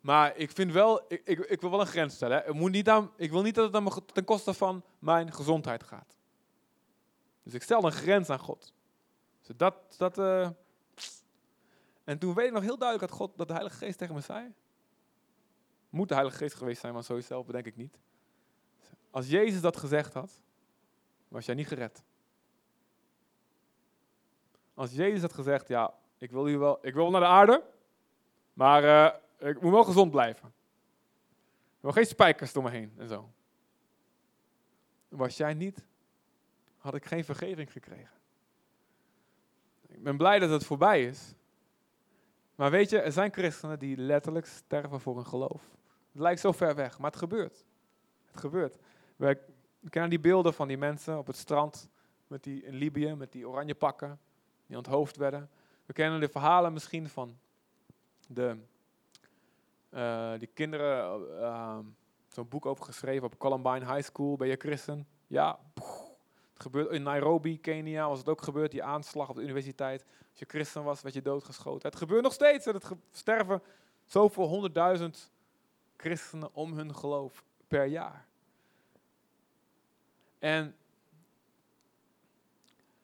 Maar 0.00 0.36
ik 0.36 0.50
vind 0.50 0.72
wel, 0.72 1.04
ik, 1.08 1.22
ik, 1.24 1.38
ik 1.38 1.60
wil 1.60 1.70
wel 1.70 1.80
een 1.80 1.86
grens 1.86 2.14
stellen. 2.14 2.42
Hè. 2.44 2.52
moet 2.52 2.70
niet 2.70 2.88
aan, 2.88 3.10
ik 3.16 3.30
wil 3.30 3.42
niet 3.42 3.54
dat 3.54 3.64
het 3.64 3.72
dan 3.72 4.02
ten 4.12 4.24
koste 4.24 4.54
van 4.54 4.84
mijn 4.98 5.32
gezondheid 5.32 5.82
gaat. 5.82 6.16
Dus 7.42 7.54
ik 7.54 7.62
stel 7.62 7.84
een 7.84 7.92
grens 7.92 8.30
aan 8.30 8.38
God. 8.38 8.72
Dat, 9.56 9.74
dat, 9.96 10.18
uh... 10.18 10.50
En 12.04 12.18
toen 12.18 12.34
weet 12.34 12.46
ik 12.46 12.52
nog 12.52 12.62
heel 12.62 12.78
duidelijk 12.78 13.10
dat 13.10 13.18
God, 13.18 13.36
dat 13.36 13.46
de 13.46 13.52
Heilige 13.52 13.76
Geest 13.76 13.98
tegen 13.98 14.14
me 14.14 14.20
zei. 14.20 14.52
Moet 15.90 16.08
de 16.08 16.14
Heilige 16.14 16.38
Geest 16.38 16.54
geweest 16.54 16.80
zijn, 16.80 16.92
maar 16.92 17.04
zo 17.04 17.20
zelf 17.20 17.46
bedenk 17.46 17.66
ik 17.66 17.76
niet. 17.76 17.98
Als 19.10 19.28
Jezus 19.28 19.60
dat 19.60 19.76
gezegd 19.76 20.14
had, 20.14 20.42
was 21.28 21.46
jij 21.46 21.54
niet 21.54 21.66
gered. 21.66 22.02
Als 24.74 24.92
Jezus 24.92 25.20
had 25.20 25.32
gezegd, 25.32 25.68
ja, 25.68 25.94
ik 26.18 26.30
wil, 26.30 26.48
u 26.48 26.58
wel, 26.58 26.86
ik 26.86 26.94
wil 26.94 27.10
naar 27.10 27.20
de 27.20 27.26
aarde, 27.26 27.64
maar 28.52 28.84
uh, 28.84 29.48
ik 29.48 29.60
moet 29.60 29.72
wel 29.72 29.84
gezond 29.84 30.10
blijven. 30.10 30.46
Er 30.46 31.88
wil 31.88 31.92
geen 31.92 32.06
spijkers 32.06 32.52
door 32.52 32.62
me 32.62 32.70
heen 32.70 32.92
en 32.96 33.08
zo. 33.08 33.32
Was 35.08 35.36
jij 35.36 35.54
niet, 35.54 35.86
had 36.78 36.94
ik 36.94 37.04
geen 37.04 37.24
vergeving 37.24 37.72
gekregen. 37.72 38.21
Ben 40.02 40.16
blij 40.16 40.38
dat 40.38 40.50
het 40.50 40.64
voorbij 40.64 41.04
is. 41.04 41.34
Maar 42.54 42.70
weet 42.70 42.90
je, 42.90 43.00
er 43.00 43.12
zijn 43.12 43.32
christenen 43.32 43.78
die 43.78 43.96
letterlijk 43.96 44.46
sterven 44.46 45.00
voor 45.00 45.14
hun 45.14 45.26
geloof. 45.26 45.62
Het 46.12 46.20
lijkt 46.20 46.40
zo 46.40 46.52
ver 46.52 46.74
weg, 46.74 46.98
maar 46.98 47.10
het 47.10 47.18
gebeurt. 47.18 47.64
Het 48.30 48.40
gebeurt. 48.40 48.76
We 49.16 49.38
kennen 49.88 50.10
die 50.10 50.20
beelden 50.20 50.54
van 50.54 50.68
die 50.68 50.78
mensen 50.78 51.18
op 51.18 51.26
het 51.26 51.36
strand 51.36 51.88
met 52.26 52.42
die, 52.42 52.62
in 52.62 52.74
Libië 52.74 53.14
met 53.14 53.32
die 53.32 53.48
oranje 53.48 53.74
pakken 53.74 54.18
die 54.66 54.76
onthoofd 54.76 55.16
werden. 55.16 55.50
We 55.86 55.92
kennen 55.92 56.20
de 56.20 56.28
verhalen 56.28 56.72
misschien 56.72 57.08
van 57.08 57.38
de, 58.28 58.56
uh, 59.90 60.32
die 60.38 60.50
kinderen, 60.54 61.20
uh, 61.40 61.78
zo'n 62.28 62.48
boek 62.48 62.66
over 62.66 62.84
geschreven 62.84 63.26
op 63.26 63.38
Columbine 63.38 63.94
High 63.94 64.02
School. 64.02 64.36
Ben 64.36 64.48
je 64.48 64.56
christen? 64.56 65.06
Ja. 65.26 65.58
Het 66.52 66.62
gebeurt 66.62 66.90
in 66.90 67.02
Nairobi, 67.02 67.60
Kenia, 67.60 68.08
was 68.08 68.18
het 68.18 68.28
ook 68.28 68.42
gebeurd, 68.42 68.70
die 68.70 68.82
aanslag 68.82 69.28
op 69.28 69.36
de 69.36 69.42
universiteit. 69.42 70.04
Als 70.30 70.38
je 70.38 70.44
christen 70.48 70.84
was, 70.84 71.02
werd 71.02 71.14
je 71.14 71.22
doodgeschoten. 71.22 71.88
Het 71.88 71.98
gebeurt 71.98 72.22
nog 72.22 72.32
steeds. 72.32 72.64
Het 72.64 72.90
sterven 73.10 73.62
zoveel 74.04 74.46
honderdduizend 74.46 75.30
christenen 75.96 76.54
om 76.54 76.72
hun 76.72 76.94
geloof 76.94 77.44
per 77.68 77.84
jaar. 77.84 78.26
En 80.38 80.76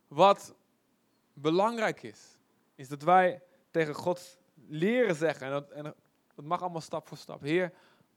wat 0.08 0.54
belangrijk 1.32 2.02
is, 2.02 2.20
is 2.74 2.88
dat 2.88 3.02
wij 3.02 3.42
tegen 3.70 3.94
God 3.94 4.38
leren 4.66 5.14
zeggen, 5.14 5.46
en 5.46 5.52
dat, 5.52 5.70
en 5.70 5.94
dat 6.34 6.44
mag 6.44 6.60
allemaal 6.60 6.80
stap 6.80 7.08
voor 7.08 7.16
stap. 7.16 7.40
Heer, 7.40 7.72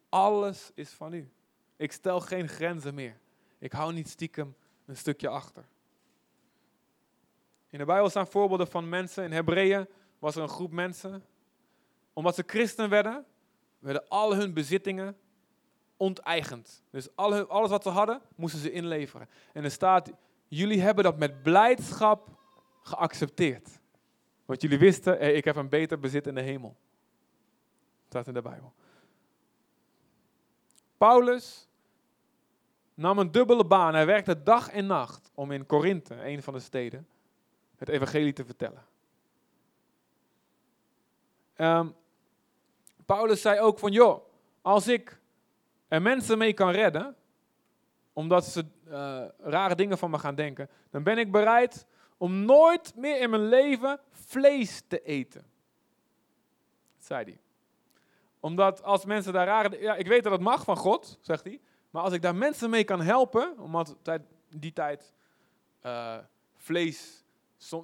alles 0.10 0.72
is 0.74 0.90
van 0.90 1.14
u. 1.14 1.32
Ik 1.76 1.92
stel 1.92 2.20
geen 2.20 2.48
grenzen 2.48 2.94
meer. 2.94 3.18
Ik 3.60 3.72
hou 3.72 3.94
niet 3.94 4.10
stiekem 4.10 4.56
een 4.86 4.98
stukje 4.98 5.28
achter. 5.28 5.66
In 7.70 7.78
de 7.78 7.86
Bijbel 7.86 8.10
staan 8.10 8.28
voorbeelden 8.28 8.68
van 8.68 8.90
mensen. 8.90 9.24
In 9.24 9.32
Hebreeën 9.32 9.88
was 10.20 10.36
er 10.36 10.42
een 10.42 10.50
groep 10.50 10.72
mensen. 10.72 11.24
Omdat 12.14 12.36
ze 12.36 12.44
christen 12.46 12.90
werden, 12.90 13.26
werden 13.80 14.08
al 14.08 14.36
hun 14.36 14.54
bezittingen 14.54 15.18
onteigend. 15.98 16.84
Dus 16.90 17.16
alles 17.16 17.70
wat 17.70 17.84
ze 17.84 17.90
hadden, 17.90 18.22
moesten 18.36 18.60
ze 18.60 18.72
inleveren. 18.72 19.30
En 19.54 19.64
er 19.64 19.72
staat, 19.72 20.12
jullie 20.48 20.82
hebben 20.82 21.04
dat 21.04 21.18
met 21.18 21.44
blijdschap 21.44 22.30
geaccepteerd. 22.84 23.80
Want 24.46 24.62
jullie 24.62 24.80
wisten, 24.80 25.36
ik 25.36 25.46
heb 25.46 25.56
een 25.56 25.70
beter 25.70 26.00
bezit 26.00 26.28
in 26.28 26.36
de 26.36 26.42
hemel. 26.42 26.70
Dat 26.70 28.08
staat 28.08 28.28
in 28.28 28.34
de 28.34 28.42
Bijbel. 28.42 28.74
Paulus 30.98 31.70
nam 32.94 33.20
een 33.20 33.32
dubbele 33.32 33.66
baan. 33.66 33.94
Hij 33.94 34.06
werkte 34.06 34.44
dag 34.44 34.70
en 34.70 34.86
nacht 34.86 35.32
om 35.34 35.52
in 35.52 35.66
Korinthe, 35.66 36.26
een 36.26 36.44
van 36.44 36.54
de 36.54 36.60
steden, 36.60 37.08
het 37.76 37.90
evangelie 37.90 38.34
te 38.34 38.46
vertellen. 38.46 38.86
Um, 41.58 41.96
Paulus 43.06 43.42
zei 43.42 43.60
ook 43.60 43.80
van, 43.80 43.92
joh, 43.92 44.24
als 44.62 44.88
ik 44.88 45.20
er 45.88 46.02
mensen 46.02 46.38
mee 46.38 46.54
kan 46.54 46.72
redden, 46.72 47.16
omdat 48.14 48.46
ze 48.46 48.66
uh, 48.88 49.24
rare 49.40 49.76
dingen 49.76 49.98
van 49.98 50.10
me 50.10 50.20
gaan 50.20 50.36
denken, 50.36 50.70
dan 50.90 51.04
ben 51.04 51.18
ik 51.18 51.32
bereid 51.32 51.86
om 52.18 52.46
nooit 52.46 52.96
meer 52.96 53.22
in 53.22 53.30
mijn 53.30 53.48
leven 53.48 54.00
vlees 54.12 54.84
te 54.88 55.02
eten. 55.02 55.46
Zei 57.00 57.24
hij. 57.24 57.40
Omdat 58.40 58.84
als 58.84 59.06
mensen 59.06 59.34
daar 59.34 59.46
rare... 59.46 59.80
Ja, 59.80 59.96
ik 59.96 60.08
weet 60.08 60.24
dat 60.24 60.32
het 60.32 60.42
mag 60.42 60.64
van 60.64 60.78
God, 60.78 61.18
zegt 61.22 61.44
hij. 61.44 61.62
Maar 61.92 62.04
als 62.04 62.14
ik 62.14 62.22
daar 62.22 62.36
mensen 62.36 62.70
mee 62.70 62.84
kan 62.84 63.02
helpen, 63.02 63.60
omdat 63.60 63.96
die 64.50 64.74
tijd 64.74 65.14
uh, 65.86 66.18
vlees 66.56 67.24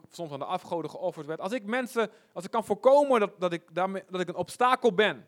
soms 0.09 0.31
aan 0.31 0.39
de 0.39 0.45
afgoden 0.45 0.89
geofferd 0.89 1.25
werd. 1.25 1.39
Als 1.39 1.51
ik 1.51 1.63
mensen, 1.63 2.11
als 2.33 2.45
ik 2.45 2.51
kan 2.51 2.65
voorkomen 2.65 3.19
dat, 3.19 3.39
dat, 3.39 3.53
ik, 3.53 3.75
daarmee, 3.75 4.03
dat 4.09 4.21
ik 4.21 4.27
een 4.27 4.35
obstakel 4.35 4.93
ben 4.93 5.27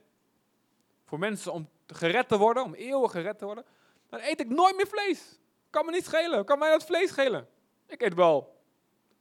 voor 1.05 1.19
mensen 1.19 1.53
om 1.53 1.69
gered 1.87 2.27
te 2.27 2.37
worden, 2.37 2.63
om 2.63 2.73
eeuwig 2.73 3.11
gered 3.11 3.37
te 3.37 3.45
worden, 3.45 3.65
dan 4.09 4.19
eet 4.19 4.39
ik 4.39 4.49
nooit 4.49 4.75
meer 4.75 4.87
vlees. 4.87 5.39
Kan 5.69 5.85
me 5.85 5.91
niet 5.91 6.05
schelen. 6.05 6.45
Kan 6.45 6.59
mij 6.59 6.69
dat 6.69 6.83
vlees 6.83 7.09
schelen? 7.09 7.47
Ik 7.85 8.01
eet 8.01 8.13
wel 8.13 8.57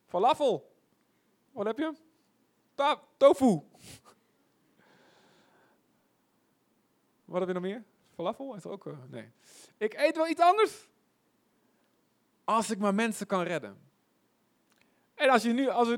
falafel. 0.07 0.73
Wat 1.53 1.67
heb 1.67 1.79
je? 1.79 1.95
Ta 2.75 3.01
tofu. 3.17 3.61
Wat 7.25 7.39
heb 7.39 7.49
je 7.49 7.55
nog 7.55 7.63
meer? 7.63 7.85
Falafel 8.19 8.55
is 8.55 8.67
ook. 8.67 8.87
Uh, 8.87 8.95
nee. 9.09 9.33
Ik 9.77 9.95
eet 9.95 10.17
wel 10.17 10.29
iets 10.29 10.41
anders. 10.41 10.89
Als 12.45 12.71
ik 12.71 12.79
maar 12.79 12.95
mensen 12.95 13.27
kan 13.27 13.43
redden. 13.43 13.79
En 15.15 15.29
als 15.29 15.43
je 15.43 15.53
nu, 15.53 15.69
als, 15.69 15.89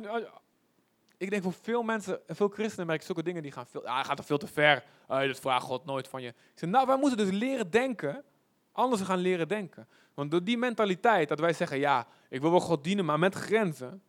ik 1.16 1.30
denk 1.30 1.42
voor 1.42 1.52
veel 1.52 1.82
mensen, 1.82 2.20
veel 2.26 2.48
christenen 2.48 2.86
merk 2.86 3.00
ik 3.00 3.06
zulke 3.06 3.22
dingen 3.22 3.42
die 3.42 3.52
gaan 3.52 3.66
veel, 3.66 3.82
ja, 3.82 4.02
gaat 4.02 4.18
er 4.18 4.24
veel 4.24 4.38
te 4.38 4.46
ver. 4.46 4.84
Uh, 5.10 5.20
dat 5.20 5.40
vraagt 5.40 5.64
God 5.64 5.84
nooit 5.84 6.08
van 6.08 6.22
je. 6.22 6.28
Ik 6.28 6.34
zeg, 6.54 6.70
nou, 6.70 6.86
wij 6.86 6.96
moeten 6.96 7.18
dus 7.18 7.30
leren 7.30 7.70
denken, 7.70 8.24
anders 8.72 9.00
gaan 9.02 9.18
leren 9.18 9.48
denken. 9.48 9.88
Want 10.14 10.30
door 10.30 10.44
die 10.44 10.58
mentaliteit 10.58 11.28
dat 11.28 11.40
wij 11.40 11.52
zeggen, 11.52 11.78
ja, 11.78 12.06
ik 12.28 12.40
wil 12.40 12.50
wel 12.50 12.60
God 12.60 12.84
dienen, 12.84 13.04
maar 13.04 13.18
met 13.18 13.34
grenzen. 13.34 14.02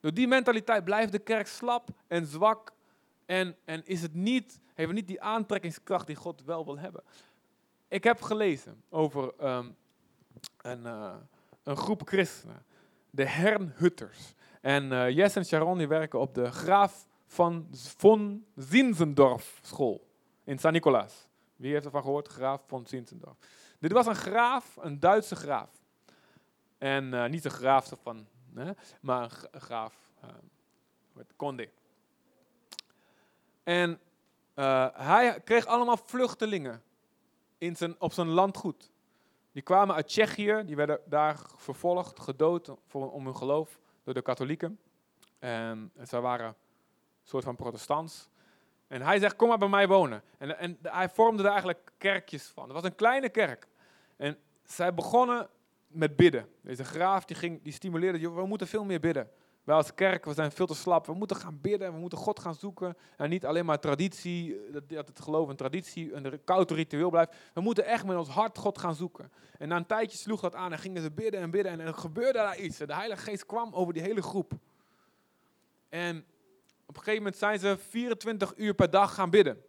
Door 0.00 0.14
die 0.14 0.28
mentaliteit 0.28 0.84
blijft 0.84 1.12
de 1.12 1.18
kerk 1.18 1.46
slap 1.46 1.88
en 2.06 2.26
zwak 2.26 2.72
en, 3.26 3.56
en 3.64 3.86
is 3.86 4.02
het 4.02 4.14
niet, 4.14 4.60
heeft 4.74 4.88
het 4.88 4.98
niet 4.98 5.06
die 5.06 5.22
aantrekkingskracht 5.22 6.06
die 6.06 6.16
God 6.16 6.44
wel 6.44 6.64
wil 6.64 6.78
hebben. 6.78 7.02
Ik 7.88 8.04
heb 8.04 8.22
gelezen 8.22 8.82
over 8.88 9.32
um, 9.40 9.76
een, 10.56 10.80
uh, 10.80 11.14
een 11.62 11.76
groep 11.76 12.02
christenen, 12.04 12.64
de 13.10 13.28
Hernhutters. 13.28 14.34
En 14.60 14.84
uh, 14.92 15.10
Jess 15.10 15.36
en 15.36 15.44
Sharon 15.44 15.78
die 15.78 15.88
werken 15.88 16.20
op 16.20 16.34
de 16.34 16.50
Graaf 16.50 17.06
van 17.26 17.68
von 17.72 18.46
Zinzendorf 18.56 19.58
school 19.62 20.06
in 20.44 20.58
San 20.58 20.72
Nicolaas. 20.72 21.28
Wie 21.56 21.72
heeft 21.72 21.84
ervan 21.84 22.02
gehoord? 22.02 22.28
Graaf 22.28 22.62
von 22.66 22.86
Zinzendorf. 22.86 23.36
Dit 23.78 23.92
was 23.92 24.06
een 24.06 24.14
graaf, 24.14 24.76
een 24.80 25.00
Duitse 25.00 25.36
graaf. 25.36 25.70
En 26.78 27.04
uh, 27.04 27.26
niet 27.26 27.44
een 27.44 27.50
graaf 27.50 27.92
van, 28.02 28.26
hè, 28.54 28.70
maar 29.00 29.48
een 29.50 29.60
graaf 29.60 29.94
uh, 30.24 30.30
met 31.12 31.32
En 33.66 34.00
hij 34.94 35.40
kreeg 35.44 35.66
allemaal 35.66 35.96
vluchtelingen 35.96 36.82
in 37.58 37.76
zijn, 37.76 38.00
op 38.00 38.12
zijn 38.12 38.28
landgoed. 38.28 38.90
Die 39.52 39.62
kwamen 39.62 39.94
uit 39.94 40.08
Tsjechië, 40.08 40.62
die 40.64 40.76
werden 40.76 41.00
daar 41.04 41.40
vervolgd, 41.56 42.20
gedood 42.20 42.70
voor, 42.86 43.10
om 43.10 43.24
hun 43.24 43.36
geloof 43.36 43.78
door 44.04 44.14
de 44.14 44.22
katholieken. 44.22 44.80
En 45.38 45.92
zij 46.02 46.20
waren 46.20 46.46
een 46.46 46.54
soort 47.22 47.44
van 47.44 47.56
protestants. 47.56 48.28
En 48.86 49.02
hij 49.02 49.18
zegt, 49.18 49.36
kom 49.36 49.48
maar 49.48 49.58
bij 49.58 49.68
mij 49.68 49.88
wonen. 49.88 50.22
En, 50.38 50.58
en 50.58 50.78
hij 50.82 51.08
vormde 51.08 51.42
er 51.42 51.50
eigenlijk 51.50 51.92
kerkjes 51.98 52.46
van. 52.46 52.64
Het 52.64 52.72
was 52.72 52.84
een 52.84 52.94
kleine 52.94 53.28
kerk. 53.28 53.66
En 54.16 54.38
zij 54.64 54.94
begonnen 54.94 55.48
met 55.86 56.16
bidden. 56.16 56.48
Deze 56.60 56.84
graaf 56.84 57.24
die 57.24 57.36
ging, 57.36 57.62
die 57.62 57.72
stimuleerde, 57.72 58.18
"Joh, 58.18 58.34
we 58.34 58.46
moeten 58.46 58.66
veel 58.66 58.84
meer 58.84 59.00
bidden. 59.00 59.30
Wij 59.66 59.76
als 59.76 59.94
kerk, 59.94 60.24
we 60.24 60.34
zijn 60.34 60.52
veel 60.52 60.66
te 60.66 60.74
slap. 60.74 61.06
We 61.06 61.14
moeten 61.14 61.36
gaan 61.36 61.60
bidden, 61.60 61.92
we 61.92 61.98
moeten 61.98 62.18
God 62.18 62.40
gaan 62.40 62.54
zoeken. 62.54 62.96
En 63.16 63.30
niet 63.30 63.46
alleen 63.46 63.64
maar 63.64 63.80
traditie, 63.80 64.66
eh, 64.66 64.72
dat, 64.88 65.08
het 65.08 65.20
geloof 65.20 65.48
een 65.48 65.56
traditie, 65.56 66.12
een 66.12 66.44
koud 66.44 66.70
ritueel 66.70 67.10
blijft. 67.10 67.34
We 67.54 67.60
moeten 67.60 67.84
echt 67.84 68.04
met 68.04 68.16
ons 68.16 68.28
hart 68.28 68.58
God 68.58 68.78
gaan 68.78 68.94
zoeken. 68.94 69.32
En 69.58 69.68
na 69.68 69.76
een 69.76 69.86
tijdje 69.86 70.18
sloeg 70.18 70.40
dat 70.40 70.54
aan 70.54 70.72
en 70.72 70.78
gingen 70.78 71.02
ze 71.02 71.10
bidden 71.10 71.40
en 71.40 71.50
bidden. 71.50 71.72
En 71.72 71.80
er 71.80 71.94
gebeurde 71.94 72.38
daar 72.38 72.58
iets. 72.58 72.76
De 72.76 72.94
Heilige 72.94 73.22
Geest 73.22 73.46
kwam 73.46 73.74
over 73.74 73.92
die 73.92 74.02
hele 74.02 74.22
groep. 74.22 74.52
En 75.88 76.24
op 76.86 76.96
een 76.96 77.02
gegeven 77.02 77.22
moment 77.22 77.36
zijn 77.36 77.58
ze 77.58 77.76
24 77.78 78.52
uur 78.56 78.74
per 78.74 78.90
dag 78.90 79.14
gaan 79.14 79.30
bidden. 79.30 79.62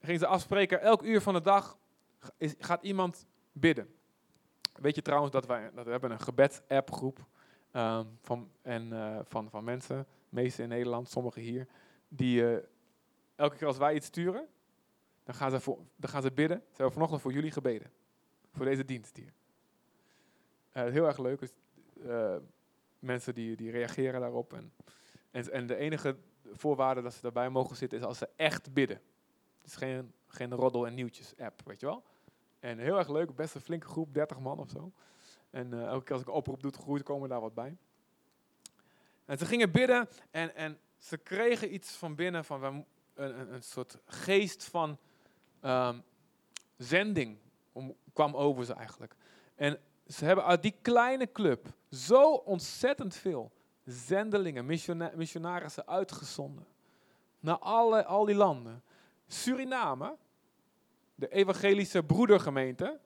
Gingen 0.00 0.20
ze 0.20 0.26
afspreken, 0.26 0.80
elk 0.80 1.02
uur 1.02 1.20
van 1.20 1.34
de 1.34 1.40
dag 1.40 1.76
gaat 2.58 2.82
iemand 2.82 3.26
bidden. 3.52 3.94
Weet 4.72 4.94
je 4.94 5.02
trouwens 5.02 5.32
dat 5.32 5.46
wij 5.46 5.70
dat 5.74 5.84
we 5.84 5.90
hebben 5.90 6.10
een 6.10 6.20
gebeds-app-groep 6.20 7.26
ehm, 7.76 8.04
van, 8.20 8.50
en, 8.62 8.92
eh, 8.92 9.18
van, 9.24 9.50
van 9.50 9.64
mensen, 9.64 10.06
meeste 10.28 10.62
in 10.62 10.68
Nederland, 10.68 11.08
sommigen 11.08 11.42
hier, 11.42 11.66
die 12.08 12.46
eh, 12.46 12.64
elke 13.34 13.56
keer 13.56 13.66
als 13.66 13.76
wij 13.76 13.94
iets 13.94 14.06
sturen, 14.06 14.46
dan 15.24 15.34
gaan 15.34 15.50
ze, 15.50 15.60
voor, 15.60 15.78
dan 15.96 16.10
gaan 16.10 16.22
ze 16.22 16.32
bidden. 16.32 16.58
Ze 16.58 16.74
hebben 16.74 16.92
vanochtend 16.92 17.20
voor 17.20 17.32
jullie 17.32 17.50
gebeden. 17.50 17.90
Voor 18.52 18.64
deze 18.64 18.84
dienst 18.84 19.16
hier. 19.16 19.32
Eh, 20.72 20.82
heel 20.82 21.06
erg 21.06 21.18
leuk. 21.18 21.40
Dus, 21.40 21.52
mensen 22.98 23.34
die, 23.34 23.56
die 23.56 23.70
reageren 23.70 24.20
daarop. 24.20 24.52
En, 24.52 24.72
en, 25.30 25.52
en 25.52 25.66
de 25.66 25.76
enige 25.76 26.16
voorwaarde 26.52 27.02
dat 27.02 27.14
ze 27.14 27.20
daarbij 27.22 27.50
mogen 27.50 27.76
zitten 27.76 27.98
is 27.98 28.04
als 28.04 28.18
ze 28.18 28.28
echt 28.36 28.72
bidden. 28.72 29.00
Het 29.60 29.66
is 29.66 29.76
geen, 29.76 30.12
geen 30.26 30.54
roddel- 30.54 30.86
en 30.86 30.94
nieuwtjes-app, 30.94 31.62
weet 31.64 31.80
je 31.80 31.86
wel. 31.86 32.02
En 32.60 32.78
heel 32.78 32.98
erg 32.98 33.08
leuk, 33.08 33.34
best 33.34 33.54
een 33.54 33.60
flinke 33.60 33.86
groep, 33.86 34.14
30 34.14 34.38
man 34.38 34.58
of 34.58 34.70
zo. 34.70 34.92
En 35.56 35.72
eh, 35.72 35.86
elke 35.86 36.04
keer 36.04 36.12
als 36.12 36.22
ik 36.22 36.28
een 36.28 36.34
oproep 36.34 36.62
doe, 36.62 36.72
groeit, 36.72 37.02
komen 37.02 37.28
daar 37.28 37.40
wat 37.40 37.54
bij. 37.54 37.76
En 39.24 39.38
ze 39.38 39.46
gingen 39.46 39.70
bidden 39.70 40.08
en, 40.30 40.54
en 40.54 40.78
ze 40.98 41.16
kregen 41.16 41.74
iets 41.74 41.90
van 41.90 42.14
binnen, 42.14 42.44
van 42.44 42.64
een, 42.64 42.84
een, 43.14 43.52
een 43.54 43.62
soort 43.62 43.98
geest 44.04 44.64
van 44.64 44.98
ehm, 45.60 45.98
zending 46.76 47.38
om, 47.72 47.94
kwam 48.12 48.34
over 48.34 48.64
ze 48.64 48.72
eigenlijk. 48.72 49.14
En 49.54 49.80
ze 50.06 50.24
hebben 50.24 50.44
uit 50.44 50.62
die 50.62 50.74
kleine 50.82 51.32
club 51.32 51.66
zo 51.90 52.32
ontzettend 52.32 53.14
veel 53.14 53.52
zendelingen, 53.84 54.66
missiona- 54.66 55.12
missionarissen 55.14 55.86
uitgezonden. 55.86 56.66
Naar 57.40 57.58
alle, 57.58 58.04
al 58.04 58.24
die 58.24 58.34
landen. 58.34 58.82
Suriname, 59.26 60.16
de 61.14 61.28
evangelische 61.28 62.02
broedergemeente, 62.02 63.00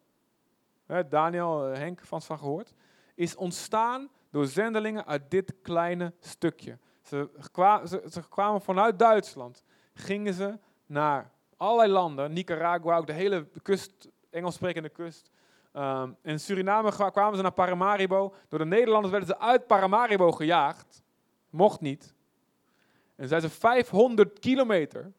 Daniel, 1.08 1.66
eh, 1.66 1.78
Henk 1.78 2.00
van 2.04 2.22
van 2.22 2.38
gehoord, 2.38 2.74
is 3.14 3.36
ontstaan 3.36 4.08
door 4.30 4.46
zendelingen 4.46 5.06
uit 5.06 5.30
dit 5.30 5.54
kleine 5.62 6.12
stukje. 6.20 6.78
Ze, 7.02 7.28
ze, 8.10 8.22
kwamen 8.28 8.60
vanuit 8.60 8.98
Duitsland, 8.98 9.64
gingen 9.94 10.34
ze 10.34 10.58
naar 10.86 11.30
allerlei 11.56 11.92
landen, 11.92 12.32
Nicaragua, 12.32 12.96
ook 12.96 13.06
de 13.06 13.12
hele 13.12 13.48
kust, 13.62 14.08
Engels 14.30 14.54
sprekende 14.54 14.88
kust. 14.88 15.30
Ehm, 15.72 16.12
in 16.22 16.40
Suriname 16.40 16.90
kwa- 16.92 17.10
kwamen 17.10 17.36
ze 17.36 17.42
naar 17.42 17.52
Paramaribo. 17.52 18.34
Door 18.48 18.58
de 18.58 18.64
Nederlanders 18.64 19.10
werden 19.10 19.28
ze 19.28 19.38
uit 19.38 19.66
Paramaribo 19.66 20.32
gejaagd. 20.32 21.02
Mocht 21.50 21.80
niet. 21.80 22.14
En 23.16 23.28
zijn 23.28 23.40
ze 23.40 23.50
500 23.50 24.38
kilometer, 24.38 25.12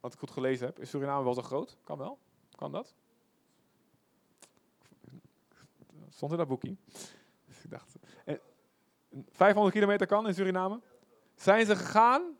wat 0.00 0.12
ik 0.12 0.18
goed 0.18 0.30
gelezen 0.30 0.66
heb, 0.66 0.78
is 0.78 0.90
Suriname 0.90 1.24
wel 1.24 1.34
zo 1.34 1.42
groot? 1.42 1.76
Kan 1.84 1.98
wel? 1.98 2.18
Kan 2.56 2.72
dat? 2.72 2.94
Stond 6.16 6.32
in 6.32 6.38
dat 6.38 6.48
boekje. 6.48 6.76
Dus 7.46 7.62
dacht, 7.68 7.96
en 8.24 8.40
500 9.30 9.74
kilometer 9.74 10.06
kan 10.06 10.26
in 10.26 10.34
Suriname. 10.34 10.80
Zijn 11.34 11.66
ze 11.66 11.76
gegaan 11.76 12.36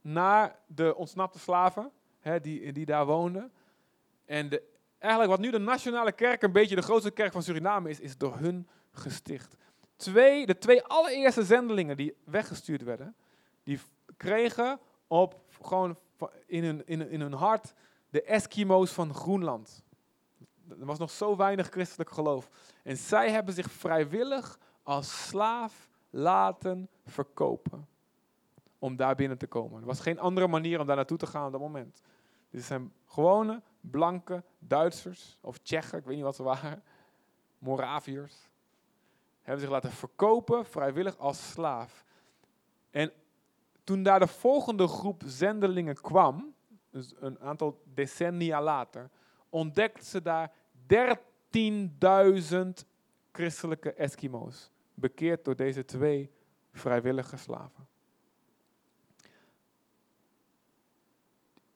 naar 0.00 0.58
de 0.66 0.94
ontsnapte 0.96 1.38
slaven, 1.38 1.90
hè, 2.18 2.40
die, 2.40 2.72
die 2.72 2.86
daar 2.86 3.06
woonden. 3.06 3.52
En 4.24 4.48
de, 4.48 4.62
eigenlijk 4.98 5.30
wat 5.32 5.40
nu 5.40 5.50
de 5.50 5.58
nationale 5.58 6.12
kerk, 6.12 6.42
een 6.42 6.52
beetje 6.52 6.74
de 6.74 6.82
grootste 6.82 7.10
kerk 7.10 7.32
van 7.32 7.42
Suriname 7.42 7.90
is, 7.90 8.00
is 8.00 8.16
door 8.16 8.36
hun 8.36 8.68
gesticht. 8.92 9.56
Twee, 9.96 10.46
de 10.46 10.58
twee 10.58 10.82
allereerste 10.82 11.44
zendelingen 11.44 11.96
die 11.96 12.16
weggestuurd 12.24 12.82
werden, 12.82 13.16
die 13.62 13.80
kregen 14.16 14.80
op 15.06 15.40
gewoon 15.60 15.98
in 16.46 16.64
hun, 16.64 16.86
in, 16.86 17.10
in 17.10 17.20
hun 17.20 17.32
hart 17.32 17.74
de 18.10 18.22
Eskimo's 18.22 18.92
van 18.92 19.14
Groenland. 19.14 19.84
Er 20.80 20.86
was 20.86 20.98
nog 20.98 21.10
zo 21.10 21.36
weinig 21.36 21.68
christelijk 21.68 22.10
geloof. 22.10 22.48
En 22.82 22.96
zij 22.96 23.30
hebben 23.30 23.54
zich 23.54 23.70
vrijwillig 23.70 24.58
als 24.82 25.28
slaaf 25.28 25.88
laten 26.10 26.88
verkopen. 27.06 27.88
Om 28.78 28.96
daar 28.96 29.14
binnen 29.14 29.38
te 29.38 29.46
komen. 29.46 29.80
Er 29.80 29.86
was 29.86 30.00
geen 30.00 30.18
andere 30.18 30.46
manier 30.48 30.80
om 30.80 30.86
daar 30.86 30.96
naartoe 30.96 31.18
te 31.18 31.26
gaan 31.26 31.46
op 31.46 31.52
dat 31.52 31.60
moment. 31.60 32.02
Dit 32.50 32.64
zijn 32.64 32.92
gewone, 33.06 33.62
blanke 33.80 34.42
Duitsers 34.58 35.38
of 35.40 35.58
Tsjechen, 35.58 35.98
ik 35.98 36.04
weet 36.04 36.14
niet 36.14 36.24
wat 36.24 36.36
ze 36.36 36.42
waren. 36.42 36.82
Moraviërs. 37.58 38.50
Hebben 39.42 39.62
zich 39.62 39.70
laten 39.72 39.90
verkopen 39.90 40.66
vrijwillig 40.66 41.18
als 41.18 41.50
slaaf. 41.50 42.04
En 42.90 43.12
toen 43.84 44.02
daar 44.02 44.18
de 44.18 44.26
volgende 44.26 44.86
groep 44.86 45.22
zendelingen 45.26 46.00
kwam, 46.00 46.54
dus 46.90 47.14
een 47.18 47.40
aantal 47.40 47.82
decennia 47.84 48.62
later, 48.62 49.10
ontdekten 49.48 50.04
ze 50.04 50.22
daar 50.22 50.52
13.000 50.82 50.88
christelijke 53.32 53.92
Eskimo's. 53.92 54.70
Bekeerd 54.94 55.44
door 55.44 55.56
deze 55.56 55.84
twee 55.84 56.30
vrijwillige 56.72 57.36
slaven. 57.36 57.86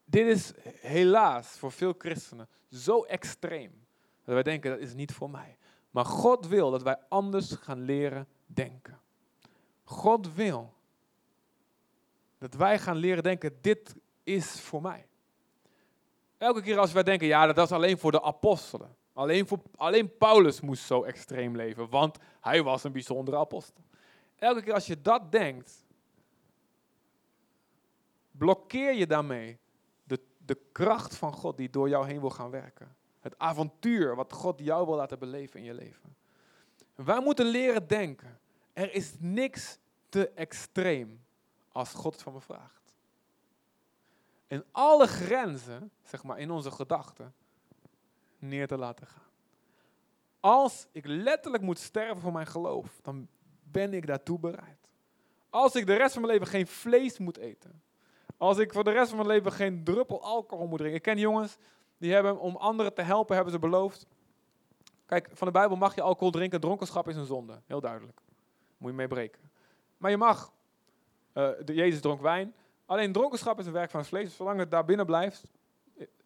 Dit 0.05 0.27
is 0.27 0.53
helaas 0.81 1.47
voor 1.47 1.71
veel 1.71 1.95
christenen 1.97 2.47
zo 2.69 3.03
extreem. 3.03 3.85
Dat 4.23 4.33
wij 4.33 4.43
denken, 4.43 4.71
dat 4.71 4.79
is 4.79 4.93
niet 4.93 5.13
voor 5.13 5.29
mij. 5.29 5.57
Maar 5.91 6.05
God 6.05 6.47
wil 6.47 6.71
dat 6.71 6.83
wij 6.83 6.97
anders 7.09 7.51
gaan 7.51 7.81
leren 7.81 8.27
denken. 8.45 8.99
God 9.83 10.33
wil 10.33 10.75
dat 12.37 12.53
wij 12.53 12.79
gaan 12.79 12.95
leren 12.95 13.23
denken, 13.23 13.57
dit 13.61 13.95
is 14.23 14.61
voor 14.61 14.81
mij. 14.81 15.07
Elke 16.37 16.61
keer 16.61 16.79
als 16.79 16.91
wij 16.91 17.03
denken, 17.03 17.27
ja, 17.27 17.53
dat 17.53 17.65
is 17.65 17.71
alleen 17.71 17.97
voor 17.97 18.11
de 18.11 18.21
apostelen. 18.21 18.95
Alleen, 19.13 19.47
voor, 19.47 19.59
alleen 19.75 20.17
Paulus 20.17 20.61
moest 20.61 20.83
zo 20.83 21.03
extreem 21.03 21.55
leven, 21.55 21.89
want 21.89 22.17
hij 22.39 22.63
was 22.63 22.83
een 22.83 22.91
bijzondere 22.91 23.37
apostel. 23.37 23.83
Elke 24.35 24.61
keer 24.61 24.73
als 24.73 24.87
je 24.87 25.01
dat 25.01 25.31
denkt, 25.31 25.85
blokkeer 28.31 28.93
je 28.93 29.07
daarmee 29.07 29.57
de, 30.03 30.19
de 30.45 30.57
kracht 30.71 31.15
van 31.15 31.33
God 31.33 31.57
die 31.57 31.69
door 31.69 31.89
jou 31.89 32.07
heen 32.07 32.19
wil 32.19 32.29
gaan 32.29 32.49
werken. 32.49 32.95
Het 33.19 33.37
avontuur 33.37 34.15
wat 34.15 34.33
God 34.33 34.59
jou 34.59 34.85
wil 34.85 34.95
laten 34.95 35.19
beleven 35.19 35.59
in 35.59 35.65
je 35.65 35.73
leven. 35.73 36.15
Wij 36.95 37.21
moeten 37.21 37.45
leren 37.45 37.87
denken. 37.87 38.39
Er 38.73 38.93
is 38.93 39.13
niks 39.19 39.77
te 40.09 40.29
extreem 40.29 41.23
als 41.71 41.93
God 41.93 42.13
het 42.13 42.21
van 42.21 42.33
me 42.33 42.41
vraagt. 42.41 42.86
En 44.47 44.65
alle 44.71 45.07
grenzen, 45.07 45.91
zeg 46.03 46.23
maar, 46.23 46.39
in 46.39 46.51
onze 46.51 46.71
gedachten 46.71 47.33
neer 48.39 48.67
te 48.67 48.77
laten 48.77 49.07
gaan. 49.07 49.25
Als 50.39 50.87
ik 50.91 51.05
letterlijk 51.05 51.63
moet 51.63 51.79
sterven 51.79 52.21
voor 52.21 52.31
mijn 52.31 52.47
geloof, 52.47 52.99
dan 53.01 53.27
ben 53.63 53.93
ik 53.93 54.07
daartoe 54.07 54.39
bereid. 54.39 54.89
Als 55.49 55.75
ik 55.75 55.85
de 55.85 55.95
rest 55.95 56.13
van 56.13 56.21
mijn 56.21 56.33
leven 56.33 56.47
geen 56.51 56.67
vlees 56.67 57.17
moet 57.17 57.37
eten. 57.37 57.81
Als 58.37 58.57
ik 58.57 58.73
voor 58.73 58.83
de 58.83 58.91
rest 58.91 59.07
van 59.07 59.17
mijn 59.17 59.29
leven 59.29 59.51
geen 59.51 59.83
druppel 59.83 60.23
alcohol 60.23 60.67
moet 60.67 60.77
drinken. 60.77 60.97
Ik 60.97 61.03
ken 61.03 61.17
jongens 61.19 61.57
die 61.97 62.13
hebben, 62.13 62.39
om 62.39 62.55
anderen 62.55 62.93
te 62.93 63.01
helpen, 63.01 63.35
hebben 63.35 63.53
ze 63.53 63.59
beloofd. 63.59 64.05
Kijk, 65.05 65.29
van 65.33 65.47
de 65.47 65.53
Bijbel 65.53 65.77
mag 65.77 65.95
je 65.95 66.01
alcohol 66.01 66.31
drinken. 66.31 66.59
Dronkenschap 66.59 67.07
is 67.07 67.15
een 67.15 67.25
zonde. 67.25 67.61
Heel 67.65 67.81
duidelijk. 67.81 68.21
Moet 68.77 68.89
je 68.89 68.97
mee 68.97 69.07
breken. 69.07 69.51
Maar 69.97 70.11
je 70.11 70.17
mag. 70.17 70.51
eh, 71.33 71.49
de, 71.65 71.73
Jezus 71.73 72.01
dronk 72.01 72.21
wijn. 72.21 72.53
Alleen 72.87 73.11
dronkenschap 73.11 73.59
is 73.59 73.65
een 73.65 73.71
werk 73.71 73.89
van 73.89 73.99
het 73.99 74.09
vlees. 74.09 74.35
Zolang 74.35 74.59
het 74.59 74.71
daar 74.71 74.85
binnen 74.85 75.05
blijft, 75.05 75.43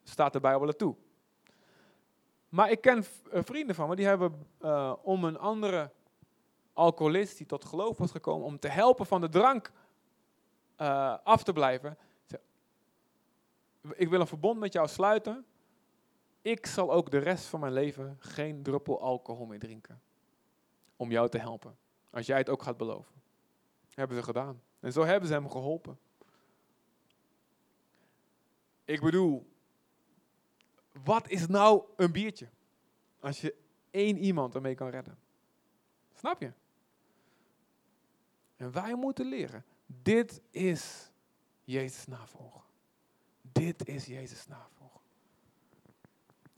staat 0.03 0.34
de 0.34 0.39
Bijbel 0.39 0.68
er 0.68 0.76
toe. 0.76 0.95
Maar 2.49 2.72
ik 2.72 2.82
ken 2.82 3.05
eh, 3.32 3.43
vrienden 3.43 3.76
van 3.76 3.89
me, 3.89 3.95
die 3.95 4.05
hebben 4.05 4.47
eh, 4.59 4.93
om 5.01 5.24
een 5.24 5.38
andere 5.38 5.91
alcoholist 6.74 7.38
die 7.38 7.45
tot 7.45 7.66
geloof 7.66 7.97
was 7.97 8.12
gekomen, 8.12 8.45
om 8.45 8.59
te 8.59 8.68
helpen 8.68 9.05
van 9.05 9.22
de 9.22 9.30
drank 9.30 9.72
eh, 10.76 11.18
af 11.24 11.43
te 11.43 11.53
blijven. 11.53 11.97
Ik 13.93 14.09
wil 14.09 14.20
een 14.20 14.28
verbond 14.28 14.59
met 14.59 14.74
jou 14.74 14.88
sluiten. 14.88 15.45
Ik 16.41 16.66
zal 16.66 16.91
ook 16.91 17.12
de 17.12 17.18
rest 17.18 17.45
van 17.45 17.59
mijn 17.59 17.74
leven 17.74 18.18
geen 18.20 18.64
druppel 18.64 19.01
alcohol 19.01 19.45
meer 19.45 19.59
drinken. 19.59 20.01
Om 20.95 21.12
jou 21.12 21.30
te 21.30 21.38
helpen. 21.38 21.78
Als 22.09 22.26
jij 22.26 22.38
het 22.38 22.49
ook 22.49 22.64
gaat 22.64 22.78
beloven. 22.78 23.22
Hebben 23.93 24.18
ze 24.18 24.24
gedaan. 24.24 24.62
En 24.80 24.91
zo 24.91 25.05
hebben 25.05 25.28
ze 25.28 25.34
hem 25.34 25.49
geholpen. 25.49 25.99
Ik 28.86 29.01
bedoel, 29.01 29.51
wat 31.03 31.29
is 31.29 31.47
nou 31.47 31.84
een 31.95 32.11
biertje? 32.11 32.49
Als 33.19 33.41
je 33.41 33.55
één 33.91 34.17
iemand 34.17 34.55
ermee 34.55 34.75
kan 34.75 34.89
redden. 34.89 35.17
Snap 36.13 36.41
je? 36.41 36.51
En 38.55 38.71
wij 38.71 38.95
moeten 38.95 39.25
leren. 39.25 39.65
Dit 39.86 40.41
is 40.49 41.11
Jezus 41.63 42.07
navolgen. 42.07 42.61
Dit 43.41 43.88
is 43.88 44.05
Jezus 44.05 44.47
navolgen. 44.47 45.01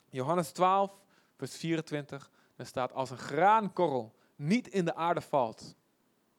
Johannes 0.09 0.51
12, 0.51 1.01
vers 1.38 1.57
24. 1.57 2.32
Daar 2.55 2.65
staat, 2.65 2.93
als 2.93 3.09
een 3.09 3.17
graankorrel 3.17 4.15
niet 4.36 4.67
in 4.67 4.86
de 4.86 4.95
aarde 4.95 5.21
valt 5.21 5.76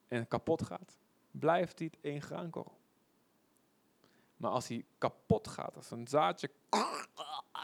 en 0.09 0.28
kapot 0.28 0.62
gaat, 0.62 0.99
blijft 1.30 1.78
het 1.78 1.99
één 2.01 2.22
graankorrel. 2.22 2.78
Maar 4.45 4.53
als 4.53 4.69
hij 4.69 4.85
kapot 4.99 5.49
gaat, 5.49 5.77
als 5.77 5.91
een 5.91 6.09
zaadje 6.09 6.51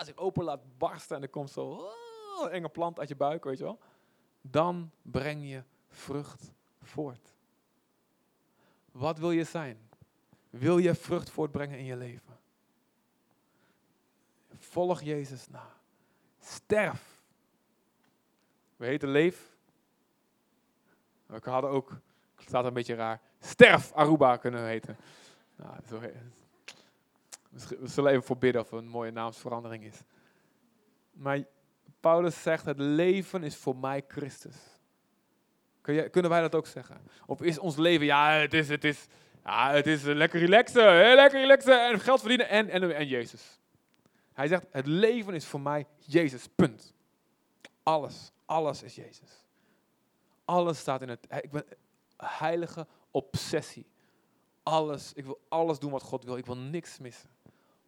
zich 0.01 0.17
open 0.17 0.45
laat 0.45 0.79
barsten 0.79 1.17
en 1.17 1.23
er 1.23 1.29
komt 1.29 1.51
zo 1.51 1.67
oh, 1.67 2.53
enge 2.53 2.69
plant 2.69 2.99
uit 2.99 3.09
je 3.09 3.17
buik, 3.17 3.45
weet 3.45 3.59
je 3.59 3.65
wel, 3.65 3.79
dan 4.41 4.91
breng 5.03 5.49
je 5.49 5.63
vrucht 5.89 6.53
voort. 6.83 7.35
Wat 8.93 9.19
wil 9.19 9.31
je 9.31 9.45
zijn? 9.45 9.89
Wil 10.51 10.79
je 10.79 10.95
vrucht 10.95 11.31
voortbrengen 11.31 11.79
in 11.79 11.85
je 11.85 11.97
leven? 11.97 12.39
Volg 14.59 15.03
Jezus 15.03 15.49
na. 15.49 15.67
Sterf. 16.39 17.21
We 18.77 18.87
heten 18.87 19.09
Leef. 19.09 19.57
We 21.27 21.51
hadden 21.51 21.71
ook, 21.71 21.91
het 22.35 22.49
staat 22.49 22.65
een 22.65 22.73
beetje 22.73 22.95
raar, 22.95 23.21
Sterf 23.41 23.93
Aruba 23.93 24.37
kunnen 24.37 24.65
heten. 24.65 24.97
Nou, 25.57 25.77
zo, 25.89 26.01
we 27.51 27.89
zullen 27.89 28.11
even 28.11 28.23
voorbidden 28.23 28.61
of 28.61 28.71
er 28.71 28.79
een 28.79 28.89
mooie 28.89 29.11
naamsverandering 29.11 29.85
is. 29.85 30.03
Maar 31.13 31.45
Paulus 32.01 32.43
zegt, 32.43 32.65
het 32.65 32.79
leven 32.79 33.43
is 33.43 33.57
voor 33.57 33.77
mij 33.77 34.05
Christus. 34.09 34.57
Kun 35.81 35.95
je, 35.95 36.09
kunnen 36.09 36.31
wij 36.31 36.41
dat 36.41 36.55
ook 36.55 36.67
zeggen? 36.67 37.01
Of 37.27 37.43
is 37.43 37.59
ons 37.59 37.77
leven, 37.77 38.07
ja, 38.07 38.31
het 38.31 38.55
is, 38.55 38.69
het 38.69 38.85
is, 38.85 39.07
ja, 39.45 39.73
het 39.73 39.87
is 39.87 40.03
lekker 40.03 40.41
relaxen, 40.41 41.15
lekker 41.15 41.41
relaxen 41.41 41.89
en 41.89 42.01
geld 42.01 42.21
verdienen 42.21 42.49
en, 42.49 42.69
en, 42.69 42.97
en 42.97 43.07
Jezus. 43.07 43.59
Hij 44.33 44.49
zegt, 44.49 44.67
het 44.71 44.87
leven 44.87 45.35
is 45.35 45.45
voor 45.45 45.61
mij 45.61 45.87
Jezus, 45.99 46.47
punt. 46.55 46.95
Alles, 47.83 48.33
alles 48.45 48.83
is 48.83 48.95
Jezus. 48.95 49.45
Alles 50.45 50.79
staat 50.79 51.03
in 51.03 51.09
het, 51.09 51.27
ik 51.41 51.51
ben 51.51 51.65
heilige 52.17 52.87
obsessie. 53.11 53.87
Alles, 54.63 55.13
ik 55.13 55.25
wil 55.25 55.41
alles 55.49 55.79
doen 55.79 55.91
wat 55.91 56.03
God 56.03 56.25
wil, 56.25 56.37
ik 56.37 56.47
wil 56.47 56.57
niks 56.57 56.99
missen. 56.99 57.31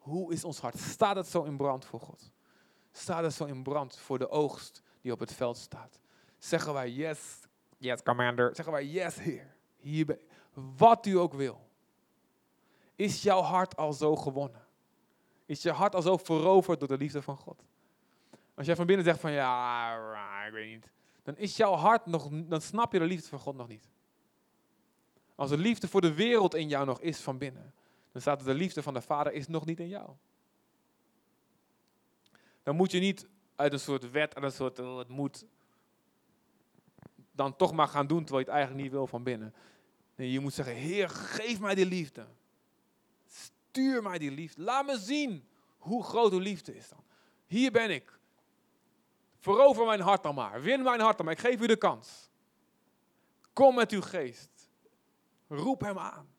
Hoe 0.03 0.33
is 0.33 0.43
ons 0.43 0.59
hart? 0.59 0.79
Staat 0.79 1.15
het 1.15 1.27
zo 1.27 1.43
in 1.43 1.57
brand 1.57 1.85
voor 1.85 1.99
God? 1.99 2.31
Staat 2.91 3.23
het 3.23 3.33
zo 3.33 3.45
in 3.45 3.63
brand 3.63 3.97
voor 3.97 4.19
de 4.19 4.29
oogst 4.29 4.81
die 5.01 5.11
op 5.11 5.19
het 5.19 5.33
veld 5.33 5.57
staat? 5.57 5.99
Zeggen 6.37 6.73
wij 6.73 6.89
yes, 6.89 7.39
yes 7.77 8.03
commander. 8.03 8.55
Zeggen 8.55 8.73
wij 8.73 8.85
yes 8.85 9.19
Heer. 9.19 9.55
Hier 9.77 10.05
ben 10.05 10.19
Wat 10.77 11.05
u 11.05 11.17
ook 11.17 11.33
wil. 11.33 11.69
Is 12.95 13.21
jouw 13.21 13.41
hart 13.41 13.77
al 13.77 13.93
zo 13.93 14.15
gewonnen? 14.15 14.61
Is 15.45 15.61
je 15.61 15.71
hart 15.71 15.95
al 15.95 16.01
zo 16.01 16.17
veroverd 16.17 16.79
door 16.79 16.87
de 16.87 16.97
liefde 16.97 17.21
van 17.21 17.37
God? 17.37 17.63
Als 18.55 18.65
jij 18.65 18.75
van 18.75 18.85
binnen 18.85 19.05
zegt 19.05 19.19
van 19.19 19.31
ja, 19.31 20.45
ik 20.45 20.53
weet 20.53 20.73
niet. 20.73 20.91
Dan 21.23 21.37
is 21.37 21.57
jouw 21.57 21.73
hart 21.73 22.05
nog, 22.05 22.29
dan 22.31 22.61
snap 22.61 22.93
je 22.93 22.99
de 22.99 23.05
liefde 23.05 23.27
van 23.27 23.39
God 23.39 23.55
nog 23.55 23.67
niet. 23.67 23.89
Als 25.35 25.49
de 25.49 25.57
liefde 25.57 25.87
voor 25.87 26.01
de 26.01 26.13
wereld 26.13 26.55
in 26.55 26.67
jou 26.67 26.85
nog 26.85 27.01
is 27.01 27.19
van 27.19 27.37
binnen, 27.37 27.73
dan 28.13 28.21
staat 28.21 28.43
de 28.43 28.53
liefde 28.53 28.83
van 28.83 28.93
de 28.93 29.01
Vader 29.01 29.33
is 29.33 29.47
nog 29.47 29.65
niet 29.65 29.79
in 29.79 29.87
jou. 29.87 30.09
Dan 32.63 32.75
moet 32.75 32.91
je 32.91 32.99
niet 32.99 33.27
uit 33.55 33.73
een 33.73 33.79
soort 33.79 34.11
wet, 34.11 34.35
uit 34.35 34.43
een 34.43 34.51
soort 34.51 34.79
oh, 34.79 34.97
het 34.97 35.07
moet, 35.07 35.45
dan 37.31 37.55
toch 37.55 37.73
maar 37.73 37.87
gaan 37.87 38.07
doen 38.07 38.23
terwijl 38.23 38.45
je 38.45 38.45
het 38.45 38.55
eigenlijk 38.55 38.83
niet 38.83 38.91
wil 38.91 39.07
van 39.07 39.23
binnen. 39.23 39.53
Nee, 40.15 40.31
je 40.31 40.39
moet 40.39 40.53
zeggen, 40.53 40.75
Heer, 40.75 41.09
geef 41.09 41.59
mij 41.59 41.75
die 41.75 41.85
liefde. 41.85 42.27
Stuur 43.27 44.03
mij 44.03 44.17
die 44.17 44.31
liefde. 44.31 44.61
Laat 44.61 44.85
me 44.85 44.97
zien 44.97 45.47
hoe 45.77 46.03
groot 46.03 46.31
uw 46.31 46.39
liefde 46.39 46.75
is 46.75 46.89
dan. 46.89 47.03
Hier 47.45 47.71
ben 47.71 47.89
ik. 47.89 48.19
Verover 49.39 49.85
mijn 49.85 49.99
hart 49.99 50.23
dan 50.23 50.35
maar. 50.35 50.61
Win 50.61 50.83
mijn 50.83 50.99
hart 50.99 51.17
dan 51.17 51.25
maar. 51.25 51.35
Ik 51.35 51.41
geef 51.41 51.61
u 51.61 51.67
de 51.67 51.75
kans. 51.75 52.29
Kom 53.53 53.75
met 53.75 53.91
uw 53.91 54.01
geest. 54.01 54.49
Roep 55.47 55.81
hem 55.81 55.97
aan. 55.97 56.32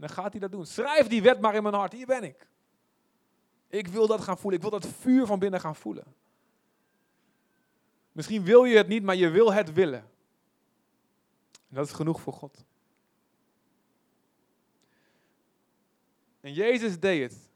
Dan 0.00 0.08
gaat 0.08 0.30
hij 0.30 0.40
dat 0.40 0.50
doen. 0.50 0.66
Schrijf 0.66 1.06
die 1.06 1.22
wet 1.22 1.40
maar 1.40 1.54
in 1.54 1.62
mijn 1.62 1.74
hart. 1.74 1.92
Hier 1.92 2.06
ben 2.06 2.24
ik. 2.24 2.48
Ik 3.68 3.88
wil 3.88 4.06
dat 4.06 4.20
gaan 4.20 4.38
voelen. 4.38 4.60
Ik 4.60 4.70
wil 4.70 4.80
dat 4.80 4.90
vuur 4.90 5.26
van 5.26 5.38
binnen 5.38 5.60
gaan 5.60 5.76
voelen. 5.76 6.04
Misschien 8.12 8.44
wil 8.44 8.64
je 8.64 8.76
het 8.76 8.88
niet, 8.88 9.02
maar 9.02 9.14
je 9.16 9.28
wil 9.28 9.52
het 9.52 9.72
willen. 9.72 9.98
En 11.52 11.76
dat 11.76 11.86
is 11.86 11.92
genoeg 11.92 12.20
voor 12.20 12.32
God. 12.32 12.64
En 16.40 16.52
Jezus 16.52 17.00
deed 17.00 17.30
het. 17.30 17.48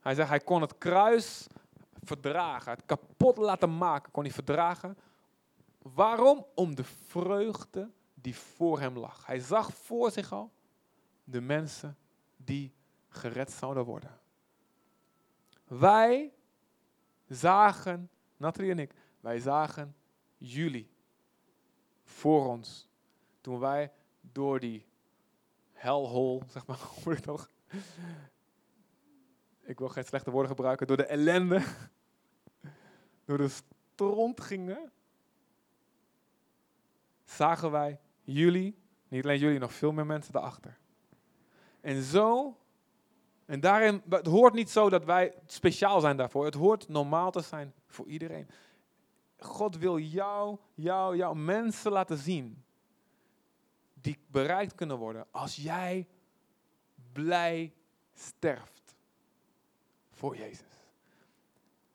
Hij 0.00 0.14
zegt, 0.14 0.28
hij 0.28 0.40
kon 0.40 0.60
het 0.60 0.78
kruis 0.78 1.46
verdragen, 2.02 2.72
het 2.72 2.82
kapot 2.86 3.36
laten 3.36 3.76
maken, 3.76 4.12
kon 4.12 4.22
hij 4.22 4.32
verdragen. 4.32 4.98
Waarom? 5.82 6.46
Om 6.54 6.74
de 6.74 6.84
vreugde 6.84 7.90
die 8.14 8.36
voor 8.36 8.80
hem 8.80 8.98
lag. 8.98 9.26
Hij 9.26 9.38
zag 9.38 9.72
voor 9.72 10.10
zich 10.10 10.32
al 10.32 10.50
de 11.28 11.40
mensen 11.40 11.96
die 12.36 12.72
gered 13.08 13.50
zouden 13.50 13.84
worden. 13.84 14.18
Wij 15.64 16.32
zagen, 17.28 18.10
Nathalie 18.36 18.70
en 18.70 18.78
ik, 18.78 18.94
wij 19.20 19.38
zagen 19.38 19.96
jullie 20.36 20.90
voor 22.02 22.46
ons. 22.46 22.88
Toen 23.40 23.58
wij 23.58 23.92
door 24.20 24.60
die 24.60 24.86
hellhole, 25.72 26.42
zeg 26.48 26.66
maar, 26.66 26.78
hoe 27.04 27.12
ik? 27.12 27.48
Ik 29.60 29.78
wil 29.78 29.88
geen 29.88 30.04
slechte 30.04 30.30
woorden 30.30 30.50
gebruiken. 30.50 30.86
Door 30.86 30.96
de 30.96 31.06
ellende, 31.06 31.62
door 33.24 33.38
de 33.38 33.48
stront 33.48 34.40
gingen, 34.40 34.92
zagen 37.24 37.70
wij 37.70 38.00
jullie, 38.22 38.78
niet 39.08 39.24
alleen 39.24 39.38
jullie, 39.38 39.58
nog 39.58 39.72
veel 39.72 39.92
meer 39.92 40.06
mensen 40.06 40.32
daarachter. 40.32 40.78
En 41.86 42.02
zo, 42.02 42.56
en 43.44 43.60
daarin, 43.60 44.02
het 44.08 44.26
hoort 44.26 44.54
niet 44.54 44.70
zo 44.70 44.90
dat 44.90 45.04
wij 45.04 45.34
speciaal 45.46 46.00
zijn 46.00 46.16
daarvoor. 46.16 46.44
Het 46.44 46.54
hoort 46.54 46.88
normaal 46.88 47.30
te 47.30 47.40
zijn 47.40 47.74
voor 47.86 48.06
iedereen. 48.06 48.48
God 49.38 49.76
wil 49.76 49.98
jou, 49.98 50.58
jou, 50.74 51.16
jouw 51.16 51.34
mensen 51.34 51.92
laten 51.92 52.18
zien 52.18 52.64
die 53.94 54.18
bereikt 54.26 54.74
kunnen 54.74 54.98
worden 54.98 55.26
als 55.30 55.56
jij 55.56 56.06
blij 57.12 57.72
sterft 58.14 58.94
voor 60.10 60.36
Jezus. 60.36 60.88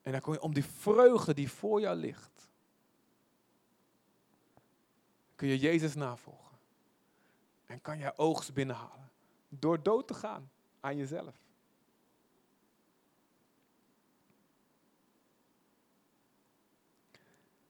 En 0.01 0.11
dan 0.11 0.21
kom 0.21 0.33
je 0.33 0.41
om 0.41 0.53
die 0.53 0.65
vreugde 0.65 1.33
die 1.33 1.51
voor 1.51 1.81
jou 1.81 1.95
ligt, 1.97 2.49
kun 5.35 5.47
je 5.47 5.57
Jezus 5.57 5.95
navolgen. 5.95 6.57
En 7.65 7.81
kan 7.81 7.97
jij 7.97 8.17
oogst 8.17 8.53
binnenhalen. 8.53 9.10
Door 9.53 9.83
dood 9.83 10.07
te 10.07 10.13
gaan 10.13 10.49
aan 10.79 10.97
jezelf. 10.97 11.35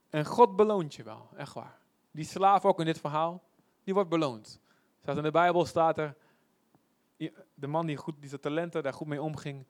En 0.09 0.25
God 0.25 0.55
beloont 0.55 0.95
je 0.95 1.03
wel, 1.03 1.29
echt 1.35 1.53
waar. 1.53 1.79
Die 2.11 2.25
slaaf 2.25 2.65
ook 2.65 2.79
in 2.79 2.85
dit 2.85 2.99
verhaal, 2.99 3.43
die 3.83 3.93
wordt 3.93 4.09
beloond. 4.09 4.59
Zoals 5.01 5.17
in 5.17 5.23
de 5.23 5.31
Bijbel 5.31 5.65
staat 5.65 5.97
er, 5.97 6.15
de 7.53 7.67
man 7.67 7.85
die, 7.85 7.97
goed, 7.97 8.15
die 8.19 8.29
zijn 8.29 8.41
talenten 8.41 8.83
daar 8.83 8.93
goed 8.93 9.07
mee 9.07 9.21
omging, 9.21 9.65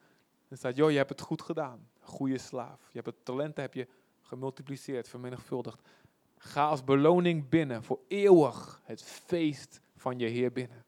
dan 0.47 0.57
staat, 0.57 0.76
joh, 0.76 0.91
je 0.91 0.97
hebt 0.97 1.09
het 1.09 1.22
goed 1.22 1.41
gedaan. 1.41 1.89
Goede 1.99 2.38
slaaf. 2.38 2.80
Je 2.88 3.01
hebt 3.01 3.05
het 3.05 3.26
talenten 3.26 3.64
heb 3.64 3.74
je 3.74 3.88
gemultipliceerd, 4.22 5.09
vermenigvuldigd. 5.09 5.89
Ga 6.38 6.68
als 6.68 6.84
beloning 6.84 7.49
binnen 7.49 7.84
voor 7.84 7.99
eeuwig 8.07 8.82
het 8.84 9.03
feest 9.03 9.82
van 9.95 10.20
je 10.20 10.28
Heer 10.28 10.51
binnen. 10.51 10.86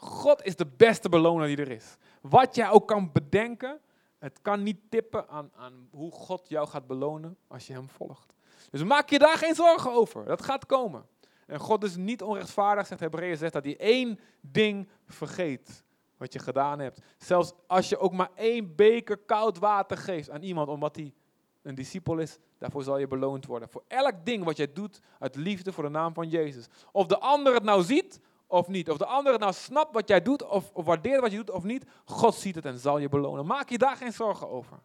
God 0.00 0.44
is 0.44 0.56
de 0.56 0.66
beste 0.66 1.08
beloner 1.08 1.46
die 1.46 1.56
er 1.56 1.70
is. 1.70 1.96
Wat 2.20 2.54
jij 2.54 2.70
ook 2.70 2.88
kan 2.88 3.12
bedenken, 3.12 3.80
het 4.18 4.38
kan 4.42 4.62
niet 4.62 4.78
tippen 4.88 5.28
aan, 5.28 5.50
aan 5.56 5.88
hoe 5.90 6.12
God 6.12 6.48
jou 6.48 6.68
gaat 6.68 6.86
belonen 6.86 7.36
als 7.48 7.66
je 7.66 7.72
hem 7.72 7.88
volgt. 7.88 8.34
Dus 8.70 8.82
maak 8.82 9.10
je 9.10 9.18
daar 9.18 9.36
geen 9.36 9.54
zorgen 9.54 9.92
over. 9.92 10.24
Dat 10.24 10.42
gaat 10.42 10.66
komen. 10.66 11.06
En 11.46 11.58
God 11.58 11.84
is 11.84 11.96
niet 11.96 12.22
onrechtvaardig, 12.22 12.86
zegt 12.86 13.00
Hebreeën 13.00 13.36
6, 13.36 13.50
dat 13.50 13.64
hij 13.64 13.76
één 13.76 14.18
ding 14.40 14.88
vergeet 15.06 15.84
wat 16.16 16.32
je 16.32 16.38
gedaan 16.38 16.78
hebt. 16.78 17.00
Zelfs 17.16 17.52
als 17.66 17.88
je 17.88 17.98
ook 17.98 18.12
maar 18.12 18.30
één 18.34 18.74
beker 18.76 19.16
koud 19.16 19.58
water 19.58 19.96
geeft 19.96 20.30
aan 20.30 20.42
iemand 20.42 20.68
omdat 20.68 20.96
hij 20.96 21.14
een 21.62 21.74
discipel 21.74 22.18
is, 22.18 22.38
daarvoor 22.58 22.82
zal 22.82 22.98
je 22.98 23.06
beloond 23.06 23.46
worden. 23.46 23.68
Voor 23.68 23.84
elk 23.88 24.14
ding 24.24 24.44
wat 24.44 24.56
jij 24.56 24.72
doet 24.72 25.00
uit 25.18 25.36
liefde 25.36 25.72
voor 25.72 25.84
de 25.84 25.90
naam 25.90 26.14
van 26.14 26.28
Jezus. 26.28 26.66
Of 26.92 27.06
de 27.06 27.18
ander 27.18 27.54
het 27.54 27.62
nou 27.62 27.82
ziet 27.82 28.20
of 28.48 28.68
niet. 28.68 28.90
Of 28.90 28.96
de 28.96 29.06
ander 29.06 29.32
het 29.32 29.40
nou 29.40 29.52
snapt 29.52 29.92
wat 29.92 30.08
jij 30.08 30.22
doet 30.22 30.42
of, 30.42 30.70
of 30.72 30.84
waardeert 30.84 31.20
wat 31.20 31.30
je 31.30 31.36
doet 31.36 31.50
of 31.50 31.62
niet. 31.62 31.84
God 32.04 32.34
ziet 32.34 32.54
het 32.54 32.64
en 32.64 32.78
zal 32.78 32.98
je 32.98 33.08
belonen. 33.08 33.46
Maak 33.46 33.68
je 33.68 33.78
daar 33.78 33.96
geen 33.96 34.12
zorgen 34.12 34.48
over. 34.48 34.78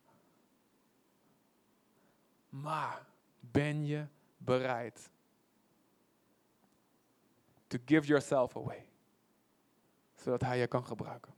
Maar 2.49 3.05
ben 3.39 3.85
je 3.85 4.07
bereid 4.37 5.09
to 7.67 7.77
give 7.85 8.07
yourself 8.07 8.57
away? 8.57 8.85
Zodat 10.15 10.41
hij 10.41 10.59
je 10.59 10.67
kan 10.67 10.85
gebruiken. 10.85 11.33